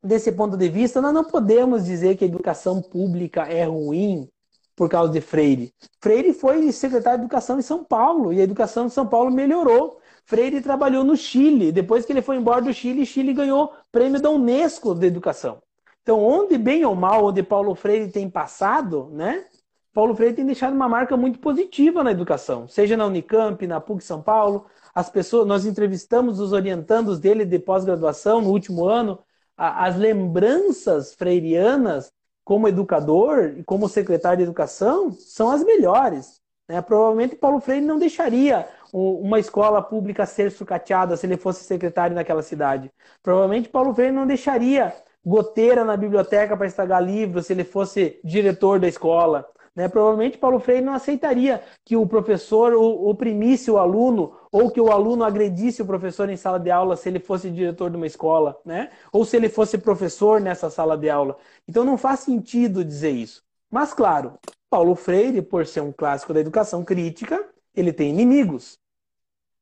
desse 0.02 0.30
ponto 0.30 0.56
de 0.56 0.68
vista, 0.68 1.00
nós 1.00 1.12
não 1.12 1.24
podemos 1.24 1.84
dizer 1.84 2.16
que 2.16 2.24
a 2.24 2.28
educação 2.28 2.80
pública 2.80 3.42
é 3.42 3.64
ruim 3.64 4.28
por 4.76 4.88
causa 4.88 5.12
de 5.12 5.20
Freire. 5.20 5.72
Freire 6.00 6.32
foi 6.32 6.70
secretário 6.72 7.20
de 7.20 7.24
Educação 7.24 7.58
em 7.58 7.62
São 7.62 7.84
Paulo 7.84 8.32
e 8.32 8.40
a 8.40 8.44
educação 8.44 8.86
de 8.86 8.92
São 8.92 9.06
Paulo 9.06 9.30
melhorou. 9.30 10.00
Freire 10.26 10.60
trabalhou 10.60 11.04
no 11.04 11.16
Chile. 11.16 11.72
Depois 11.72 12.04
que 12.04 12.12
ele 12.12 12.22
foi 12.22 12.36
embora 12.36 12.62
do 12.62 12.72
Chile, 12.72 13.06
Chile 13.06 13.32
ganhou 13.32 13.72
prêmio 13.92 14.20
da 14.20 14.30
Unesco 14.30 14.94
de 14.94 15.06
educação. 15.06 15.62
Então, 16.02 16.22
onde 16.22 16.58
bem 16.58 16.84
ou 16.84 16.94
mal, 16.94 17.26
onde 17.26 17.42
Paulo 17.42 17.74
Freire 17.74 18.10
tem 18.10 18.28
passado, 18.28 19.08
né? 19.10 19.46
Paulo 19.94 20.14
Freire 20.16 20.34
tem 20.34 20.44
deixado 20.44 20.74
uma 20.74 20.88
marca 20.88 21.16
muito 21.16 21.38
positiva 21.38 22.02
na 22.02 22.10
educação, 22.10 22.66
seja 22.66 22.96
na 22.96 23.06
Unicamp, 23.06 23.64
na 23.64 23.80
PUC 23.80 24.02
São 24.02 24.20
Paulo. 24.20 24.66
As 24.92 25.08
pessoas, 25.08 25.46
nós 25.46 25.64
entrevistamos 25.64 26.40
os 26.40 26.52
orientandos 26.52 27.20
dele 27.20 27.44
de 27.44 27.60
pós-graduação 27.60 28.40
no 28.40 28.50
último 28.50 28.86
ano. 28.86 29.20
As 29.56 29.96
lembranças 29.96 31.14
freirianas 31.14 32.12
como 32.42 32.66
educador 32.66 33.54
e 33.56 33.62
como 33.62 33.88
secretário 33.88 34.38
de 34.38 34.42
educação 34.42 35.12
são 35.12 35.48
as 35.48 35.62
melhores. 35.62 36.40
Né? 36.68 36.82
Provavelmente 36.82 37.36
Paulo 37.36 37.60
Freire 37.60 37.86
não 37.86 37.98
deixaria 37.98 38.68
uma 38.92 39.38
escola 39.38 39.80
pública 39.80 40.26
ser 40.26 40.50
sucateada 40.50 41.16
se 41.16 41.24
ele 41.24 41.36
fosse 41.36 41.62
secretário 41.62 42.16
naquela 42.16 42.42
cidade. 42.42 42.90
Provavelmente 43.22 43.68
Paulo 43.68 43.94
Freire 43.94 44.12
não 44.12 44.26
deixaria 44.26 44.92
goteira 45.24 45.84
na 45.84 45.96
biblioteca 45.96 46.56
para 46.56 46.66
estragar 46.66 47.02
livros 47.02 47.46
se 47.46 47.52
ele 47.52 47.64
fosse 47.64 48.20
diretor 48.24 48.80
da 48.80 48.88
escola. 48.88 49.48
Né? 49.74 49.88
Provavelmente 49.88 50.38
Paulo 50.38 50.60
Freire 50.60 50.84
não 50.84 50.92
aceitaria 50.92 51.62
que 51.84 51.96
o 51.96 52.06
professor 52.06 52.74
oprimisse 52.74 53.70
o 53.70 53.78
aluno 53.78 54.36
ou 54.52 54.70
que 54.70 54.80
o 54.80 54.90
aluno 54.90 55.24
agredisse 55.24 55.82
o 55.82 55.86
professor 55.86 56.28
em 56.30 56.36
sala 56.36 56.60
de 56.60 56.70
aula 56.70 56.96
se 56.96 57.08
ele 57.08 57.18
fosse 57.18 57.50
diretor 57.50 57.90
de 57.90 57.96
uma 57.96 58.06
escola, 58.06 58.58
né? 58.64 58.90
ou 59.12 59.24
se 59.24 59.36
ele 59.36 59.48
fosse 59.48 59.76
professor 59.78 60.40
nessa 60.40 60.70
sala 60.70 60.96
de 60.96 61.10
aula. 61.10 61.36
Então 61.68 61.84
não 61.84 61.98
faz 61.98 62.20
sentido 62.20 62.84
dizer 62.84 63.10
isso. 63.10 63.42
Mas, 63.70 63.92
claro, 63.92 64.38
Paulo 64.70 64.94
Freire, 64.94 65.42
por 65.42 65.66
ser 65.66 65.80
um 65.80 65.90
clássico 65.90 66.32
da 66.32 66.40
educação 66.40 66.84
crítica, 66.84 67.44
ele 67.74 67.92
tem 67.92 68.10
inimigos. 68.10 68.78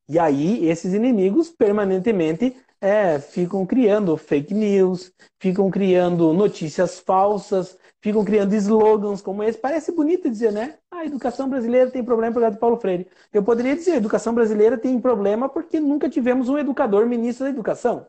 E 0.08 0.18
aí, 0.18 0.68
esses 0.68 0.92
inimigos 0.92 1.48
permanentemente 1.50 2.54
é, 2.80 3.18
ficam 3.18 3.64
criando 3.64 4.16
fake 4.16 4.52
news, 4.52 5.12
ficam 5.38 5.70
criando 5.70 6.32
notícias 6.32 6.98
falsas, 6.98 7.78
ficam 8.02 8.24
criando 8.24 8.52
slogans 8.54 9.22
como 9.22 9.42
esse. 9.44 9.56
Parece 9.56 9.92
bonito 9.92 10.28
dizer, 10.28 10.52
né? 10.52 10.76
Ah, 10.90 10.98
a 10.98 11.06
educação 11.06 11.48
brasileira 11.48 11.90
tem 11.90 12.04
problema 12.04 12.34
por 12.34 12.40
causa 12.40 12.56
do 12.56 12.60
Paulo 12.60 12.76
Freire. 12.76 13.06
Eu 13.32 13.44
poderia 13.44 13.76
dizer, 13.76 13.92
a 13.92 13.96
educação 13.96 14.34
brasileira 14.34 14.76
tem 14.76 15.00
problema 15.00 15.48
porque 15.48 15.78
nunca 15.78 16.10
tivemos 16.10 16.48
um 16.48 16.58
educador 16.58 17.06
ministro 17.06 17.44
da 17.44 17.50
educação. 17.50 18.06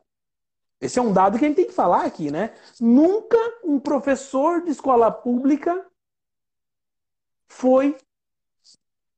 Esse 0.81 0.97
é 0.99 1.01
um 1.01 1.13
dado 1.13 1.37
que 1.37 1.45
a 1.45 1.47
gente 1.47 1.57
tem 1.57 1.67
que 1.67 1.73
falar 1.73 2.05
aqui, 2.05 2.31
né? 2.31 2.53
Nunca 2.81 3.37
um 3.63 3.79
professor 3.79 4.63
de 4.63 4.71
escola 4.71 5.11
pública 5.11 5.85
foi 7.47 7.95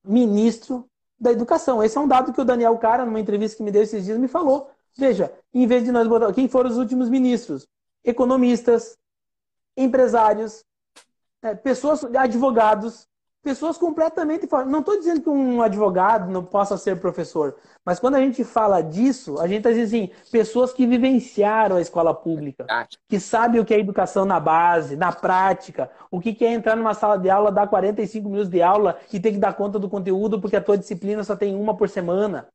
ministro 0.03 0.87
da 1.17 1.31
educação. 1.31 1.81
Esse 1.81 1.97
é 1.97 2.01
um 2.01 2.07
dado 2.07 2.33
que 2.33 2.41
o 2.41 2.45
Daniel 2.45 2.77
Cara, 2.77 3.05
numa 3.05 3.19
entrevista 3.19 3.57
que 3.57 3.63
me 3.63 3.71
deu 3.71 3.81
esses 3.81 4.03
dias, 4.03 4.17
me 4.17 4.27
falou. 4.27 4.69
Veja, 4.97 5.33
em 5.53 5.65
vez 5.65 5.85
de 5.85 5.91
nós 5.91 6.07
botar. 6.07 6.31
Quem 6.33 6.49
foram 6.49 6.69
os 6.69 6.77
últimos 6.77 7.09
ministros? 7.09 7.65
Economistas, 8.03 8.97
empresários, 9.77 10.63
é, 11.41 11.53
pessoas, 11.55 12.03
advogados, 12.03 13.07
pessoas 13.45 13.77
completamente 13.77 14.47
fora. 14.47 14.65
Não 14.65 14.79
estou 14.79 14.97
dizendo 14.97 15.21
que 15.21 15.29
um 15.29 15.61
advogado 15.61 16.31
não 16.31 16.43
possa 16.43 16.77
ser 16.77 16.99
professor, 16.99 17.55
mas 17.85 17.99
quando 17.99 18.15
a 18.15 18.19
gente 18.19 18.43
fala 18.43 18.81
disso, 18.81 19.39
a 19.39 19.47
gente 19.47 19.57
está 19.57 19.69
dizendo 19.69 19.85
assim, 19.85 20.09
pessoas 20.31 20.73
que 20.73 20.87
vivenciaram 20.87 21.75
a 21.75 21.81
escola 21.81 22.11
pública, 22.11 22.65
que 23.07 23.19
sabem 23.19 23.61
o 23.61 23.65
que 23.65 23.73
é 23.75 23.79
educação 23.79 24.25
na 24.25 24.39
base, 24.39 24.95
na 24.95 25.11
prática, 25.11 25.91
o 26.09 26.19
que 26.19 26.43
é 26.43 26.51
entrar 26.51 26.75
numa 26.75 26.95
sala 26.95 27.17
de 27.17 27.29
aula, 27.29 27.51
dar 27.51 27.67
45 27.67 28.27
minutos 28.27 28.49
de 28.49 28.63
aula 28.63 28.97
e 29.13 29.19
ter 29.19 29.31
que 29.31 29.37
dar 29.37 29.53
conta 29.53 29.77
do 29.77 29.87
conteúdo 29.87 30.41
porque 30.41 30.55
a 30.55 30.61
tua 30.61 30.77
disciplina 30.77 31.23
só 31.23 31.35
tem 31.35 31.55
uma 31.55 31.77
por 31.77 31.87
semana, 31.87 32.47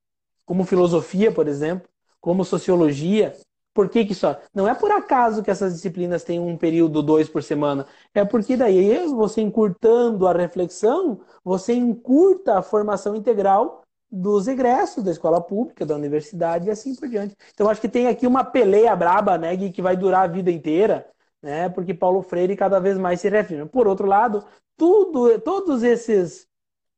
como 0.44 0.64
filosofia, 0.64 1.30
por 1.30 1.46
exemplo, 1.46 1.88
como 2.20 2.44
sociologia. 2.44 3.32
Por 3.72 3.88
que, 3.88 4.04
que 4.04 4.14
só? 4.14 4.38
Não 4.52 4.68
é 4.68 4.74
por 4.74 4.90
acaso 4.90 5.42
que 5.42 5.50
essas 5.50 5.74
disciplinas 5.74 6.24
têm 6.24 6.40
um 6.40 6.56
período, 6.56 7.02
dois 7.02 7.28
por 7.28 7.42
semana. 7.42 7.86
É 8.12 8.24
porque 8.24 8.56
daí 8.56 9.06
você 9.08 9.40
encurtando 9.40 10.26
a 10.26 10.32
reflexão, 10.32 11.20
você 11.44 11.72
encurta 11.74 12.58
a 12.58 12.62
formação 12.62 13.14
integral 13.14 13.82
dos 14.10 14.48
egressos 14.48 15.04
da 15.04 15.12
escola 15.12 15.40
pública, 15.40 15.86
da 15.86 15.94
universidade 15.94 16.66
e 16.66 16.70
assim 16.70 16.94
por 16.96 17.08
diante. 17.08 17.36
Então 17.54 17.68
acho 17.68 17.80
que 17.80 17.88
tem 17.88 18.08
aqui 18.08 18.26
uma 18.26 18.42
peleia 18.44 18.94
braba, 18.96 19.38
né, 19.38 19.56
que 19.56 19.80
vai 19.82 19.96
durar 19.96 20.24
a 20.24 20.32
vida 20.32 20.50
inteira, 20.50 21.08
né, 21.40 21.68
porque 21.68 21.94
Paulo 21.94 22.22
Freire 22.22 22.56
cada 22.56 22.80
vez 22.80 22.98
mais 22.98 23.20
se 23.20 23.28
refirma. 23.28 23.66
Por 23.66 23.86
outro 23.86 24.06
lado, 24.06 24.44
tudo, 24.76 25.38
todos 25.40 25.82
esses 25.84 26.48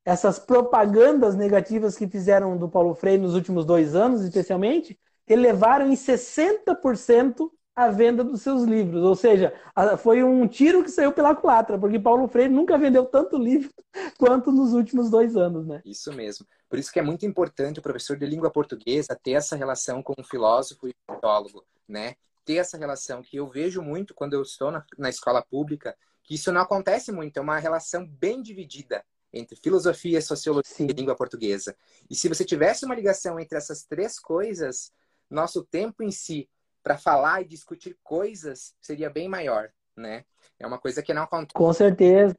essas 0.04 0.38
propagandas 0.38 1.36
negativas 1.36 1.96
que 1.96 2.08
fizeram 2.08 2.56
do 2.56 2.68
Paulo 2.68 2.94
Freire 2.94 3.22
nos 3.22 3.34
últimos 3.34 3.64
dois 3.64 3.94
anos, 3.94 4.22
especialmente, 4.22 4.98
elevaram 5.32 5.90
em 5.90 5.94
60% 5.94 7.50
a 7.74 7.88
venda 7.88 8.22
dos 8.22 8.42
seus 8.42 8.64
livros. 8.64 9.02
Ou 9.02 9.14
seja, 9.14 9.52
foi 9.98 10.22
um 10.22 10.46
tiro 10.46 10.84
que 10.84 10.90
saiu 10.90 11.12
pela 11.12 11.34
culatra, 11.34 11.78
porque 11.78 11.98
Paulo 11.98 12.28
Freire 12.28 12.52
nunca 12.52 12.76
vendeu 12.76 13.06
tanto 13.06 13.38
livro 13.38 13.70
quanto 14.18 14.52
nos 14.52 14.72
últimos 14.74 15.10
dois 15.10 15.36
anos, 15.36 15.66
né? 15.66 15.80
Isso 15.84 16.12
mesmo. 16.12 16.46
Por 16.68 16.78
isso 16.78 16.92
que 16.92 16.98
é 16.98 17.02
muito 17.02 17.24
importante 17.24 17.80
o 17.80 17.82
professor 17.82 18.16
de 18.16 18.26
língua 18.26 18.50
portuguesa 18.50 19.18
ter 19.20 19.32
essa 19.32 19.56
relação 19.56 20.02
com 20.02 20.14
o 20.18 20.24
filósofo 20.24 20.88
e 20.88 20.94
o 21.08 21.14
teólogo, 21.16 21.64
né? 21.88 22.14
ter 22.44 22.56
essa 22.56 22.76
relação 22.76 23.22
que 23.22 23.36
eu 23.36 23.48
vejo 23.48 23.82
muito 23.82 24.14
quando 24.14 24.34
eu 24.34 24.42
estou 24.42 24.70
na, 24.70 24.84
na 24.98 25.08
escola 25.08 25.42
pública, 25.42 25.96
que 26.22 26.34
isso 26.34 26.52
não 26.52 26.60
acontece 26.60 27.12
muito, 27.12 27.36
é 27.36 27.40
uma 27.40 27.58
relação 27.58 28.06
bem 28.06 28.42
dividida 28.42 29.04
entre 29.32 29.56
filosofia, 29.56 30.20
sociologia 30.20 30.74
Sim. 30.74 30.86
e 30.90 30.92
língua 30.92 31.16
portuguesa. 31.16 31.74
E 32.10 32.14
se 32.14 32.28
você 32.28 32.44
tivesse 32.44 32.84
uma 32.84 32.94
ligação 32.94 33.40
entre 33.40 33.56
essas 33.56 33.84
três 33.84 34.18
coisas, 34.18 34.92
nosso 35.32 35.64
tempo 35.64 36.02
em 36.02 36.10
si 36.10 36.48
para 36.82 36.98
falar 36.98 37.42
e 37.42 37.46
discutir 37.46 37.96
coisas 38.02 38.74
seria 38.80 39.08
bem 39.08 39.28
maior, 39.28 39.70
né? 39.96 40.24
É 40.58 40.66
uma 40.66 40.78
coisa 40.78 41.02
que 41.02 41.14
não 41.14 41.22
acontece. 41.22 41.54
Com 41.54 41.72
certeza. 41.72 42.36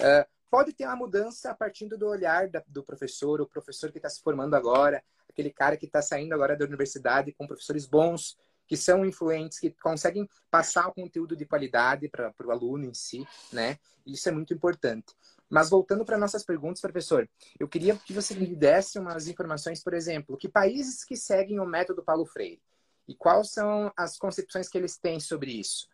Uh, 0.00 0.26
pode 0.50 0.72
ter 0.72 0.86
uma 0.86 0.96
mudança 0.96 1.50
a 1.50 1.54
partir 1.54 1.88
do 1.88 2.06
olhar 2.06 2.48
da, 2.48 2.62
do 2.66 2.82
professor, 2.82 3.40
o 3.40 3.46
professor 3.46 3.90
que 3.90 3.98
está 3.98 4.08
se 4.08 4.20
formando 4.20 4.54
agora, 4.54 5.02
aquele 5.28 5.50
cara 5.50 5.76
que 5.76 5.86
está 5.86 6.00
saindo 6.02 6.32
agora 6.32 6.56
da 6.56 6.64
universidade 6.64 7.32
com 7.32 7.46
professores 7.46 7.86
bons, 7.86 8.36
que 8.66 8.76
são 8.76 9.04
influentes, 9.04 9.58
que 9.58 9.70
conseguem 9.70 10.28
passar 10.50 10.88
o 10.88 10.94
conteúdo 10.94 11.36
de 11.36 11.44
qualidade 11.44 12.08
para 12.08 12.32
o 12.44 12.50
aluno 12.50 12.84
em 12.84 12.94
si, 12.94 13.26
né? 13.52 13.78
Isso 14.06 14.28
é 14.28 14.32
muito 14.32 14.54
importante. 14.54 15.14
Mas 15.54 15.70
voltando 15.70 16.04
para 16.04 16.18
nossas 16.18 16.42
perguntas, 16.42 16.80
professor, 16.80 17.30
eu 17.60 17.68
queria 17.68 17.94
que 17.94 18.12
você 18.12 18.34
me 18.34 18.44
desse 18.56 18.98
umas 18.98 19.28
informações, 19.28 19.84
por 19.84 19.94
exemplo, 19.94 20.36
que 20.36 20.48
países 20.48 21.04
que 21.04 21.16
seguem 21.16 21.60
o 21.60 21.64
método 21.64 22.02
Paulo 22.02 22.26
Freire 22.26 22.60
e 23.06 23.14
quais 23.14 23.50
são 23.50 23.92
as 23.96 24.18
concepções 24.18 24.68
que 24.68 24.76
eles 24.76 24.98
têm 24.98 25.20
sobre 25.20 25.52
isso 25.52 25.86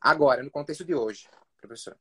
agora, 0.00 0.42
no 0.42 0.50
contexto 0.50 0.86
de 0.86 0.94
hoje, 0.94 1.28
professor? 1.60 1.94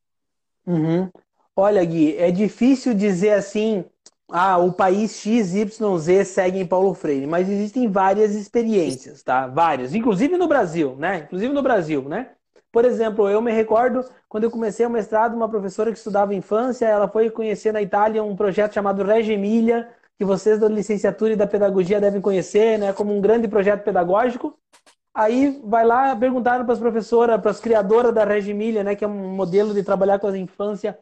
Uhum. 0.65 1.11
Olha, 1.53 1.83
Gui, 1.83 2.15
é 2.15 2.31
difícil 2.31 2.93
dizer 2.93 3.31
assim, 3.31 3.83
ah, 4.29 4.57
o 4.57 4.71
país 4.71 5.11
XYZ 5.17 6.25
segue 6.25 6.59
em 6.59 6.65
Paulo 6.65 6.93
Freire, 6.93 7.27
mas 7.27 7.49
existem 7.49 7.91
várias 7.91 8.33
experiências, 8.33 9.21
tá? 9.21 9.47
Várias, 9.47 9.93
inclusive 9.93 10.37
no 10.37 10.47
Brasil, 10.47 10.95
né? 10.95 11.23
Inclusive 11.25 11.51
no 11.51 11.61
Brasil, 11.61 12.07
né? 12.07 12.31
Por 12.73 12.85
exemplo, 12.85 13.29
eu 13.29 13.39
me 13.39 13.51
recordo 13.51 14.03
quando 14.27 14.45
eu 14.45 14.49
comecei 14.51 14.83
o 14.83 14.89
mestrado, 14.89 15.35
uma 15.35 15.47
professora 15.47 15.91
que 15.91 15.97
estudava 15.99 16.33
infância, 16.33 16.87
ela 16.87 17.07
foi 17.07 17.29
conhecer 17.29 17.71
na 17.71 17.83
Itália 17.83 18.23
um 18.23 18.35
projeto 18.35 18.73
chamado 18.73 19.03
Reggio 19.03 19.35
Emilia, 19.35 19.87
que 20.17 20.25
vocês 20.25 20.59
da 20.59 20.67
licenciatura 20.67 21.33
e 21.33 21.35
da 21.35 21.45
pedagogia 21.45 22.01
devem 22.01 22.19
conhecer, 22.19 22.79
né, 22.79 22.91
como 22.91 23.15
um 23.15 23.21
grande 23.21 23.47
projeto 23.47 23.83
pedagógico. 23.83 24.57
Aí 25.13 25.61
vai 25.63 25.85
lá 25.85 26.15
perguntaram 26.15 26.65
para 26.65 26.73
as 26.73 26.79
professoras, 26.79 27.39
para 27.39 27.51
as 27.51 27.59
criadoras 27.59 28.11
da 28.11 28.25
Reggio 28.25 28.49
Emilia, 28.51 28.83
né, 28.83 28.95
que 28.95 29.05
é 29.05 29.07
um 29.07 29.35
modelo 29.35 29.71
de 29.71 29.83
trabalhar 29.83 30.17
com 30.17 30.25
a 30.25 30.35
infância 30.35 30.97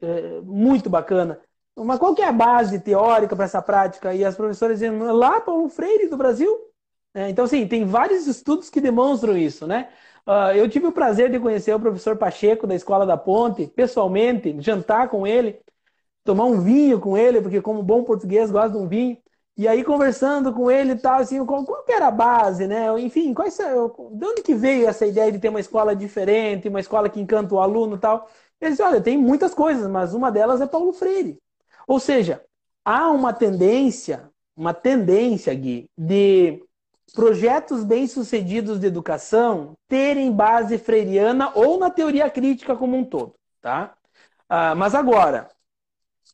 é, 0.00 0.40
muito 0.42 0.90
bacana. 0.90 1.38
Mas 1.76 2.00
qual 2.00 2.16
que 2.16 2.22
é 2.22 2.26
a 2.26 2.32
base 2.32 2.80
teórica 2.80 3.36
para 3.36 3.44
essa 3.44 3.62
prática? 3.62 4.12
E 4.12 4.24
as 4.24 4.34
professoras 4.34 4.80
dizendo, 4.80 5.04
lá 5.12 5.40
Paulo 5.40 5.68
Freire 5.68 6.08
do 6.08 6.16
Brasil. 6.16 6.50
É, 7.14 7.28
então, 7.30 7.46
sim, 7.46 7.68
tem 7.68 7.84
vários 7.84 8.26
estudos 8.26 8.68
que 8.68 8.80
demonstram 8.80 9.36
isso, 9.36 9.66
né? 9.68 9.88
Uh, 10.26 10.54
eu 10.54 10.68
tive 10.68 10.86
o 10.86 10.92
prazer 10.92 11.30
de 11.30 11.40
conhecer 11.40 11.74
o 11.74 11.80
professor 11.80 12.16
Pacheco 12.16 12.66
da 12.66 12.74
Escola 12.74 13.04
da 13.04 13.16
Ponte, 13.16 13.66
pessoalmente, 13.66 14.54
jantar 14.60 15.08
com 15.08 15.26
ele, 15.26 15.60
tomar 16.24 16.44
um 16.44 16.60
vinho 16.60 17.00
com 17.00 17.16
ele, 17.16 17.40
porque 17.40 17.60
como 17.60 17.82
bom 17.82 18.04
português 18.04 18.50
gosta 18.50 18.70
de 18.70 18.76
um 18.76 18.88
vinho. 18.88 19.18
E 19.56 19.68
aí 19.68 19.84
conversando 19.84 20.52
com 20.52 20.70
ele 20.70 20.96
tal, 20.96 21.20
assim, 21.20 21.44
qual, 21.44 21.64
qual 21.64 21.84
era 21.88 22.06
a 22.06 22.10
base, 22.10 22.66
né? 22.66 22.88
Enfim, 23.00 23.34
quais, 23.34 23.56
de 23.58 24.26
onde 24.26 24.42
que 24.42 24.54
veio 24.54 24.88
essa 24.88 25.06
ideia 25.06 25.30
de 25.30 25.38
ter 25.38 25.50
uma 25.50 25.60
escola 25.60 25.94
diferente, 25.94 26.68
uma 26.68 26.80
escola 26.80 27.08
que 27.08 27.20
encanta 27.20 27.54
o 27.54 27.60
aluno 27.60 27.96
e 27.96 27.98
tal? 27.98 28.28
Ele 28.60 28.70
disse, 28.70 28.82
olha, 28.82 29.00
tem 29.00 29.18
muitas 29.18 29.52
coisas, 29.54 29.86
mas 29.88 30.14
uma 30.14 30.30
delas 30.30 30.60
é 30.60 30.66
Paulo 30.66 30.92
Freire. 30.92 31.38
Ou 31.86 32.00
seja, 32.00 32.42
há 32.84 33.10
uma 33.10 33.32
tendência, 33.32 34.30
uma 34.56 34.72
tendência, 34.72 35.52
Gui, 35.54 35.90
de 35.98 36.64
projetos 37.12 37.84
bem-sucedidos 37.84 38.80
de 38.80 38.86
educação 38.86 39.74
terem 39.88 40.32
base 40.32 40.78
freiriana 40.78 41.52
ou 41.54 41.78
na 41.78 41.90
teoria 41.90 42.30
crítica 42.30 42.76
como 42.76 42.96
um 42.96 43.04
todo, 43.04 43.34
tá? 43.60 43.94
Ah, 44.48 44.74
mas 44.74 44.94
agora, 44.94 45.48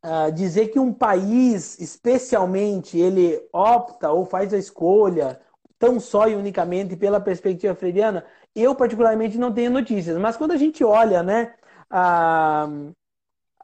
ah, 0.03 0.31
dizer 0.31 0.69
que 0.69 0.79
um 0.79 0.93
país, 0.93 1.79
especialmente, 1.81 2.99
ele 2.99 3.41
opta 3.53 4.11
ou 4.11 4.25
faz 4.25 4.55
a 4.55 4.59
escolha 4.59 5.41
tão 5.79 6.01
só 6.01 6.29
e 6.29 6.35
unicamente 6.35 6.97
pela 6.97 7.21
perspectiva 7.21 7.75
freiriana, 7.75 8.25
eu 8.55 8.75
particularmente 8.75 9.39
não 9.39 9.53
tenho 9.53 9.71
notícias. 9.71 10.17
Mas 10.19 10.37
quando 10.37 10.53
a 10.53 10.57
gente 10.57 10.83
olha, 10.85 11.23
né, 11.23 11.55
a, 11.91 12.69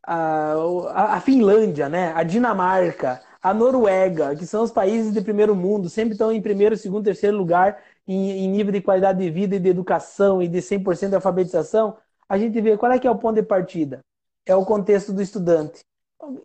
a, 0.07 1.15
a 1.17 1.21
Finlândia, 1.21 1.89
né, 1.89 2.13
a 2.15 2.23
Dinamarca, 2.23 3.21
a 3.45 3.53
Noruega, 3.53 4.35
que 4.35 4.47
são 4.47 4.63
os 4.63 4.71
países 4.71 5.13
de 5.13 5.21
primeiro 5.21 5.55
mundo, 5.55 5.91
sempre 5.91 6.13
estão 6.13 6.33
em 6.33 6.41
primeiro, 6.41 6.79
segundo, 6.79 7.05
terceiro 7.05 7.37
lugar 7.37 7.83
em, 8.09 8.31
em 8.31 8.49
nível 8.49 8.73
de 8.73 8.81
qualidade 8.81 9.19
de 9.19 9.31
vida 9.31 9.57
e 9.57 9.61
de 9.61 9.69
educação 9.69 10.43
e 10.43 10.49
de 10.49 10.63
100% 10.63 11.11
de 11.11 11.15
alfabetização, 11.15 11.95
a 12.27 12.39
gente 12.39 12.59
vê 12.63 12.75
qual 12.79 12.91
é 12.91 12.99
que 12.99 13.07
é 13.07 13.11
o 13.11 13.19
ponto 13.19 13.35
de 13.35 13.43
partida. 13.43 14.01
É 14.47 14.57
o 14.57 14.65
contexto 14.65 15.13
do 15.13 15.21
estudante. 15.21 15.85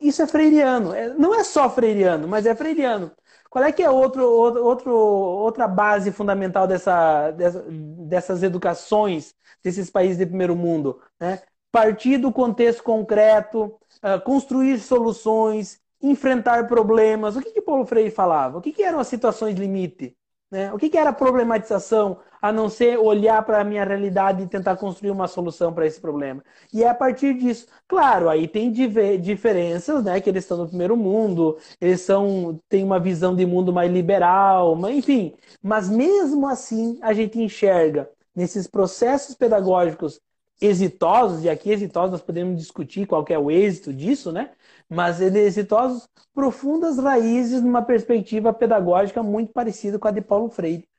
Isso 0.02 0.22
é 0.22 0.28
freiriano. 0.28 0.94
É, 0.94 1.08
não 1.14 1.34
é 1.34 1.42
só 1.42 1.70
freiriano, 1.70 2.28
mas 2.28 2.46
é 2.46 2.54
freiriano. 2.54 3.12
Qual 3.50 3.64
é 3.64 3.72
que 3.72 3.82
é 3.82 3.90
outro, 3.90 4.30
outro, 4.30 4.92
outra 4.94 5.70
base 5.70 6.12
fundamental 6.12 6.68
dessa, 6.68 7.32
dessa, 7.32 7.66
dessas 7.70 8.44
educações 8.44 9.34
desses 9.64 9.90
países 9.90 10.18
de 10.18 10.26
primeiro 10.26 10.54
mundo? 10.54 11.02
Né? 11.18 11.42
Partir 11.72 12.18
do 12.18 12.30
contexto 12.30 12.84
concreto, 12.84 13.80
uh, 14.04 14.22
construir 14.26 14.80
soluções, 14.80 15.80
enfrentar 16.02 16.68
problemas. 16.68 17.36
O 17.36 17.42
que, 17.42 17.52
que 17.52 17.62
Paulo 17.62 17.86
Freire 17.86 18.12
falava? 18.12 18.58
O 18.58 18.62
que, 18.62 18.72
que 18.72 18.84
eram 18.84 19.00
as 19.00 19.08
situações 19.08 19.58
limite? 19.58 20.16
Né? 20.52 20.74
O 20.74 20.78
que, 20.80 20.90
que 20.90 20.98
era 20.98 21.14
problematização, 21.14 22.20
a 22.42 22.52
não 22.52 22.70
ser 22.70 22.98
olhar 22.98 23.44
para 23.46 23.62
a 23.62 23.64
minha 23.64 23.84
realidade 23.84 24.42
e 24.42 24.48
tentar 24.48 24.78
construir 24.78 25.12
uma 25.12 25.28
solução 25.28 25.72
para 25.72 25.86
esse 25.86 26.02
problema? 26.02 26.44
E 26.74 26.84
é 26.84 26.90
a 26.90 26.96
partir 26.96 27.36
disso, 27.36 27.68
claro, 27.88 28.28
aí 28.28 28.48
tem 28.48 28.72
diferenças, 28.72 30.04
né? 30.04 30.20
Que 30.20 30.30
eles 30.30 30.44
estão 30.44 30.58
no 30.58 30.68
primeiro 30.68 30.98
mundo, 30.98 31.58
eles 31.80 32.02
são, 32.02 32.60
têm 32.68 32.84
uma 32.84 33.00
visão 33.00 33.36
de 33.36 33.46
mundo 33.46 33.72
mais 33.72 33.92
liberal, 33.92 34.76
enfim. 34.90 35.36
Mas 35.62 35.88
mesmo 35.88 36.48
assim, 36.48 36.98
a 37.02 37.14
gente 37.14 37.40
enxerga 37.40 38.10
nesses 38.36 38.66
processos 38.68 39.36
pedagógicos 39.36 40.20
exitosos, 40.62 41.44
e 41.44 41.50
aqui 41.50 41.72
exitosos 41.72 42.12
nós 42.12 42.22
podemos 42.22 42.60
discutir 42.60 43.06
qual 43.06 43.26
é 43.30 43.38
o 43.38 43.50
êxito 43.50 43.94
disso, 43.94 44.32
né? 44.32 44.52
mas 44.90 45.22
exitosos, 45.22 46.10
profundas 46.34 46.98
raízes 46.98 47.62
numa 47.62 47.84
perspectiva 47.84 48.52
pedagógica 48.52 49.22
muito 49.22 49.54
parecida 49.54 50.00
com 50.00 50.08
a 50.08 50.12
de 50.12 50.22
Paulo 50.22 50.50
Freire. 50.50 50.90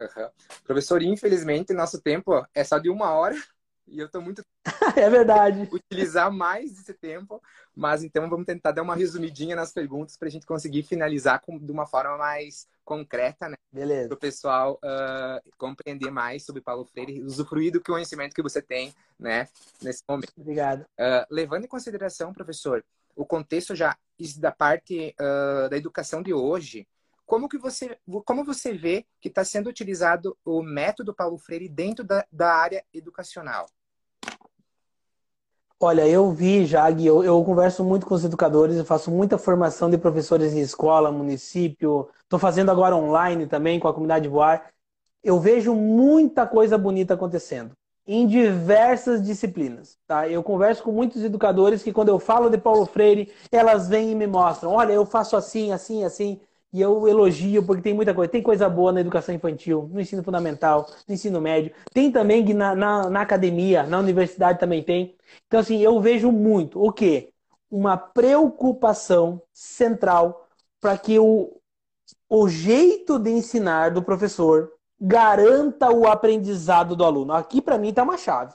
Uhum. 0.00 0.28
Professor, 0.64 1.02
infelizmente, 1.02 1.74
nosso 1.74 2.00
tempo 2.00 2.44
é 2.54 2.64
só 2.64 2.78
de 2.78 2.88
uma 2.88 3.12
hora 3.12 3.36
e 3.86 3.98
eu 3.98 4.06
estou 4.06 4.20
muito. 4.20 4.44
é 4.96 5.08
verdade. 5.10 5.68
Utilizar 5.72 6.32
mais 6.32 6.72
esse 6.72 6.94
tempo, 6.94 7.42
mas 7.74 8.02
então 8.02 8.28
vamos 8.28 8.46
tentar 8.46 8.72
dar 8.72 8.82
uma 8.82 8.94
resumidinha 8.94 9.54
nas 9.54 9.72
perguntas 9.72 10.16
para 10.16 10.28
a 10.28 10.30
gente 10.30 10.46
conseguir 10.46 10.82
finalizar 10.82 11.40
com, 11.40 11.58
de 11.58 11.70
uma 11.70 11.86
forma 11.86 12.16
mais 12.16 12.66
concreta, 12.84 13.48
né? 13.48 13.56
Beleza. 13.72 14.08
Para 14.08 14.16
o 14.16 14.20
pessoal 14.20 14.80
uh, 14.84 15.50
compreender 15.56 16.10
mais 16.10 16.44
sobre 16.44 16.60
Paulo 16.60 16.84
Freire, 16.84 17.22
usufruir 17.22 17.72
do 17.72 17.82
conhecimento 17.82 18.34
que 18.34 18.42
você 18.42 18.60
tem, 18.60 18.94
né, 19.18 19.48
nesse 19.82 20.02
momento. 20.08 20.32
Obrigado. 20.36 20.82
Uh, 20.82 21.26
levando 21.30 21.64
em 21.64 21.68
consideração, 21.68 22.32
professor, 22.32 22.84
o 23.16 23.24
contexto 23.24 23.74
já 23.74 23.96
da 24.38 24.52
parte 24.52 25.14
uh, 25.20 25.68
da 25.68 25.76
educação 25.76 26.22
de 26.22 26.32
hoje, 26.32 26.86
como 27.26 27.48
que 27.48 27.58
você, 27.58 27.96
como 28.24 28.44
você 28.44 28.72
vê 28.72 29.06
que 29.20 29.28
está 29.28 29.44
sendo 29.44 29.68
utilizado 29.68 30.36
o 30.44 30.62
método 30.62 31.14
Paulo 31.14 31.38
Freire 31.38 31.68
dentro 31.68 32.04
da, 32.04 32.24
da 32.30 32.54
área 32.54 32.84
educacional? 32.92 33.66
Olha, 35.80 36.06
eu 36.06 36.30
vi, 36.30 36.64
Jag, 36.66 37.04
eu, 37.04 37.22
eu 37.24 37.44
converso 37.44 37.84
muito 37.84 38.06
com 38.06 38.14
os 38.14 38.24
educadores, 38.24 38.76
eu 38.76 38.84
faço 38.84 39.10
muita 39.10 39.36
formação 39.36 39.90
de 39.90 39.98
professores 39.98 40.54
em 40.54 40.60
escola, 40.60 41.12
município, 41.12 42.08
estou 42.22 42.38
fazendo 42.38 42.70
agora 42.70 42.96
online 42.96 43.46
também 43.46 43.78
com 43.78 43.88
a 43.88 43.92
comunidade 43.92 44.28
voar. 44.28 44.70
Eu 45.22 45.38
vejo 45.40 45.74
muita 45.74 46.46
coisa 46.46 46.78
bonita 46.78 47.14
acontecendo 47.14 47.72
em 48.06 48.26
diversas 48.26 49.22
disciplinas. 49.22 49.98
Tá? 50.06 50.28
Eu 50.28 50.42
converso 50.42 50.82
com 50.82 50.92
muitos 50.92 51.22
educadores 51.22 51.82
que, 51.82 51.92
quando 51.92 52.08
eu 52.08 52.18
falo 52.18 52.50
de 52.50 52.58
Paulo 52.58 52.86
Freire, 52.86 53.32
elas 53.50 53.88
vêm 53.88 54.12
e 54.12 54.14
me 54.14 54.26
mostram: 54.26 54.72
olha, 54.72 54.92
eu 54.92 55.04
faço 55.04 55.36
assim, 55.36 55.72
assim, 55.72 56.04
assim. 56.04 56.40
E 56.74 56.80
eu 56.80 57.06
elogio, 57.06 57.64
porque 57.64 57.82
tem 57.82 57.94
muita 57.94 58.12
coisa. 58.12 58.32
Tem 58.32 58.42
coisa 58.42 58.68
boa 58.68 58.90
na 58.90 59.00
educação 59.00 59.32
infantil, 59.32 59.88
no 59.92 60.00
ensino 60.00 60.24
fundamental, 60.24 60.90
no 61.06 61.14
ensino 61.14 61.40
médio. 61.40 61.72
Tem 61.92 62.10
também 62.10 62.42
na, 62.52 62.74
na, 62.74 63.08
na 63.08 63.20
academia, 63.20 63.84
na 63.84 64.00
universidade 64.00 64.58
também 64.58 64.82
tem. 64.82 65.16
Então, 65.46 65.60
assim, 65.60 65.78
eu 65.78 66.00
vejo 66.00 66.32
muito 66.32 66.82
o 66.84 66.90
quê? 66.92 67.32
Uma 67.70 67.96
preocupação 67.96 69.40
central 69.52 70.48
para 70.80 70.98
que 70.98 71.16
o, 71.16 71.60
o 72.28 72.48
jeito 72.48 73.20
de 73.20 73.30
ensinar 73.30 73.92
do 73.92 74.02
professor 74.02 74.72
garanta 75.00 75.92
o 75.92 76.08
aprendizado 76.08 76.96
do 76.96 77.04
aluno. 77.04 77.34
Aqui, 77.34 77.62
para 77.62 77.78
mim, 77.78 77.90
está 77.90 78.02
uma 78.02 78.18
chave. 78.18 78.52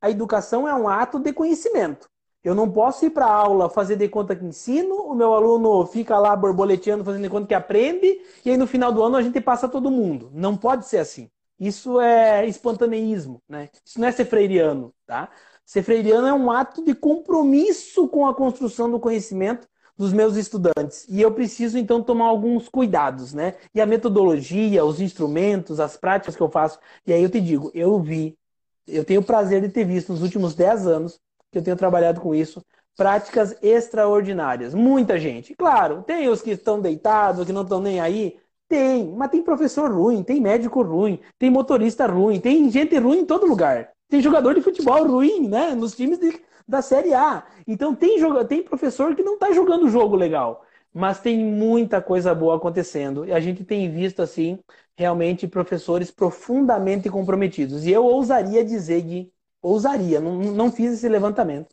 A 0.00 0.08
educação 0.08 0.68
é 0.68 0.74
um 0.74 0.88
ato 0.88 1.18
de 1.18 1.32
conhecimento. 1.32 2.08
Eu 2.46 2.54
não 2.54 2.70
posso 2.70 3.04
ir 3.04 3.10
para 3.10 3.26
aula 3.26 3.68
fazer 3.68 3.96
de 3.96 4.08
conta 4.08 4.36
que 4.36 4.44
ensino, 4.44 4.94
o 4.94 5.16
meu 5.16 5.34
aluno 5.34 5.84
fica 5.84 6.16
lá 6.16 6.36
borboleteando, 6.36 7.04
fazendo 7.04 7.24
de 7.24 7.28
conta 7.28 7.48
que 7.48 7.54
aprende, 7.54 8.20
e 8.44 8.50
aí 8.50 8.56
no 8.56 8.68
final 8.68 8.92
do 8.92 9.02
ano 9.02 9.16
a 9.16 9.22
gente 9.22 9.40
passa 9.40 9.68
todo 9.68 9.90
mundo. 9.90 10.30
Não 10.32 10.56
pode 10.56 10.86
ser 10.86 10.98
assim. 10.98 11.28
Isso 11.58 12.00
é 12.00 12.46
espontaneísmo, 12.46 13.42
né? 13.48 13.68
Isso 13.84 13.98
não 13.98 14.06
é 14.06 14.12
ser 14.12 14.26
freiriano, 14.26 14.94
tá? 15.04 15.28
Ser 15.64 15.82
freiriano 15.82 16.28
é 16.28 16.32
um 16.32 16.48
ato 16.48 16.84
de 16.84 16.94
compromisso 16.94 18.06
com 18.06 18.28
a 18.28 18.32
construção 18.32 18.88
do 18.88 19.00
conhecimento 19.00 19.66
dos 19.98 20.12
meus 20.12 20.36
estudantes. 20.36 21.04
E 21.08 21.20
eu 21.20 21.32
preciso, 21.32 21.76
então, 21.76 22.00
tomar 22.00 22.26
alguns 22.26 22.68
cuidados, 22.68 23.34
né? 23.34 23.56
E 23.74 23.80
a 23.80 23.86
metodologia, 23.86 24.84
os 24.84 25.00
instrumentos, 25.00 25.80
as 25.80 25.96
práticas 25.96 26.36
que 26.36 26.42
eu 26.42 26.48
faço. 26.48 26.78
E 27.04 27.12
aí 27.12 27.24
eu 27.24 27.28
te 27.28 27.40
digo, 27.40 27.72
eu 27.74 27.98
vi, 27.98 28.38
eu 28.86 29.04
tenho 29.04 29.20
o 29.20 29.24
prazer 29.24 29.60
de 29.62 29.68
ter 29.68 29.84
visto 29.84 30.12
nos 30.12 30.22
últimos 30.22 30.54
10 30.54 30.86
anos 30.86 31.25
que 31.56 31.60
eu 31.60 31.64
tenho 31.64 31.76
trabalhado 31.76 32.20
com 32.20 32.34
isso, 32.34 32.62
práticas 32.94 33.56
extraordinárias. 33.62 34.74
Muita 34.74 35.18
gente. 35.18 35.54
Claro, 35.54 36.02
tem 36.02 36.28
os 36.28 36.42
que 36.42 36.50
estão 36.50 36.80
deitados, 36.80 37.46
que 37.46 37.52
não 37.52 37.62
estão 37.62 37.80
nem 37.80 37.98
aí. 37.98 38.38
Tem, 38.68 39.08
mas 39.14 39.30
tem 39.30 39.42
professor 39.42 39.90
ruim, 39.90 40.22
tem 40.22 40.40
médico 40.40 40.82
ruim, 40.82 41.20
tem 41.38 41.48
motorista 41.50 42.06
ruim, 42.06 42.40
tem 42.40 42.68
gente 42.70 42.98
ruim 42.98 43.20
em 43.20 43.24
todo 43.24 43.46
lugar. 43.46 43.90
Tem 44.08 44.20
jogador 44.20 44.54
de 44.54 44.60
futebol 44.60 45.06
ruim, 45.06 45.48
né? 45.48 45.74
Nos 45.74 45.94
times 45.94 46.18
de, 46.18 46.40
da 46.68 46.82
Série 46.82 47.14
A. 47.14 47.44
Então 47.66 47.94
tem, 47.94 48.18
tem 48.48 48.62
professor 48.62 49.14
que 49.14 49.22
não 49.22 49.34
está 49.34 49.52
jogando 49.52 49.86
o 49.86 49.88
jogo 49.88 50.16
legal. 50.16 50.62
Mas 50.92 51.20
tem 51.20 51.38
muita 51.44 52.02
coisa 52.02 52.34
boa 52.34 52.56
acontecendo. 52.56 53.24
E 53.24 53.32
a 53.32 53.40
gente 53.40 53.64
tem 53.64 53.90
visto, 53.90 54.20
assim, 54.22 54.58
realmente 54.96 55.46
professores 55.46 56.10
profundamente 56.10 57.08
comprometidos. 57.10 57.84
E 57.86 57.92
eu 57.92 58.04
ousaria 58.04 58.64
dizer, 58.64 59.02
Gui, 59.02 59.32
ousaria, 59.62 60.20
não, 60.20 60.36
não 60.36 60.70
fiz 60.70 60.94
esse 60.94 61.08
levantamento, 61.08 61.68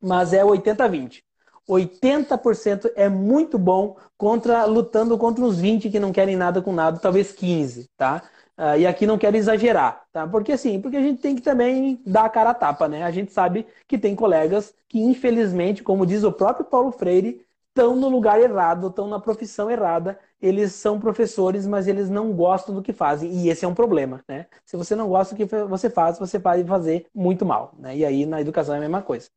mas 0.00 0.32
é 0.32 0.44
80-20. 0.44 1.22
80% 1.68 2.90
é 2.96 3.08
muito 3.08 3.58
bom 3.58 3.96
contra 4.18 4.64
lutando 4.64 5.16
contra 5.16 5.44
uns 5.44 5.58
20 5.60 5.88
que 5.88 6.00
não 6.00 6.12
querem 6.12 6.36
nada 6.36 6.60
com 6.60 6.72
nada, 6.72 6.98
talvez 6.98 7.32
15, 7.32 7.88
tá? 7.96 8.22
Uh, 8.58 8.76
e 8.78 8.86
aqui 8.86 9.06
não 9.06 9.16
quero 9.16 9.36
exagerar, 9.36 10.04
tá? 10.12 10.26
Porque 10.26 10.52
assim, 10.52 10.80
porque 10.80 10.96
a 10.96 11.02
gente 11.02 11.22
tem 11.22 11.34
que 11.34 11.40
também 11.40 12.02
dar 12.04 12.24
a 12.24 12.28
cara 12.28 12.50
a 12.50 12.54
tapa, 12.54 12.88
né? 12.88 13.04
A 13.04 13.10
gente 13.10 13.32
sabe 13.32 13.66
que 13.88 13.96
tem 13.96 14.14
colegas 14.14 14.74
que, 14.88 15.00
infelizmente, 15.00 15.82
como 15.82 16.04
diz 16.04 16.24
o 16.24 16.32
próprio 16.32 16.66
Paulo 16.66 16.92
Freire, 16.92 17.40
estão 17.80 17.96
no 17.96 18.10
lugar 18.10 18.38
errado, 18.38 18.88
estão 18.88 19.08
na 19.08 19.18
profissão 19.18 19.70
errada. 19.70 20.20
Eles 20.40 20.74
são 20.74 21.00
professores, 21.00 21.66
mas 21.66 21.88
eles 21.88 22.10
não 22.10 22.32
gostam 22.32 22.74
do 22.74 22.82
que 22.82 22.92
fazem. 22.92 23.32
E 23.32 23.48
esse 23.48 23.64
é 23.64 23.68
um 23.68 23.74
problema, 23.74 24.22
né? 24.28 24.46
Se 24.66 24.76
você 24.76 24.94
não 24.94 25.08
gosta 25.08 25.34
do 25.34 25.38
que 25.38 25.56
você 25.66 25.88
faz, 25.88 26.18
você 26.18 26.38
pode 26.38 26.64
fazer 26.64 27.06
muito 27.14 27.46
mal, 27.46 27.74
né? 27.78 27.96
E 27.96 28.04
aí 28.04 28.26
na 28.26 28.40
educação 28.40 28.74
é 28.74 28.78
a 28.78 28.80
mesma 28.80 29.02
coisa. 29.02 29.30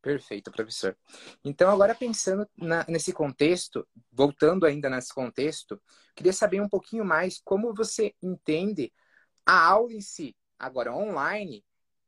Perfeito, 0.00 0.50
professor. 0.50 0.96
Então, 1.44 1.68
agora 1.70 1.94
pensando 1.94 2.48
na, 2.56 2.86
nesse 2.88 3.12
contexto, 3.12 3.86
voltando 4.10 4.64
ainda 4.64 4.88
nesse 4.88 5.12
contexto, 5.12 5.80
queria 6.14 6.32
saber 6.32 6.60
um 6.60 6.68
pouquinho 6.68 7.04
mais 7.04 7.40
como 7.44 7.74
você 7.74 8.14
entende 8.22 8.90
a 9.44 9.66
aula 9.66 9.92
em 9.92 10.00
si, 10.00 10.34
agora 10.58 10.94
online, 10.94 11.62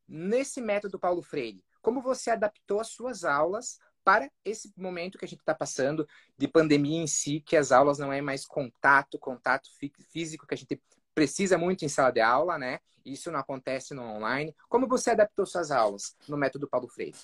nesse 0.08 0.60
método 0.60 0.98
Paulo 0.98 1.22
Freire. 1.22 1.62
Como 1.82 2.00
você 2.00 2.30
adaptou 2.30 2.80
as 2.80 2.88
suas 2.88 3.24
aulas 3.24 3.78
para 4.04 4.30
esse 4.44 4.72
momento 4.76 5.18
que 5.18 5.24
a 5.24 5.28
gente 5.28 5.40
está 5.40 5.54
passando 5.54 6.06
de 6.36 6.48
pandemia 6.48 7.02
em 7.02 7.06
si, 7.06 7.40
que 7.40 7.56
as 7.56 7.72
aulas 7.72 7.98
não 7.98 8.12
é 8.12 8.20
mais 8.20 8.44
contato, 8.44 9.18
contato 9.18 9.68
físico 10.10 10.46
que 10.46 10.54
a 10.54 10.56
gente 10.56 10.80
precisa 11.14 11.58
muito 11.58 11.84
em 11.84 11.88
sala 11.88 12.10
de 12.10 12.20
aula, 12.20 12.58
né? 12.58 12.80
Isso 13.04 13.30
não 13.30 13.40
acontece 13.40 13.94
no 13.94 14.02
online. 14.02 14.54
Como 14.68 14.86
você 14.86 15.10
adaptou 15.10 15.44
suas 15.44 15.70
aulas 15.70 16.16
no 16.28 16.36
método 16.36 16.68
Paulo 16.68 16.88
Freire? 16.88 17.16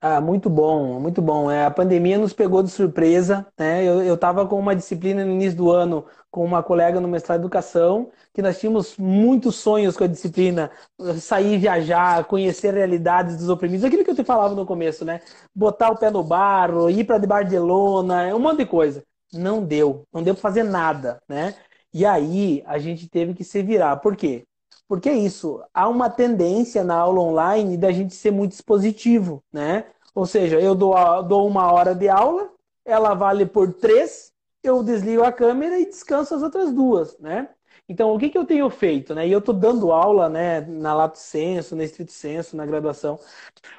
Ah, 0.00 0.20
muito 0.20 0.48
bom, 0.50 1.00
muito 1.00 1.22
bom. 1.22 1.50
É, 1.50 1.64
a 1.64 1.70
pandemia 1.70 2.18
nos 2.18 2.32
pegou 2.32 2.62
de 2.62 2.70
surpresa, 2.70 3.46
né? 3.58 3.82
Eu 3.84 4.14
estava 4.14 4.46
com 4.46 4.58
uma 4.58 4.76
disciplina 4.76 5.24
no 5.24 5.32
início 5.32 5.56
do 5.56 5.70
ano 5.70 6.06
com 6.30 6.44
uma 6.44 6.62
colega 6.62 7.00
no 7.00 7.08
mestrado 7.08 7.38
de 7.40 7.44
educação, 7.46 8.10
que 8.32 8.42
nós 8.42 8.60
tínhamos 8.60 8.96
muitos 8.98 9.56
sonhos 9.56 9.96
com 9.96 10.04
a 10.04 10.06
disciplina, 10.06 10.70
sair 11.18 11.58
viajar, 11.58 12.24
conhecer 12.26 12.74
realidades 12.74 13.38
dos 13.38 13.48
oprimidos, 13.48 13.84
aquilo 13.84 14.04
que 14.04 14.10
eu 14.10 14.14
te 14.14 14.22
falava 14.22 14.54
no 14.54 14.66
começo, 14.66 15.02
né? 15.04 15.22
Botar 15.54 15.90
o 15.90 15.96
pé 15.98 16.10
no 16.10 16.22
barro, 16.22 16.90
ir 16.90 17.04
para 17.04 17.42
de 17.42 17.58
lona, 17.58 18.34
um 18.34 18.38
monte 18.38 18.58
de 18.58 18.66
coisa. 18.66 19.02
Não 19.32 19.64
deu, 19.64 20.04
não 20.12 20.22
deu 20.22 20.34
para 20.34 20.42
fazer 20.42 20.62
nada, 20.62 21.20
né? 21.28 21.54
E 21.92 22.04
aí 22.04 22.62
a 22.66 22.78
gente 22.78 23.08
teve 23.08 23.32
que 23.34 23.42
se 23.42 23.62
virar. 23.62 23.96
Por 23.96 24.14
quê? 24.14 24.44
Porque 24.88 25.08
é 25.08 25.14
isso, 25.16 25.62
há 25.74 25.88
uma 25.88 26.08
tendência 26.08 26.84
na 26.84 26.94
aula 26.94 27.20
online 27.20 27.76
da 27.76 27.90
gente 27.90 28.14
ser 28.14 28.30
muito 28.30 28.52
expositivo, 28.52 29.42
né? 29.52 29.86
Ou 30.14 30.26
seja, 30.26 30.60
eu 30.60 30.74
dou, 30.74 30.94
dou 31.24 31.46
uma 31.46 31.72
hora 31.72 31.94
de 31.94 32.08
aula, 32.08 32.50
ela 32.84 33.12
vale 33.12 33.44
por 33.44 33.72
três, 33.72 34.32
eu 34.62 34.82
desligo 34.82 35.24
a 35.24 35.32
câmera 35.32 35.78
e 35.78 35.86
descanso 35.86 36.34
as 36.34 36.42
outras 36.42 36.72
duas, 36.72 37.18
né? 37.18 37.48
Então, 37.88 38.14
o 38.14 38.18
que, 38.18 38.30
que 38.30 38.38
eu 38.38 38.44
tenho 38.44 38.68
feito? 38.70 39.14
Né? 39.14 39.28
E 39.28 39.32
eu 39.32 39.38
estou 39.38 39.54
dando 39.54 39.92
aula 39.92 40.28
né, 40.28 40.60
na 40.62 40.92
Lato 40.94 41.18
Senso, 41.18 41.76
na 41.76 41.84
Estrito 41.84 42.10
Senso, 42.12 42.56
na 42.56 42.66
graduação. 42.66 43.18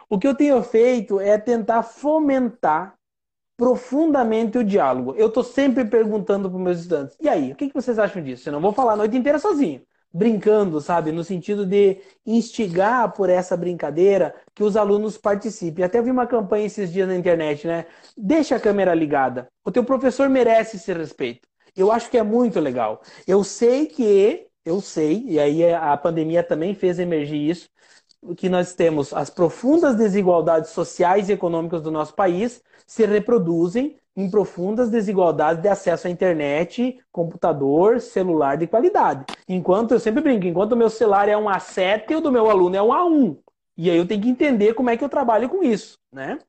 O 0.09 0.17
que 0.17 0.27
eu 0.27 0.35
tenho 0.35 0.61
feito 0.63 1.19
é 1.19 1.37
tentar 1.37 1.83
fomentar 1.83 2.95
profundamente 3.57 4.57
o 4.57 4.63
diálogo. 4.63 5.13
Eu 5.17 5.27
estou 5.27 5.43
sempre 5.43 5.83
perguntando 5.83 6.49
para 6.49 6.57
os 6.57 6.63
meus 6.63 6.79
estudantes: 6.79 7.17
e 7.19 7.27
aí, 7.27 7.51
o 7.51 7.55
que, 7.55 7.67
que 7.67 7.73
vocês 7.73 7.99
acham 7.99 8.21
disso? 8.23 8.47
Eu 8.47 8.53
não 8.53 8.61
vou 8.61 8.71
falar 8.71 8.93
a 8.93 8.97
noite 8.97 9.17
inteira 9.17 9.39
sozinho 9.39 9.81
brincando, 10.13 10.81
sabe? 10.81 11.11
No 11.11 11.23
sentido 11.23 11.65
de 11.65 12.01
instigar 12.25 13.13
por 13.13 13.29
essa 13.29 13.55
brincadeira 13.55 14.33
que 14.55 14.63
os 14.63 14.75
alunos 14.75 15.17
participem. 15.17 15.85
Até 15.85 16.01
vi 16.01 16.09
uma 16.09 16.27
campanha 16.27 16.65
esses 16.65 16.91
dias 16.91 17.07
na 17.07 17.15
internet, 17.15 17.67
né? 17.67 17.85
Deixa 18.15 18.55
a 18.55 18.59
câmera 18.59 18.93
ligada. 18.93 19.47
O 19.63 19.71
teu 19.71 19.83
professor 19.83 20.29
merece 20.29 20.77
esse 20.77 20.93
respeito. 20.93 21.47
Eu 21.75 21.91
acho 21.91 22.09
que 22.09 22.17
é 22.17 22.23
muito 22.23 22.59
legal. 22.59 23.01
Eu 23.27 23.43
sei 23.43 23.85
que, 23.85 24.47
eu 24.65 24.81
sei, 24.81 25.23
e 25.27 25.39
aí 25.39 25.71
a 25.71 25.95
pandemia 25.95 26.41
também 26.41 26.73
fez 26.73 26.97
emergir 26.97 27.49
isso, 27.49 27.69
que 28.35 28.49
nós 28.49 28.73
temos 28.73 29.13
as 29.13 29.29
profundas 29.29 29.95
desigualdades 29.95 30.71
sociais 30.71 31.29
e 31.29 31.33
econômicas 31.33 31.81
do 31.81 31.91
nosso 31.91 32.15
país 32.15 32.61
se 32.85 33.05
reproduzem 33.05 33.97
em 34.17 34.29
profundas 34.29 34.89
desigualdades 34.89 35.61
de 35.61 35.69
acesso 35.69 36.07
à 36.07 36.09
internet, 36.09 36.99
computador, 37.11 38.01
celular 38.01 38.57
de 38.57 38.65
qualidade. 38.65 39.25
Enquanto 39.47 39.91
eu 39.91 39.99
sempre 39.99 40.23
brinco, 40.23 40.47
enquanto 40.47 40.71
o 40.71 40.75
meu 40.75 40.89
celular 40.89 41.29
é 41.29 41.37
um 41.37 41.45
A7, 41.45 42.17
o 42.17 42.21
do 42.21 42.31
meu 42.31 42.49
aluno 42.49 42.75
é 42.75 42.81
um 42.81 42.87
A1. 42.87 43.37
E 43.77 43.91
aí 43.91 43.97
eu 43.97 44.07
tenho 44.07 44.21
que 44.23 44.29
entender 44.29 44.73
como 44.73 44.89
é 44.89 44.97
que 44.97 45.03
eu 45.03 45.09
trabalho 45.09 45.47
com 45.47 45.63
isso, 45.63 45.99
né? 46.11 46.39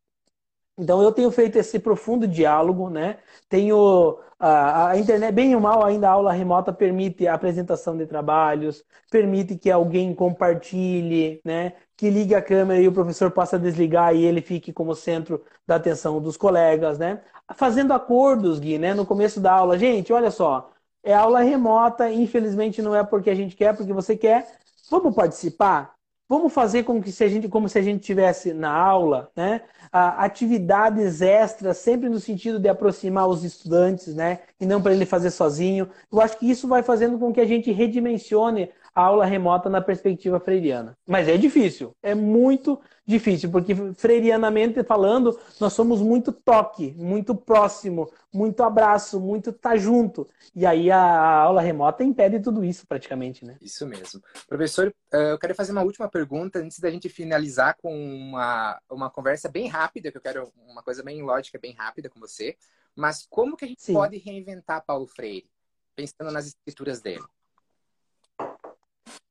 Então 0.79 1.03
eu 1.03 1.11
tenho 1.11 1.31
feito 1.33 1.57
esse 1.59 1.79
profundo 1.81 2.27
diálogo, 2.29 2.89
né? 2.89 3.19
Tenho 3.49 4.19
a, 4.39 4.91
a, 4.91 4.99
internet, 4.99 5.33
bem 5.33 5.55
ou 5.55 5.61
mal, 5.61 5.85
ainda 5.85 6.09
a 6.09 6.13
aula 6.13 6.33
remota 6.33 6.73
permite 6.73 7.27
a 7.27 7.35
apresentação 7.35 7.97
de 7.97 8.07
trabalhos, 8.07 8.85
permite 9.11 9.57
que 9.57 9.71
alguém 9.71 10.15
compartilhe, 10.15 11.41
né? 11.45 11.73
Que 11.97 12.09
ligue 12.11 12.35
a 12.35 12.41
câmera 12.43 12.81
e 12.81 12.87
o 12.87 12.93
professor 12.93 13.31
possa 13.33 13.59
desligar 13.59 14.15
e 14.15 14.25
ele 14.25 14.41
fique 14.41 14.73
como 14.73 14.95
centro 14.95 15.43
da 15.67 15.77
atenção 15.77 16.21
dos 16.21 16.37
colegas, 16.37 16.99
né? 16.99 17.23
Fazendo 17.57 17.93
acordos, 17.93 18.61
Gui, 18.61 18.79
né? 18.79 18.95
No 18.95 19.05
começo 19.05 19.41
da 19.41 19.53
aula, 19.53 19.77
gente, 19.79 20.13
olha 20.13 20.31
só, 20.31 20.71
é 21.03 21.13
aula 21.13 21.41
remota, 21.41 22.11
infelizmente 22.11 22.81
não 22.83 22.95
é 22.95 23.03
porque 23.03 23.31
a 23.31 23.35
gente 23.35 23.57
quer, 23.57 23.77
porque 23.77 23.93
você 23.93 24.17
quer. 24.17 24.47
Vamos 24.91 25.15
participar? 25.15 25.98
Vamos 26.29 26.53
fazer 26.53 26.83
como, 26.83 27.03
que 27.03 27.11
se 27.11 27.25
a 27.25 27.29
gente, 27.29 27.49
como 27.49 27.69
se 27.69 27.79
a 27.79 27.83
gente 27.83 28.01
estivesse 28.01 28.53
na 28.53 28.71
aula, 28.71 29.31
né? 29.35 29.63
atividades 29.91 31.23
extras, 31.23 31.79
sempre 31.79 32.11
no 32.11 32.21
sentido 32.21 32.59
de 32.59 32.69
aproximar 32.69 33.27
os 33.27 33.43
estudantes, 33.45 34.15
né? 34.15 34.41
E 34.61 34.67
não 34.67 34.83
para 34.83 34.93
ele 34.93 35.07
fazer 35.07 35.31
sozinho. 35.31 35.89
Eu 36.13 36.21
acho 36.21 36.39
que 36.39 36.51
isso 36.51 36.69
vai 36.69 36.83
fazendo 36.83 37.19
com 37.19 37.33
que 37.33 37.41
a 37.41 37.47
gente 37.47 37.73
redimensione 37.73 38.69
a 38.99 39.03
aula 39.03 39.25
remota 39.25 39.71
na 39.71 39.81
perspectiva 39.81 40.41
freiriana. 40.41 40.99
Mas 41.07 41.29
é 41.29 41.37
difícil, 41.37 41.95
é 42.03 42.17
muito 42.17 42.81
difícil, 43.07 43.49
porque 43.49 43.73
freirianamente 43.95 44.83
falando, 44.83 45.39
nós 45.61 45.73
somos 45.73 46.01
muito 46.03 46.33
toque, 46.33 46.93
muito 46.99 47.33
próximo, 47.33 48.11
muito 48.35 48.61
abraço, 48.61 49.21
muito 49.21 49.53
tá 49.53 49.77
junto. 49.77 50.29
E 50.53 50.67
aí 50.67 50.91
a 50.91 50.99
aula 50.99 51.63
remota 51.63 52.03
impede 52.03 52.41
tudo 52.41 52.65
isso 52.65 52.89
praticamente, 52.89 53.45
né? 53.45 53.57
Isso 53.63 53.87
mesmo. 53.87 54.21
Professor, 54.49 54.93
eh, 55.13 55.31
eu 55.31 55.39
quero 55.39 55.55
fazer 55.55 55.71
uma 55.71 55.83
última 55.85 56.09
pergunta 56.09 56.59
antes 56.59 56.81
da 56.81 56.91
gente 56.91 57.09
finalizar 57.09 57.77
com 57.81 57.95
uma, 57.95 58.81
uma 58.91 59.09
conversa 59.09 59.49
bem 59.49 59.69
rápida, 59.69 60.11
que 60.11 60.19
eu 60.19 60.23
quero 60.23 60.53
uma 60.67 60.83
coisa 60.83 61.05
bem 61.05 61.23
lógica, 61.23 61.57
bem 61.57 61.73
rápida 61.73 62.11
com 62.11 62.19
você. 62.19 62.57
Mas 62.97 63.25
como 63.31 63.57
que 63.57 63.65
a 63.65 63.69
gente 63.69 63.81
Sim. 63.81 63.93
pode 63.93 64.19
reinventar 64.19 64.85
Paulo 64.85 65.07
Freire, 65.07 65.49
pensando 65.95 66.33
nas 66.33 66.49
escrituras 66.49 67.01
dele? 67.01 67.23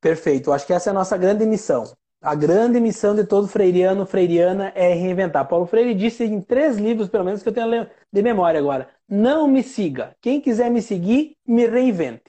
Perfeito. 0.02 0.52
Acho 0.52 0.66
que 0.66 0.74
essa 0.74 0.90
é 0.90 0.92
a 0.92 0.94
nossa 0.94 1.18
grande 1.18 1.46
missão. 1.46 1.86
A 2.22 2.34
grande 2.34 2.80
missão 2.80 3.14
de 3.14 3.24
todo 3.24 3.48
freiriano, 3.48 4.06
freiriana, 4.06 4.72
é 4.76 4.94
reinventar. 4.94 5.48
Paulo 5.48 5.68
Freire 5.68 5.94
disse 5.94 6.24
em 6.24 6.42
três 6.42 6.78
livros, 6.78 7.10
pelo 7.10 7.24
menos, 7.24 7.44
que 7.44 7.50
eu 7.50 7.54
tenho 7.54 7.88
de 8.12 8.22
memória 8.24 8.60
agora: 8.60 8.90
Não 9.08 9.48
me 9.48 9.62
siga. 9.62 10.16
Quem 10.20 10.42
quiser 10.42 10.72
me 10.72 10.82
seguir, 10.82 11.36
me 11.46 11.68
reinvente. 11.68 12.24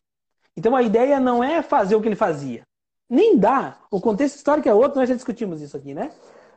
Então 0.57 0.77
a 0.77 0.83
ideia 0.83 1.19
não 1.19 1.43
é 1.43 1.63
fazer 1.63 1.97
o 1.97 2.03
que 2.03 2.09
ele 2.09 2.17
fazia. 2.17 2.63
Nem 3.09 3.39
dá. 3.39 3.79
O 3.91 4.01
contexto 4.01 4.37
histórico 4.37 4.69
é 4.69 4.75
outro, 4.75 4.99
nós 4.99 5.09
já 5.09 5.15
discutimos 5.15 5.63
isso 5.63 5.77
aqui, 5.77 5.95
né? 5.95 6.11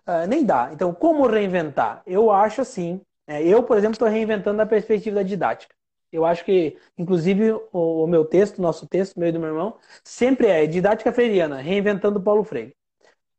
Uh, 0.06 0.28
nem 0.28 0.44
dá. 0.44 0.70
Então, 0.74 0.94
como 0.94 1.26
reinventar? 1.28 2.02
Eu 2.06 2.32
acho 2.32 2.62
assim. 2.62 3.00
É, 3.28 3.42
eu, 3.42 3.64
por 3.64 3.78
exemplo, 3.78 3.94
estou 3.94 4.08
reinventando 4.10 4.62
a 4.62 4.66
perspectiva 4.66 5.18
da 5.18 5.24
didática. 5.24 5.74
Eu 6.12 6.26
acho 6.26 6.44
que, 6.44 6.78
inclusive, 6.98 7.54
o, 7.72 8.06
meu 8.06 8.26
texto, 8.26 8.62
nosso 8.62 8.88
texto, 8.88 9.20
meu 9.20 9.30
e 9.30 9.32
do 9.32 9.40
meu 9.40 9.50
irmão, 9.50 9.78
sempre 10.04 10.48
é 10.48 10.68
didática 10.68 11.12
freiriana, 11.12 11.62
reinventando 11.62 12.22
Paulo 12.22 12.44
Freire. 12.44 12.76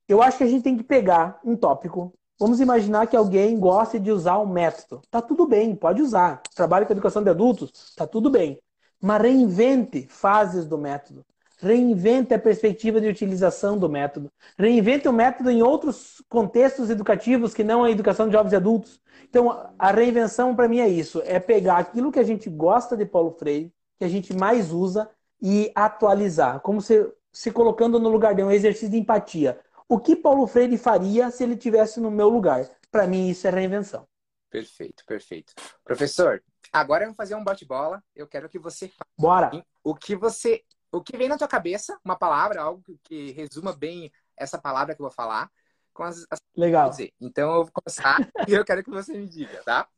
Eu 0.09 0.23
acho 0.23 0.39
que 0.39 0.45
a 0.45 0.47
gente 0.47 0.63
tem 0.63 0.77
que 0.77 0.83
pegar 0.83 1.41
um 1.45 1.57
tópico. 1.57 2.13
Vamos 2.39 2.61
imaginar 2.61 3.07
que 3.07 3.17
alguém 3.17 3.59
gosta 3.59 4.01
de 4.01 4.11
usar 4.11 4.39
um 4.39 4.47
método. 4.47 5.03
Tá 5.11 5.21
tudo 5.23 5.47
bem, 5.47 5.77
pode 5.77 6.03
usar. 6.03 6.43
Trabalho 6.55 6.87
com 6.87 6.93
educação 6.93 7.23
de 7.23 7.31
adultos, 7.31 7.95
tá 7.95 8.07
tudo 8.07 8.31
bem. 8.31 8.59
Mas 9.01 9.23
reinvente 9.23 10.07
fases 10.09 10.67
do 10.67 10.79
método. 10.79 11.25
Reinvente 11.63 12.35
a 12.35 12.39
perspectiva 12.41 13.01
de 13.01 13.07
utilização 13.07 13.79
do 13.79 13.89
método. 13.89 14.29
Reinvente 14.59 15.07
o 15.07 15.13
método 15.13 15.49
em 15.49 15.63
outros 15.63 16.21
contextos 16.29 16.91
educativos 16.91 17.55
que 17.55 17.63
não 17.63 17.85
a 17.85 17.91
educação 17.91 18.27
de 18.27 18.33
jovens 18.33 18.53
e 18.53 18.57
adultos. 18.57 19.01
Então, 19.29 19.73
a 19.79 19.93
reinvenção 19.93 20.57
para 20.57 20.67
mim 20.67 20.81
é 20.81 20.89
isso: 20.89 21.23
é 21.25 21.39
pegar 21.39 21.79
aquilo 21.79 22.11
que 22.11 22.19
a 22.19 22.25
gente 22.25 22.51
gosta 22.51 22.97
de 22.97 23.07
Paulo 23.07 23.31
Freire, 23.31 23.73
que 23.97 24.05
a 24.05 24.09
gente 24.09 24.35
mais 24.35 24.73
usa, 24.73 25.09
e 25.41 25.71
atualizar, 25.73 26.59
como 26.61 26.83
se, 26.83 27.09
se 27.33 27.53
colocando 27.53 28.01
no 28.01 28.09
lugar 28.09 28.35
de 28.35 28.43
um 28.43 28.51
exercício 28.51 28.91
de 28.91 28.99
empatia. 28.99 29.61
O 29.89 30.01
que 30.01 30.17
Paulo 30.17 30.49
Freire 30.49 30.77
faria 30.77 31.31
se 31.31 31.45
ele 31.45 31.57
tivesse 31.57 32.01
no 32.01 32.11
meu 32.11 32.29
lugar? 32.29 32.69
Para 32.91 33.07
mim, 33.07 33.29
isso 33.29 33.47
é 33.47 33.51
reinvenção. 33.51 34.05
Perfeito, 34.51 35.05
perfeito. 35.07 35.55
Professor, 35.85 36.43
agora 36.73 37.05
vamos 37.05 37.17
fazer 37.17 37.35
um 37.35 37.45
bate-bola. 37.45 38.03
Eu 38.15 38.27
quero 38.27 38.49
que 38.49 38.59
você. 38.59 38.91
Bora! 39.19 39.51
O 39.83 39.95
que 39.95 40.15
você. 40.15 40.63
O 40.93 41.03
que 41.03 41.17
vem 41.17 41.27
na 41.27 41.39
tua 41.39 41.49
cabeça, 41.49 41.99
uma 42.05 42.17
palavra, 42.17 42.61
algo 42.61 42.85
que 43.03 43.33
resuma 43.33 43.73
bem 43.73 44.13
essa 44.37 44.61
palavra 44.61 44.95
que 44.95 45.01
eu 45.01 45.07
vou 45.07 45.11
falar 45.11 45.51
com 45.95 46.03
as, 46.03 46.27
as... 46.31 46.39
Legal. 46.55 46.91
Então 47.19 47.55
eu 47.55 47.65
vou 47.65 47.73
começar 47.73 48.19
e 48.47 48.53
eu 48.53 48.63
quero 48.65 48.85
que 48.85 48.91
você 48.91 49.17
me 49.17 49.27
diga, 49.27 49.63
tá? 49.65 49.89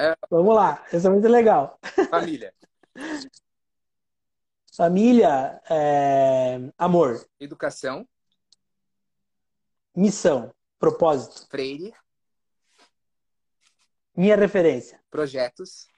Uh... 0.00 0.14
Vamos 0.30 0.54
lá, 0.54 0.84
isso 0.92 1.08
é 1.08 1.10
muito 1.10 1.26
legal. 1.26 1.78
Família. 2.08 2.54
Família, 4.76 5.60
é... 5.68 6.58
amor. 6.78 7.26
Educação. 7.40 8.08
Missão, 9.96 10.54
propósito. 10.78 11.48
Freire. 11.48 11.92
Minha 14.16 14.36
referência. 14.36 15.00
Projetos. 15.10 15.88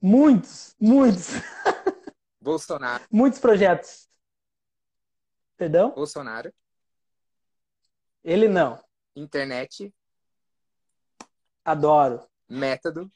Muitos, 0.00 0.76
muitos. 0.78 1.28
Bolsonaro. 2.48 3.04
Muitos 3.10 3.38
projetos. 3.38 4.08
Perdão? 5.54 5.90
Bolsonaro. 5.90 6.50
Ele 8.24 8.48
não. 8.48 8.82
Internet. 9.14 9.94
Adoro. 11.62 12.26
Método. 12.48 13.12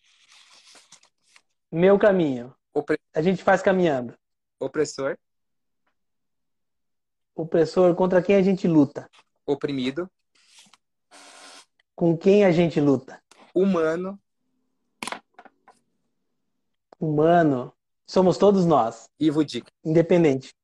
Meu 1.70 1.98
caminho. 1.98 2.54
Opre... 2.74 3.00
A 3.14 3.22
gente 3.22 3.42
faz 3.42 3.62
caminhando. 3.62 4.14
Opressor. 4.60 5.16
Opressor 7.34 7.94
contra 7.94 8.22
quem 8.22 8.36
a 8.36 8.42
gente 8.42 8.68
luta. 8.68 9.10
Oprimido. 9.46 10.10
Com 11.94 12.18
quem 12.18 12.44
a 12.44 12.52
gente 12.52 12.78
luta. 12.78 13.22
Humano. 13.54 14.20
Humano. 17.00 17.74
Somos 18.12 18.36
todos 18.36 18.66
nós. 18.66 19.08
Ivo 19.18 19.42
Dickman. 19.42 19.72
Independente. 19.82 20.54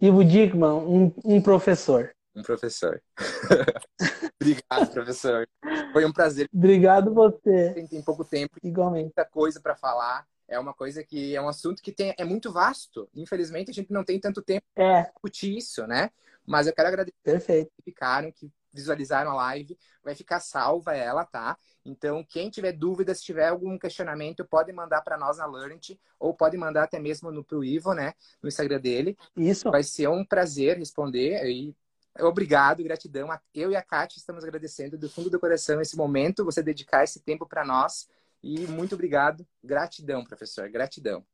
Ivo 0.00 0.24
Dickman, 0.24 0.72
um, 0.72 1.12
um 1.24 1.40
professor 1.40 2.12
um 2.34 2.42
professor. 2.42 3.00
Obrigado, 4.40 4.92
professor. 4.92 5.48
Foi 5.92 6.04
um 6.04 6.12
prazer. 6.12 6.48
Obrigado 6.52 7.14
você. 7.14 7.72
Tem, 7.74 7.86
tem 7.86 8.02
pouco 8.02 8.24
tempo. 8.24 8.56
Igualmente. 8.64 9.04
Muita 9.04 9.24
coisa 9.24 9.60
para 9.60 9.76
falar. 9.76 10.26
É 10.48 10.58
uma 10.58 10.74
coisa 10.74 11.04
que 11.04 11.36
é 11.36 11.40
um 11.40 11.48
assunto 11.48 11.80
que 11.80 11.92
tem, 11.92 12.12
é 12.18 12.24
muito 12.24 12.52
vasto. 12.52 13.08
Infelizmente, 13.14 13.70
a 13.70 13.74
gente 13.74 13.92
não 13.92 14.02
tem 14.02 14.18
tanto 14.18 14.42
tempo 14.42 14.66
é. 14.74 15.02
para 15.02 15.10
discutir 15.10 15.56
isso, 15.56 15.86
né? 15.86 16.10
Mas 16.44 16.66
eu 16.66 16.74
quero 16.74 16.88
agradecer 16.88 17.14
Perfeito. 17.22 17.70
que 17.76 17.82
ficaram, 17.84 18.32
que 18.32 18.50
visualizaram 18.72 19.30
a 19.32 19.34
live. 19.34 19.78
Vai 20.02 20.14
ficar 20.14 20.40
salva 20.40 20.94
ela, 20.94 21.24
tá? 21.24 21.56
Então, 21.84 22.24
quem 22.28 22.50
tiver 22.50 22.72
dúvida, 22.72 23.14
se 23.14 23.22
tiver 23.22 23.48
algum 23.48 23.78
questionamento, 23.78 24.44
pode 24.44 24.72
mandar 24.72 25.02
para 25.02 25.16
nós 25.16 25.38
na 25.38 25.46
Learning 25.46 25.80
ou 26.18 26.34
pode 26.34 26.56
mandar 26.56 26.84
até 26.84 26.98
mesmo 26.98 27.30
no 27.30 27.44
pro 27.44 27.64
Ivo, 27.64 27.94
né? 27.94 28.14
No 28.42 28.48
Instagram 28.48 28.80
dele. 28.80 29.16
Isso. 29.36 29.70
Vai 29.70 29.82
ser 29.82 30.08
um 30.08 30.24
prazer 30.24 30.78
responder 30.78 31.44
e 31.46 31.74
Obrigado, 32.18 32.82
gratidão. 32.82 33.28
Eu 33.54 33.70
e 33.70 33.76
a 33.76 33.82
Kátia 33.82 34.18
estamos 34.18 34.42
agradecendo 34.42 34.98
do 34.98 35.08
fundo 35.08 35.30
do 35.30 35.38
coração 35.38 35.80
esse 35.80 35.96
momento, 35.96 36.44
você 36.44 36.62
dedicar 36.62 37.04
esse 37.04 37.20
tempo 37.20 37.46
para 37.46 37.64
nós. 37.64 38.08
E 38.42 38.66
muito 38.66 38.94
obrigado. 38.94 39.46
Gratidão, 39.62 40.24
professor. 40.24 40.68
Gratidão. 40.68 41.24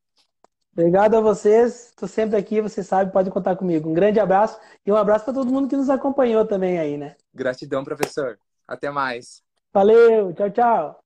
Obrigado 0.77 1.14
a 1.14 1.20
vocês. 1.22 1.87
Estou 1.87 2.07
sempre 2.07 2.37
aqui, 2.37 2.61
você 2.61 2.83
sabe, 2.83 3.11
pode 3.11 3.31
contar 3.31 3.57
comigo. 3.57 3.89
Um 3.89 3.95
grande 3.95 4.20
abraço 4.20 4.61
e 4.85 4.93
um 4.93 4.97
abraço 4.97 5.24
para 5.24 5.33
todo 5.33 5.51
mundo 5.51 5.68
que 5.68 5.77
nos 5.77 5.89
acompanhou 5.89 6.45
também 6.45 6.79
aí, 6.79 6.99
né? 6.99 7.16
Gratidão, 7.35 7.83
professor. 7.83 8.39
Até 8.68 8.91
mais. 8.91 9.43
Valeu. 9.72 10.35
Tchau, 10.35 10.51
tchau. 10.51 11.01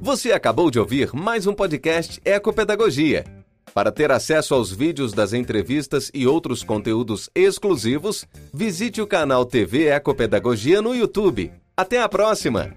Você 0.00 0.32
acabou 0.32 0.70
de 0.70 0.78
ouvir 0.80 1.14
mais 1.14 1.46
um 1.46 1.52
podcast 1.52 2.18
Ecopedagogia. 2.24 3.24
Para 3.74 3.92
ter 3.92 4.10
acesso 4.10 4.54
aos 4.54 4.72
vídeos 4.72 5.12
das 5.12 5.34
entrevistas 5.34 6.10
e 6.14 6.26
outros 6.26 6.64
conteúdos 6.64 7.28
exclusivos, 7.34 8.26
visite 8.52 9.02
o 9.02 9.06
canal 9.06 9.44
TV 9.44 9.88
Ecopedagogia 9.88 10.80
no 10.80 10.94
YouTube. 10.94 11.52
Até 11.76 12.00
a 12.00 12.08
próxima! 12.08 12.74